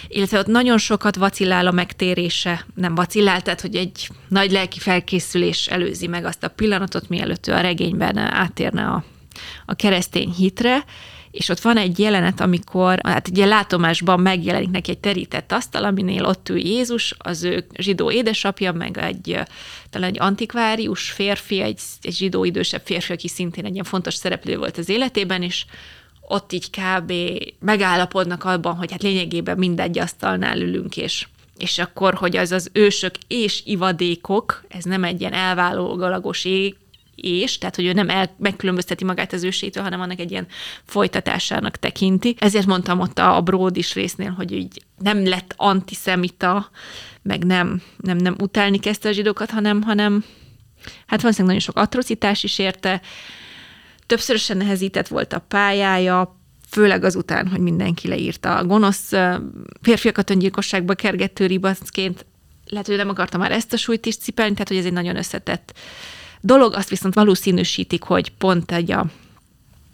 illetve 0.09 0.39
ott 0.39 0.47
nagyon 0.47 0.78
sokat 0.78 1.16
vacillál 1.16 1.66
a 1.66 1.72
megtérése, 1.72 2.66
nem 2.74 2.95
vacillál, 2.95 3.43
tehát 3.43 3.61
hogy 3.61 3.74
egy 3.74 4.09
nagy 4.28 4.51
lelki 4.51 4.78
felkészülés 4.78 5.66
előzi 5.66 6.07
meg 6.07 6.24
azt 6.24 6.45
a 6.45 6.49
pillanatot, 6.49 6.74
mielőtt 7.09 7.47
ő 7.47 7.53
a 7.53 7.61
regényben 7.61 8.16
átérne 8.16 8.87
a, 8.87 9.05
a 9.66 9.75
keresztény 9.75 10.31
hitre, 10.31 10.85
és 11.35 11.49
ott 11.49 11.61
van 11.61 11.77
egy 11.77 11.99
jelenet, 11.99 12.41
amikor 12.41 12.99
hát 13.03 13.27
egy 13.27 13.37
látomásban 13.37 14.20
megjelenik 14.20 14.70
neki 14.70 14.91
egy 14.91 14.99
terített 14.99 15.53
asztal, 15.53 15.85
aminél 15.85 16.25
ott 16.25 16.49
ül 16.49 16.59
Jézus, 16.59 17.14
az 17.18 17.45
ő 17.45 17.66
zsidó 17.77 18.11
édesapja, 18.11 18.72
meg 18.72 18.99
egy 18.99 19.41
talán 19.91 20.09
egy 20.09 20.20
antikvárius 20.20 21.11
férfi, 21.11 21.61
egy, 21.61 21.81
egy 22.03 22.14
zsidó 22.14 22.45
idősebb 22.45 22.83
férfi, 22.85 23.12
aki 23.12 23.29
szintén 23.29 23.64
egy 23.64 23.72
ilyen 23.72 23.85
fontos 23.85 24.14
szereplő 24.14 24.57
volt 24.57 24.79
az 24.79 24.89
életében, 24.89 25.43
és 25.43 25.64
ott 26.20 26.53
így 26.53 26.70
kb. 26.70 27.12
megállapodnak 27.61 28.45
abban, 28.45 28.77
hogy 28.77 28.91
hát 28.91 29.03
lényegében 29.03 29.59
mindegy 29.59 29.99
asztalnál 29.99 30.61
ülünk, 30.61 30.97
és 30.97 31.27
és 31.59 31.79
akkor, 31.79 32.15
hogy 32.15 32.37
az 32.37 32.53
az 32.53 32.71
ősök 32.73 33.15
és 33.29 33.63
ivadékok, 33.65 34.65
ez 34.69 34.85
nem 34.85 35.05
egy 35.05 35.21
ilyen 35.21 35.33
elvállalagos 35.33 36.45
ég, 36.45 36.77
és, 37.17 37.59
tehát 37.59 37.77
hogy 37.77 37.87
ő 37.87 37.93
nem 37.93 38.09
el, 38.09 38.35
megkülönbözteti 38.39 39.05
magát 39.05 39.33
az 39.33 39.43
ősétől, 39.43 39.83
hanem 39.83 40.01
annak 40.01 40.19
egy 40.19 40.31
ilyen 40.31 40.47
folytatásának 40.85 41.77
tekinti. 41.77 42.37
Ezért 42.39 42.67
mondtam 42.67 43.01
ott 43.01 43.19
a, 43.19 43.37
a 43.37 43.41
Bród 43.41 43.77
is 43.77 43.95
résznél, 43.95 44.31
hogy 44.31 44.53
így 44.53 44.83
nem 44.99 45.27
lett 45.27 45.55
antiszemita, 45.57 46.71
meg 47.23 47.45
nem, 47.45 47.83
nem, 47.97 48.17
nem 48.17 48.37
utálni 48.41 48.79
kezdte 48.79 49.09
a 49.09 49.13
zsidókat, 49.13 49.51
hanem, 49.51 49.83
hanem 49.83 50.25
hát 51.07 51.21
valószínűleg 51.21 51.57
nagyon 51.57 51.61
sok 51.61 51.77
atrocitás 51.77 52.43
is 52.43 52.59
érte, 52.59 53.01
többszörösen 54.07 54.57
nehezített 54.57 55.09
volt 55.09 55.33
a 55.33 55.45
pályája, 55.49 56.37
főleg 56.75 57.05
azután, 57.05 57.49
hogy 57.49 57.61
mindenki 57.61 58.09
leírta. 58.09 58.57
A 58.57 58.64
gonosz 58.64 59.12
férfiakat 59.83 60.31
öngyilkosságba 60.31 60.95
kergető 60.95 61.47
ribaszként, 61.47 62.27
lehet, 62.66 62.87
hogy 62.87 62.97
nem 62.97 63.09
akarta 63.09 63.39
már 63.39 63.53
ezt 63.53 63.72
a 63.72 63.77
súlyt 63.77 64.07
is 64.07 64.16
cipelni, 64.16 64.53
tehát 64.53 64.68
hogy 64.68 64.77
ez 64.77 64.85
egy 64.85 64.93
nagyon 64.93 65.16
összetett 65.16 65.72
dolog, 66.41 66.75
azt 66.75 66.89
viszont 66.89 67.14
valószínűsítik, 67.14 68.03
hogy 68.03 68.33
pont 68.39 68.72
egy 68.72 68.93
a 68.93 69.07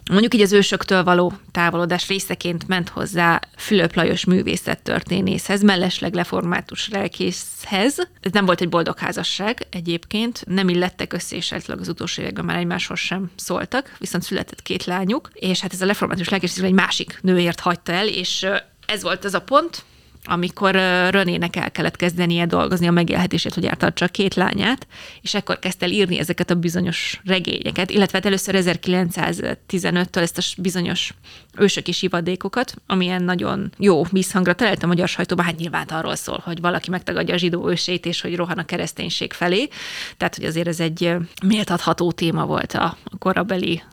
mondjuk 0.09 0.33
így 0.33 0.41
az 0.41 0.51
ősöktől 0.51 1.03
való 1.03 1.33
távolodás 1.51 2.07
részeként 2.07 2.67
ment 2.67 2.89
hozzá 2.89 3.39
Fülöp 3.57 3.95
Lajos 3.95 4.25
művészettörténészhez, 4.25 5.61
mellesleg 5.61 6.13
leformátus 6.13 6.89
lelkészhez. 6.89 7.97
Ez 8.19 8.31
nem 8.31 8.45
volt 8.45 8.61
egy 8.61 8.69
boldog 8.69 8.97
házasság 8.97 9.67
egyébként, 9.69 10.43
nem 10.47 10.69
illettek 10.69 11.13
össze, 11.13 11.35
és 11.35 11.55
az 11.67 11.87
utolsó 11.87 12.21
években 12.21 12.45
már 12.45 12.57
egymáshoz 12.57 12.99
sem 12.99 13.31
szóltak, 13.35 13.95
viszont 13.97 14.23
született 14.23 14.61
két 14.61 14.85
lányuk, 14.85 15.29
és 15.33 15.59
hát 15.59 15.73
ez 15.73 15.81
a 15.81 15.85
leformátus 15.85 16.29
lelkész 16.29 16.57
egy 16.57 16.71
másik 16.71 17.19
nőért 17.21 17.59
hagyta 17.59 17.91
el, 17.91 18.07
és 18.07 18.45
ez 18.85 19.01
volt 19.01 19.25
az 19.25 19.33
a 19.33 19.41
pont, 19.41 19.83
amikor 20.23 20.75
Rönének 21.09 21.55
el 21.55 21.71
kellett 21.71 21.95
kezdenie 21.95 22.45
dolgozni 22.45 22.87
a 22.87 22.91
megélhetését, 22.91 23.53
hogy 23.53 23.65
eltartsa 23.65 24.05
a 24.05 24.07
két 24.07 24.35
lányát, 24.35 24.87
és 25.21 25.33
ekkor 25.33 25.59
kezdte 25.59 25.85
el 25.85 25.91
írni 25.91 26.19
ezeket 26.19 26.49
a 26.49 26.55
bizonyos 26.55 27.21
regényeket, 27.25 27.89
illetve 27.89 28.17
hát 28.17 28.25
először 28.25 28.55
1915-től 28.57 30.21
ezt 30.21 30.37
a 30.37 30.61
bizonyos 30.61 31.13
ősök 31.57 31.87
és 31.87 32.01
ivadékokat, 32.01 32.73
amilyen 32.87 33.23
nagyon 33.23 33.71
jó 33.77 34.03
vízhangra 34.11 34.53
talált 34.53 34.83
a 34.83 34.87
magyar 34.87 35.07
sajtóban, 35.07 35.45
hát 35.45 35.57
nyilván 35.57 35.87
arról 35.87 36.15
szól, 36.15 36.41
hogy 36.43 36.61
valaki 36.61 36.89
megtagadja 36.89 37.33
a 37.33 37.37
zsidó 37.37 37.69
ősét, 37.69 38.05
és 38.05 38.21
hogy 38.21 38.35
rohan 38.35 38.57
a 38.57 38.65
kereszténység 38.65 39.33
felé. 39.33 39.69
Tehát, 40.17 40.35
hogy 40.35 40.45
azért 40.45 40.67
ez 40.67 40.79
egy 40.79 41.15
méltatható 41.45 42.11
téma 42.11 42.45
volt 42.45 42.73
a 42.73 42.97
korabeli 43.19 43.83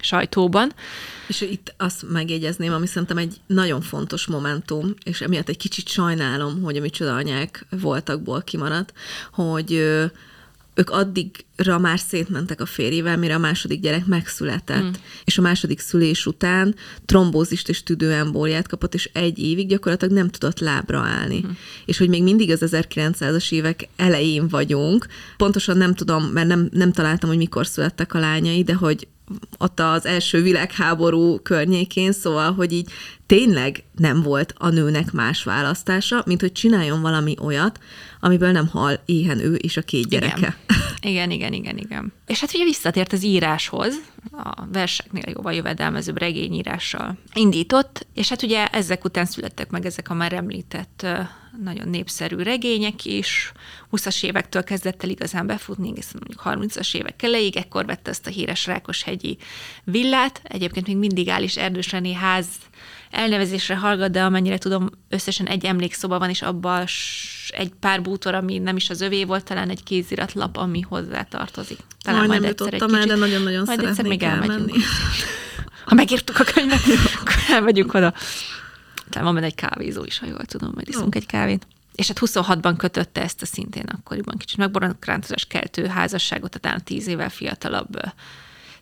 sajtóban. 0.00 0.72
És 1.26 1.40
itt 1.40 1.74
azt 1.76 2.10
megjegyezném, 2.10 2.72
ami 2.72 2.86
szerintem 2.86 3.18
egy 3.18 3.40
nagyon 3.46 3.80
fontos 3.80 4.26
momentum, 4.26 4.94
és 5.04 5.20
emiatt 5.20 5.48
egy 5.48 5.56
kicsit 5.56 5.88
sajnálom, 5.88 6.62
hogy 6.62 6.76
a 6.76 6.80
micsoda 6.80 7.14
anyák 7.14 7.66
voltakból 7.70 8.42
kimaradt, 8.42 8.92
hogy 9.32 9.72
ők 10.74 10.90
addigra 10.90 11.78
már 11.78 11.98
szétmentek 11.98 12.60
a 12.60 12.66
férjével, 12.66 13.16
mire 13.16 13.34
a 13.34 13.38
második 13.38 13.80
gyerek 13.80 14.06
megszületett. 14.06 14.82
Mm. 14.82 14.90
És 15.24 15.38
a 15.38 15.42
második 15.42 15.80
szülés 15.80 16.26
után 16.26 16.74
trombózist 17.04 17.68
és 17.68 17.82
tüdőembóliát 17.82 18.68
kapott, 18.68 18.94
és 18.94 19.10
egy 19.12 19.38
évig 19.38 19.68
gyakorlatilag 19.68 20.14
nem 20.14 20.28
tudott 20.28 20.58
lábra 20.58 20.98
állni. 20.98 21.44
Mm. 21.46 21.50
És 21.84 21.98
hogy 21.98 22.08
még 22.08 22.22
mindig 22.22 22.50
az 22.50 22.62
1900-as 22.64 23.52
évek 23.52 23.88
elején 23.96 24.48
vagyunk, 24.48 25.06
pontosan 25.36 25.76
nem 25.76 25.94
tudom, 25.94 26.24
mert 26.24 26.48
nem, 26.48 26.68
nem 26.72 26.92
találtam, 26.92 27.28
hogy 27.28 27.38
mikor 27.38 27.66
születtek 27.66 28.14
a 28.14 28.18
lányai, 28.18 28.62
de 28.62 28.74
hogy 28.74 29.08
ott 29.58 29.80
az 29.80 30.06
első 30.06 30.42
világháború 30.42 31.38
környékén, 31.38 32.12
szóval, 32.12 32.52
hogy 32.52 32.72
így 32.72 32.90
tényleg 33.26 33.84
nem 33.96 34.22
volt 34.22 34.54
a 34.58 34.68
nőnek 34.68 35.12
más 35.12 35.42
választása, 35.42 36.22
mint 36.26 36.40
hogy 36.40 36.52
csináljon 36.52 37.00
valami 37.00 37.34
olyat, 37.40 37.78
amiből 38.20 38.50
nem 38.50 38.68
hal 38.68 39.00
éhen 39.04 39.38
ő 39.38 39.54
és 39.54 39.76
a 39.76 39.82
két 39.82 40.08
gyereke. 40.08 40.56
Igen, 41.00 41.30
igen, 41.30 41.30
igen, 41.30 41.52
igen. 41.52 41.78
igen. 41.78 42.12
És 42.26 42.40
hát 42.40 42.54
ugye 42.54 42.64
visszatért 42.64 43.12
az 43.12 43.24
íráshoz, 43.24 43.94
a 44.32 44.66
verseknél 44.72 45.24
jóval 45.26 45.54
jövedelmezőbb 45.54 46.18
regényírással 46.18 47.18
indított, 47.34 48.06
és 48.14 48.28
hát 48.28 48.42
ugye 48.42 48.66
ezek 48.66 49.04
után 49.04 49.24
születtek 49.24 49.70
meg 49.70 49.86
ezek 49.86 50.10
a 50.10 50.14
már 50.14 50.32
említett 50.32 51.06
nagyon 51.62 51.88
népszerű 51.88 52.36
regények 52.36 53.04
is. 53.04 53.52
20-as 53.92 54.24
évektől 54.24 54.64
kezdett 54.64 55.02
el 55.02 55.08
igazán 55.08 55.46
befutni, 55.46 55.88
egészen 55.88 56.22
mondjuk 56.26 56.42
30-as 56.44 56.96
évek 56.96 57.22
elejéig, 57.22 57.56
ekkor 57.56 57.86
vette 57.86 58.10
ezt 58.10 58.26
a 58.26 58.30
híres 58.30 58.66
Rákoshegyi 58.66 59.38
villát. 59.84 60.40
Egyébként 60.44 60.86
még 60.86 60.96
mindig 60.96 61.28
áll 61.28 61.42
is 61.42 61.56
Erdős 61.56 61.90
René 61.90 62.12
ház 62.12 62.46
elnevezésre 63.14 63.76
hallgat, 63.76 64.10
de 64.10 64.22
amennyire 64.22 64.58
tudom, 64.58 64.90
összesen 65.08 65.46
egy 65.46 65.64
emlékszoba 65.64 66.18
van, 66.18 66.28
és 66.30 66.42
abban 66.42 66.84
egy 67.48 67.72
pár 67.80 68.02
bútor, 68.02 68.34
ami 68.34 68.58
nem 68.58 68.76
is 68.76 68.90
az 68.90 69.00
övé 69.00 69.24
volt, 69.24 69.44
talán 69.44 69.70
egy 69.70 69.82
kéziratlap, 69.82 70.56
ami 70.56 70.80
hozzá 70.80 71.22
tartozik. 71.22 71.78
Talán 72.02 72.26
majd, 72.26 72.40
majd 72.40 72.50
egyszer 72.50 72.74
egy 72.74 72.82
el, 72.82 73.06
de 73.06 73.14
nagyon-nagyon 73.14 73.62
majd 73.66 73.84
egyszer 73.84 74.04
még 74.04 74.22
elmenni. 74.22 74.72
Ha 75.84 75.94
megírtuk 75.94 76.38
a 76.38 76.44
könyvet, 76.44 76.80
akkor 77.20 77.34
elmegyünk 77.50 77.94
oda. 77.94 78.14
talán 79.10 79.24
van 79.24 79.34
benne 79.34 79.46
egy 79.46 79.54
kávézó 79.54 80.04
is, 80.04 80.18
ha 80.18 80.26
jól 80.26 80.44
tudom, 80.44 80.70
majd 80.74 80.88
iszunk 80.88 81.14
oh. 81.14 81.20
egy 81.20 81.26
kávét. 81.26 81.66
És 81.94 82.08
hát 82.08 82.18
26-ban 82.20 82.74
kötötte 82.76 83.22
ezt 83.22 83.42
a 83.42 83.46
szintén 83.46 83.84
akkoriban 83.86 84.36
kicsit 84.36 84.58
megborokrántozás 84.58 85.44
keltő 85.44 85.86
házasságot, 85.86 86.60
tehát 86.60 86.84
10 86.84 87.06
évvel 87.06 87.30
fiatalabb 87.30 88.00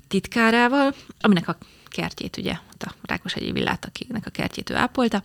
titkárával, 0.08 0.94
aminek 1.20 1.48
a 1.48 1.56
kertjét 1.92 2.36
ugye, 2.36 2.52
a 2.78 2.92
Rákoshegyi 3.02 3.52
villát, 3.52 3.84
akinek 3.84 4.26
a 4.26 4.30
kertjét 4.30 4.70
ő 4.70 4.74
ápolta. 4.74 5.22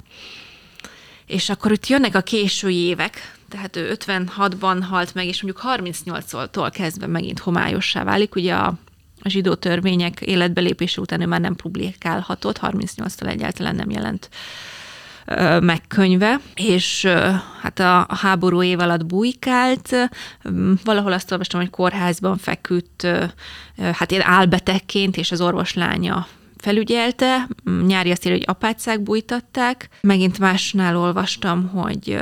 És 1.26 1.50
akkor 1.50 1.72
itt 1.72 1.88
jönnek 1.88 2.16
a 2.16 2.22
késői 2.22 2.76
évek, 2.76 3.36
tehát 3.50 3.76
ő 3.76 3.98
56-ban 4.00 4.78
halt 4.90 5.14
meg, 5.14 5.26
és 5.26 5.42
mondjuk 5.42 5.66
38-tól 5.68 6.70
kezdve 6.74 7.08
megint 7.08 7.40
homályossá 7.40 8.04
válik. 8.04 8.36
Ugye 8.36 8.56
a, 8.56 8.74
zsidó 9.24 9.54
törvények 9.54 10.22
életbelépése 10.22 11.02
után 11.02 11.22
ő 11.22 11.26
már 11.26 11.42
nem 11.42 11.56
publikálhatott, 11.56 12.60
38-tól 12.62 13.28
egyáltalán 13.28 13.76
nem 13.76 13.90
jelent 13.90 14.30
megkönyve, 15.60 16.40
és 16.56 17.06
hát 17.62 17.80
a, 17.80 18.00
a 18.00 18.16
háború 18.16 18.64
év 18.64 18.80
alatt 18.80 19.06
bujkált, 19.06 19.96
valahol 20.84 21.12
azt 21.12 21.32
olvastam, 21.32 21.60
hogy 21.60 21.70
kórházban 21.70 22.38
feküdt, 22.38 23.08
hát 23.78 24.12
ilyen 24.12 24.28
álbetegként, 24.28 25.18
és 25.18 25.32
az 25.32 25.42
orvoslánya 25.42 26.28
felügyelte, 26.58 27.48
nyári 27.86 28.12
azt 28.12 28.26
írja, 28.26 28.38
hogy 28.38 28.48
apácák 28.48 29.02
bújtatták. 29.02 29.90
Megint 30.02 30.40
másnál 30.40 30.98
olvastam, 30.98 31.68
hogy, 31.68 32.20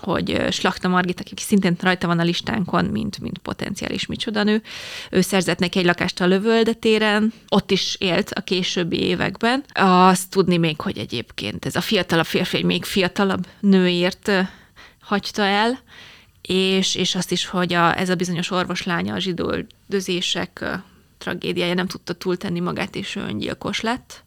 hogy 0.00 0.46
Slachta 0.50 0.88
Margit, 0.88 1.20
aki 1.20 1.32
szintén 1.36 1.76
rajta 1.80 2.06
van 2.06 2.18
a 2.18 2.22
listánkon, 2.22 2.84
mint, 2.84 3.20
mint 3.20 3.38
potenciális 3.38 4.06
micsodanő, 4.06 4.62
ő 5.10 5.20
szerzett 5.20 5.58
neki 5.58 5.78
egy 5.78 5.84
lakást 5.84 6.20
a 6.20 6.26
lövöldetéren, 6.26 7.32
ott 7.48 7.70
is 7.70 7.96
élt 7.98 8.30
a 8.30 8.40
későbbi 8.40 9.00
években. 9.00 9.64
Azt 9.72 10.30
tudni 10.30 10.56
még, 10.56 10.80
hogy 10.80 10.98
egyébként 10.98 11.64
ez 11.64 11.76
a 11.76 11.80
fiatalabb 11.80 12.26
férfi 12.26 12.56
egy 12.56 12.64
még 12.64 12.84
fiatalabb 12.84 13.46
nőért 13.60 14.30
hagyta 15.00 15.42
el, 15.42 15.78
és, 16.42 16.94
és 16.94 17.14
azt 17.14 17.32
is, 17.32 17.46
hogy 17.46 17.72
a, 17.72 17.98
ez 17.98 18.08
a 18.08 18.14
bizonyos 18.14 18.50
orvoslánya 18.50 19.14
a 19.14 19.18
zsidó 19.18 19.54
dözések 19.86 20.64
tragédiája, 21.22 21.74
nem 21.74 21.86
tudta 21.86 22.12
túltenni 22.12 22.60
magát, 22.60 22.94
és 22.96 23.16
öngyilkos 23.16 23.80
lett. 23.80 24.24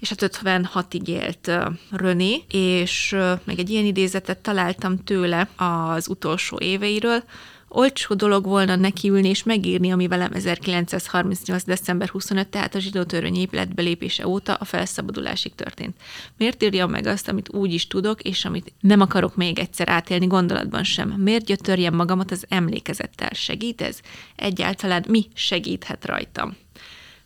És 0.00 0.08
hát 0.08 0.38
56-ig 0.42 1.06
élt 1.06 1.50
René, 1.90 2.44
és 2.50 3.16
meg 3.44 3.58
egy 3.58 3.70
ilyen 3.70 3.84
idézetet 3.84 4.38
találtam 4.38 5.04
tőle 5.04 5.48
az 5.56 6.08
utolsó 6.08 6.58
éveiről, 6.60 7.24
olcsó 7.68 8.14
dolog 8.14 8.44
volna 8.44 8.76
nekiülni 8.76 9.28
és 9.28 9.42
megírni, 9.42 9.92
ami 9.92 10.06
velem 10.06 10.32
1938. 10.32 11.64
december 11.64 12.08
25, 12.08 12.48
tehát 12.48 12.74
a 12.74 12.78
zsidó 12.78 13.02
törvény 13.02 13.36
épületbelépése 13.36 14.26
óta 14.26 14.54
a 14.54 14.64
felszabadulásig 14.64 15.54
történt. 15.54 15.96
Miért 16.36 16.62
írjam 16.62 16.90
meg 16.90 17.06
azt, 17.06 17.28
amit 17.28 17.54
úgy 17.54 17.72
is 17.72 17.86
tudok, 17.86 18.22
és 18.22 18.44
amit 18.44 18.72
nem 18.80 19.00
akarok 19.00 19.36
még 19.36 19.58
egyszer 19.58 19.88
átélni 19.88 20.26
gondolatban 20.26 20.84
sem? 20.84 21.08
Miért 21.08 21.44
gyötörjem 21.44 21.94
magamat 21.94 22.30
az 22.30 22.44
emlékezettel? 22.48 23.30
Segít 23.32 23.80
ez? 23.80 24.00
Egyáltalán 24.36 25.04
mi 25.08 25.26
segíthet 25.34 26.04
rajtam? 26.04 26.56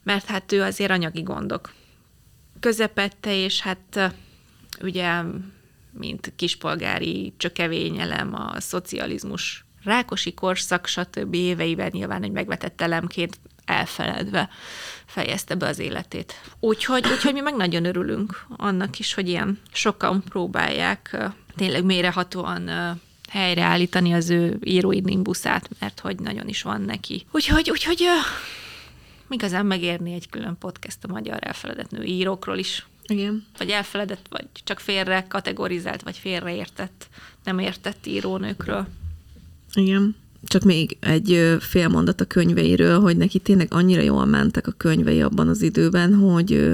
Mert 0.03 0.25
hát 0.25 0.53
ő 0.53 0.63
azért 0.63 0.91
anyagi 0.91 1.23
gondok 1.23 1.73
közepette, 2.61 3.37
és 3.37 3.61
hát 3.61 4.15
ugye 4.81 5.23
mint 5.99 6.33
kispolgári 6.37 7.33
csökevényelem 7.37 8.35
a 8.35 8.61
szocializmus 8.61 9.65
Rákosi 9.85 10.35
korszak, 10.35 10.87
stb. 10.87 11.35
éveivel 11.35 11.89
nyilván 11.93 12.23
egy 12.23 12.31
megvetett 12.31 12.81
elemként 12.81 13.39
elfeledve 13.65 14.49
fejezte 15.07 15.55
be 15.55 15.67
az 15.67 15.79
életét. 15.79 16.35
Úgyhogy, 16.61 17.07
úgyhogy 17.07 17.33
mi 17.33 17.41
meg 17.41 17.57
nagyon 17.57 17.85
örülünk 17.85 18.47
annak 18.57 18.99
is, 18.99 19.15
hogy 19.15 19.29
ilyen 19.29 19.61
sokan 19.73 20.23
próbálják 20.23 21.17
tényleg 21.57 21.85
mérehatóan 21.85 22.71
helyreállítani 23.31 24.13
az 24.13 24.31
ő 24.31 24.59
írói 24.63 25.01
nimbuszát, 25.01 25.69
mert 25.79 26.01
hogy 26.01 26.21
nagyon 26.21 26.49
is 26.49 26.63
van 26.63 26.81
neki. 26.81 27.27
Úgyhogy, 27.31 27.71
úgyhogy 27.71 28.05
igazán 29.29 29.67
megérni 29.67 30.13
egy 30.13 30.29
külön 30.29 30.59
podcast 30.59 30.99
a 31.03 31.13
magyar 31.13 31.39
elfeledett 31.41 31.91
nő 31.91 32.03
írókról 32.03 32.59
is. 32.59 32.87
Igen. 33.07 33.47
Vagy 33.59 33.71
elfeledett, 33.71 34.27
vagy 34.31 34.47
csak 34.65 34.81
félre 34.81 35.27
kategorizált, 35.29 36.03
vagy 36.03 36.17
félreértett, 36.17 37.09
nem 37.45 37.59
értett 37.59 38.07
írónőkről. 38.07 38.87
Igen. 39.75 40.15
Csak 40.45 40.63
még 40.63 40.97
egy 41.01 41.57
fél 41.61 41.89
mondat 41.89 42.21
a 42.21 42.25
könyveiről, 42.25 43.01
hogy 43.01 43.17
neki 43.17 43.39
tényleg 43.39 43.69
annyira 43.71 44.01
jól 44.01 44.25
mentek 44.25 44.67
a 44.67 44.75
könyvei 44.77 45.23
abban 45.23 45.49
az 45.49 45.63
időben, 45.63 46.15
hogy 46.15 46.73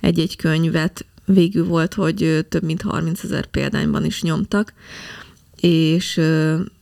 egy-egy 0.00 0.36
könyvet 0.36 1.04
végül 1.24 1.64
volt, 1.64 1.94
hogy 1.94 2.46
több 2.48 2.62
mint 2.62 2.82
30 2.82 3.22
ezer 3.22 3.46
példányban 3.46 4.04
is 4.04 4.22
nyomtak, 4.22 4.72
és 5.60 6.20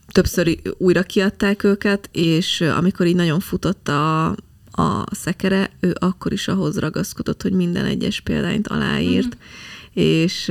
többször 0.07 0.57
újra 0.77 1.03
kiadták 1.03 1.63
őket, 1.63 2.09
és 2.11 2.61
amikor 2.61 3.05
így 3.05 3.15
nagyon 3.15 3.39
futott 3.39 3.87
a, 3.87 4.25
a 4.71 5.05
szekere, 5.11 5.71
ő 5.79 5.95
akkor 5.99 6.33
is 6.33 6.47
ahhoz 6.47 6.79
ragaszkodott, 6.79 7.41
hogy 7.41 7.53
minden 7.53 7.85
egyes 7.85 8.19
példányt 8.19 8.67
aláírt, 8.67 9.35
mm 9.35 9.39
és 9.93 10.49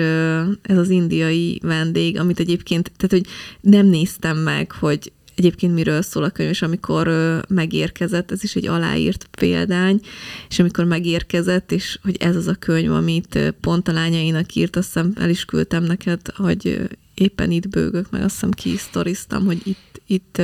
ez 0.62 0.76
az 0.76 0.88
indiai 0.88 1.60
vendég, 1.62 2.18
amit 2.18 2.40
egyébként, 2.40 2.92
tehát 2.96 3.24
hogy 3.24 3.34
nem 3.60 3.86
néztem 3.86 4.36
meg, 4.36 4.72
hogy 4.72 5.12
egyébként 5.38 5.74
miről 5.74 6.02
szól 6.02 6.22
a 6.22 6.30
könyv, 6.30 6.50
és 6.50 6.62
amikor 6.62 7.10
megérkezett, 7.48 8.30
ez 8.30 8.42
is 8.42 8.54
egy 8.56 8.66
aláírt 8.66 9.28
példány, 9.38 10.00
és 10.48 10.58
amikor 10.58 10.84
megérkezett, 10.84 11.72
és 11.72 11.98
hogy 12.02 12.16
ez 12.16 12.36
az 12.36 12.46
a 12.46 12.54
könyv, 12.54 12.92
amit 12.92 13.54
pont 13.60 13.88
a 13.88 13.92
lányainak 13.92 14.54
írt, 14.54 14.76
azt 14.76 14.86
hiszem 14.86 15.12
el 15.16 15.30
is 15.30 15.44
küldtem 15.44 15.84
neked, 15.84 16.20
hogy 16.36 16.88
éppen 17.14 17.50
itt 17.50 17.68
bőgök, 17.68 18.10
meg 18.10 18.22
azt 18.22 18.34
hiszem 18.34 18.50
kisztoriztam, 18.50 19.44
hogy 19.44 19.60
itt, 19.64 20.00
itt 20.06 20.42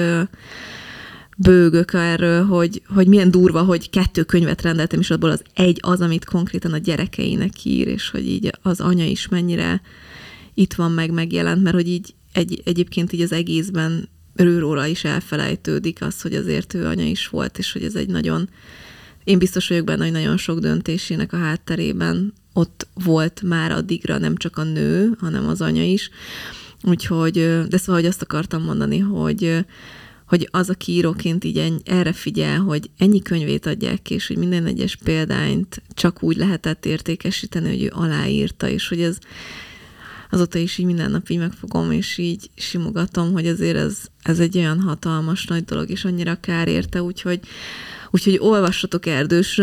bőgök 1.37 1.93
erről, 1.93 2.45
hogy, 2.45 2.83
hogy 2.87 3.07
milyen 3.07 3.31
durva, 3.31 3.63
hogy 3.63 3.91
kettő 3.91 4.23
könyvet 4.23 4.63
rendeltem, 4.63 5.01
és 5.01 5.11
abból 5.11 5.31
az 5.31 5.43
egy 5.55 5.79
az, 5.83 6.01
amit 6.01 6.25
konkrétan 6.25 6.73
a 6.73 6.79
gyerekeinek 6.79 7.65
ír, 7.65 7.87
és 7.89 8.11
hogy 8.11 8.29
így 8.29 8.51
az 8.63 8.81
anya 8.81 9.05
is 9.05 9.29
mennyire 9.29 9.81
itt 10.55 10.75
van 10.75 10.93
meg 10.93 11.11
megjelent, 11.11 11.63
mert 11.63 11.75
hogy 11.75 11.89
így 11.89 12.15
egy, 12.33 12.63
egyébként 12.65 13.13
így 13.13 13.21
az 13.21 13.33
egészben 13.33 14.09
őróla 14.35 14.87
is 14.87 15.05
elfelejtődik 15.05 16.03
az, 16.03 16.21
hogy 16.21 16.35
azért 16.35 16.75
ő 16.75 16.87
anya 16.87 17.05
is 17.05 17.29
volt, 17.29 17.59
és 17.59 17.73
hogy 17.73 17.83
ez 17.83 17.95
egy 17.95 18.09
nagyon, 18.09 18.49
én 19.25 19.39
biztos 19.39 19.69
vagyok 19.69 19.85
benne, 19.85 20.03
hogy 20.03 20.13
nagyon 20.13 20.37
sok 20.37 20.59
döntésének 20.59 21.33
a 21.33 21.37
hátterében 21.37 22.33
ott 22.53 22.87
volt 23.05 23.43
már 23.43 23.73
addigra 23.73 24.19
nem 24.19 24.37
csak 24.37 24.57
a 24.57 24.63
nő, 24.63 25.17
hanem 25.21 25.49
az 25.49 25.61
anya 25.61 25.83
is. 25.83 26.11
Úgyhogy, 26.83 27.33
de 27.69 27.77
szóval, 27.77 28.01
hogy 28.01 28.11
azt 28.11 28.23
akartam 28.23 28.63
mondani, 28.63 28.99
hogy 28.99 29.65
hogy 30.27 30.49
az, 30.51 30.71
aki 30.71 30.93
íróként 30.93 31.45
így 31.45 31.73
erre 31.85 32.13
figyel, 32.13 32.59
hogy 32.61 32.91
ennyi 32.99 33.23
könyvét 33.23 33.67
adják 33.67 34.03
ki, 34.03 34.15
és 34.15 34.27
hogy 34.27 34.37
minden 34.37 34.67
egyes 34.67 34.97
példányt 34.97 35.83
csak 35.95 36.23
úgy 36.23 36.37
lehetett 36.37 36.87
értékesíteni, 36.87 37.69
hogy 37.69 37.83
ő 37.83 37.93
aláírta, 37.95 38.69
és 38.69 38.89
hogy 38.89 39.01
ez 39.01 39.19
azóta 40.31 40.59
is 40.59 40.79
így 40.79 40.87
minden 40.87 41.11
nap 41.11 41.29
így 41.29 41.39
megfogom, 41.39 41.91
és 41.91 42.19
így 42.19 42.51
simogatom, 42.57 43.33
hogy 43.33 43.47
azért 43.47 43.77
ez, 43.77 43.99
ez 44.23 44.39
egy 44.39 44.57
olyan 44.57 44.81
hatalmas 44.81 45.47
nagy 45.47 45.65
dolog, 45.65 45.91
és 45.91 46.05
annyira 46.05 46.41
kár 46.41 46.69
érte, 46.69 47.03
úgyhogy 47.03 47.41
Úgyhogy 48.11 48.39
olvassatok 48.41 49.07
Erdős 49.07 49.61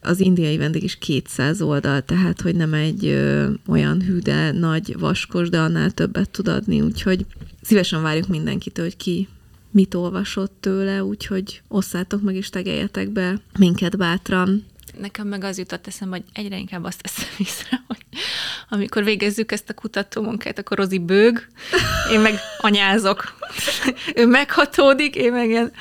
az 0.00 0.20
indiai 0.20 0.56
vendég 0.56 0.82
is 0.82 0.96
200 0.98 1.62
oldal, 1.62 2.02
tehát 2.02 2.40
hogy 2.40 2.56
nem 2.56 2.74
egy 2.74 3.06
ö, 3.06 3.50
olyan 3.66 4.02
hű, 4.02 4.18
de 4.18 4.52
nagy 4.52 4.98
vaskos, 4.98 5.48
de 5.48 5.60
annál 5.60 5.90
többet 5.90 6.30
tud 6.30 6.48
adni, 6.48 6.80
úgyhogy 6.80 7.26
szívesen 7.62 8.02
várjuk 8.02 8.28
mindenkitől, 8.28 8.84
hogy 8.84 8.96
ki 8.96 9.28
mit 9.74 9.94
olvasott 9.94 10.56
tőle, 10.60 11.04
úgyhogy 11.04 11.62
osszátok 11.68 12.22
meg 12.22 12.34
és 12.34 12.50
tegeljetek 12.50 13.08
be 13.08 13.36
minket 13.58 13.96
bátran. 13.96 14.66
Nekem 14.98 15.26
meg 15.26 15.44
az 15.44 15.58
jutott 15.58 15.86
eszembe, 15.86 16.16
hogy 16.16 16.44
egyre 16.44 16.58
inkább 16.58 16.84
azt 16.84 17.02
teszem 17.02 17.28
észre, 17.38 17.84
hogy 17.86 18.04
amikor 18.68 19.04
végezzük 19.04 19.52
ezt 19.52 19.68
a 19.70 19.74
kutatómunkát, 19.74 20.58
akkor 20.58 20.78
Rozi 20.78 20.98
bőg, 20.98 21.46
én 22.12 22.20
meg 22.20 22.34
anyázok. 22.58 23.36
ő 24.14 24.26
meghatódik, 24.26 25.14
én 25.14 25.32
meg, 25.32 25.48
ilyen, 25.48 25.72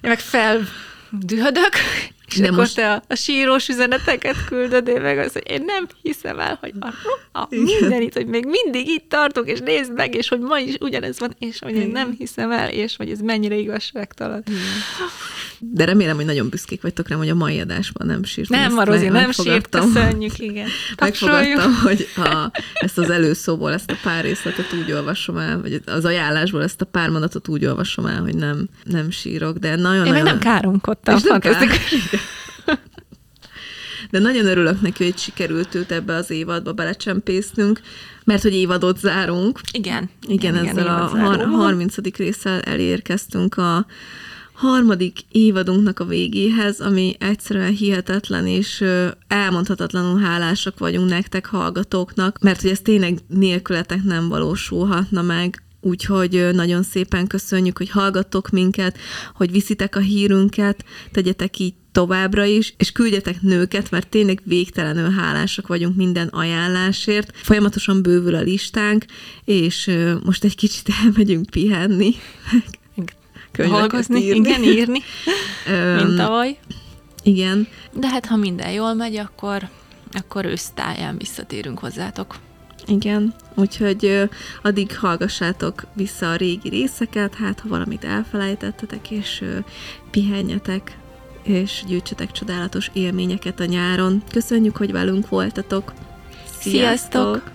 én 0.00 0.10
meg 0.10 0.18
feldühödök, 0.18 1.72
és 2.32 2.38
De 2.38 2.46
akkor 2.46 2.58
most... 2.58 2.74
te 2.74 2.92
a, 2.92 3.02
a 3.08 3.14
sírós 3.14 3.68
üzeneteket 3.68 4.44
küldöd, 4.44 4.88
én 4.88 5.00
meg 5.00 5.18
az, 5.18 5.32
hogy 5.32 5.50
én 5.50 5.62
nem 5.66 5.86
hiszem 6.02 6.38
el, 6.38 6.58
hogy 6.60 6.72
a, 6.80 6.88
a 7.38 7.46
mindenit, 7.50 8.14
hogy 8.14 8.26
még 8.26 8.46
mindig 8.46 8.88
itt 8.88 9.08
tartok, 9.08 9.48
és 9.48 9.58
nézd 9.60 9.92
meg, 9.92 10.14
és 10.14 10.28
hogy 10.28 10.40
ma 10.40 10.58
is 10.58 10.74
ugyanez 10.80 11.18
van, 11.18 11.34
és 11.38 11.58
hogy 11.58 11.76
én 11.76 11.88
nem 11.88 12.14
hiszem 12.18 12.50
el, 12.50 12.68
és 12.68 12.96
hogy 12.96 13.10
ez 13.10 13.20
mennyire 13.20 13.54
igazságtalan. 13.54 14.42
De 15.58 15.84
remélem, 15.84 16.16
hogy 16.16 16.24
nagyon 16.24 16.48
büszkék 16.48 16.82
vagytok 16.82 17.08
rám, 17.08 17.18
hogy 17.18 17.28
a 17.28 17.34
mai 17.34 17.60
adásban 17.60 18.06
nem 18.06 18.24
sírtam. 18.24 18.60
Nem, 18.60 18.72
Marozi, 18.72 19.08
nem 19.08 19.30
sírt, 19.30 19.68
köszönjük, 19.68 20.38
igen. 20.38 20.68
Megfogadtam, 21.00 21.74
hogy 21.82 22.08
a, 22.16 22.50
ezt 22.74 22.98
az 22.98 23.10
előszóból, 23.10 23.72
ezt 23.72 23.90
a 23.90 23.96
pár 24.02 24.24
részletet 24.24 24.72
úgy 24.72 24.92
olvasom 24.92 25.36
el, 25.36 25.60
vagy 25.60 25.82
az 25.86 26.04
ajánlásból 26.04 26.62
ezt 26.62 26.80
a 26.80 26.84
pár 26.84 27.08
mondatot 27.08 27.48
úgy 27.48 27.64
olvasom 27.64 28.06
el, 28.06 28.20
hogy 28.20 28.34
nem, 28.34 28.68
nem 28.84 29.10
sírok, 29.10 29.56
de 29.56 29.76
nagyon-nagyon... 29.76 30.06
Én 30.06 30.12
meg 30.12 30.22
nem 30.22 30.38
káromkodtam. 30.38 31.16
És 31.16 31.22
nem 31.22 31.40
de 34.12 34.18
nagyon 34.18 34.46
örülök 34.46 34.80
neki, 34.80 35.04
hogy 35.04 35.18
sikerült 35.18 35.74
őt 35.74 35.90
ebbe 35.90 36.14
az 36.14 36.30
évadba 36.30 36.72
belecsempésznünk, 36.72 37.80
mert 38.24 38.42
hogy 38.42 38.54
évadot 38.54 38.98
zárunk. 38.98 39.60
Igen. 39.72 40.10
Igen, 40.26 40.54
igen 40.54 40.66
ezzel 40.66 40.86
a 40.86 41.06
har- 41.06 41.44
30. 41.44 42.16
résszel 42.16 42.60
elérkeztünk 42.60 43.56
a 43.56 43.86
harmadik 44.52 45.18
évadunknak 45.30 46.00
a 46.00 46.04
végéhez, 46.04 46.80
ami 46.80 47.16
egyszerűen 47.18 47.72
hihetetlen, 47.72 48.46
és 48.46 48.84
elmondhatatlanul 49.28 50.20
hálásak 50.20 50.78
vagyunk 50.78 51.08
nektek, 51.08 51.46
hallgatóknak, 51.46 52.38
mert 52.40 52.60
hogy 52.60 52.70
ez 52.70 52.80
tényleg 52.80 53.18
nélkületek 53.28 54.02
nem 54.02 54.28
valósulhatna 54.28 55.22
meg, 55.22 55.62
Úgyhogy 55.84 56.48
nagyon 56.52 56.82
szépen 56.82 57.26
köszönjük, 57.26 57.78
hogy 57.78 57.90
hallgattok 57.90 58.50
minket, 58.50 58.98
hogy 59.34 59.50
viszitek 59.50 59.96
a 59.96 60.00
hírünket, 60.00 60.84
tegyetek 61.10 61.58
így 61.58 61.74
továbbra 61.92 62.44
is, 62.44 62.74
és 62.76 62.92
küldjetek 62.92 63.40
nőket, 63.40 63.90
mert 63.90 64.08
tényleg 64.08 64.40
végtelenül 64.44 65.10
hálásak 65.10 65.66
vagyunk 65.66 65.96
minden 65.96 66.28
ajánlásért. 66.28 67.36
Folyamatosan 67.36 68.02
bővül 68.02 68.34
a 68.34 68.40
listánk, 68.40 69.04
és 69.44 69.90
most 70.24 70.44
egy 70.44 70.56
kicsit 70.56 70.88
elmegyünk 71.04 71.50
pihenni, 71.50 72.14
Hallgazni, 73.56 74.20
írni. 74.20 74.48
igen, 74.48 74.62
írni, 74.62 74.98
mint 76.02 76.16
tavaly. 76.16 76.58
Igen. 77.22 77.68
De 77.92 78.08
hát, 78.08 78.26
ha 78.26 78.36
minden 78.36 78.70
jól 78.70 78.94
megy, 78.94 79.16
akkor, 79.16 79.68
akkor 80.12 80.44
ősztáján 80.44 81.18
visszatérünk 81.18 81.78
hozzátok. 81.78 82.36
Igen, 82.86 83.34
úgyhogy 83.54 84.28
addig 84.62 84.98
hallgassátok 84.98 85.86
vissza 85.94 86.30
a 86.30 86.36
régi 86.36 86.68
részeket, 86.68 87.34
hát 87.34 87.60
ha 87.60 87.68
valamit 87.68 88.04
elfelejtettetek, 88.04 89.10
és 89.10 89.44
pihenjetek, 90.10 90.98
és 91.42 91.84
gyűjtsetek 91.86 92.32
csodálatos 92.32 92.90
élményeket 92.92 93.60
a 93.60 93.64
nyáron. 93.64 94.22
Köszönjük, 94.30 94.76
hogy 94.76 94.92
velünk 94.92 95.28
voltatok! 95.28 95.92
Sziasztok! 96.44 96.72
Sziasztok! 96.72 97.50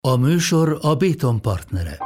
A 0.00 0.16
műsor 0.16 0.78
a 0.80 0.94
Béton 0.94 1.40
partnere. 1.40 1.98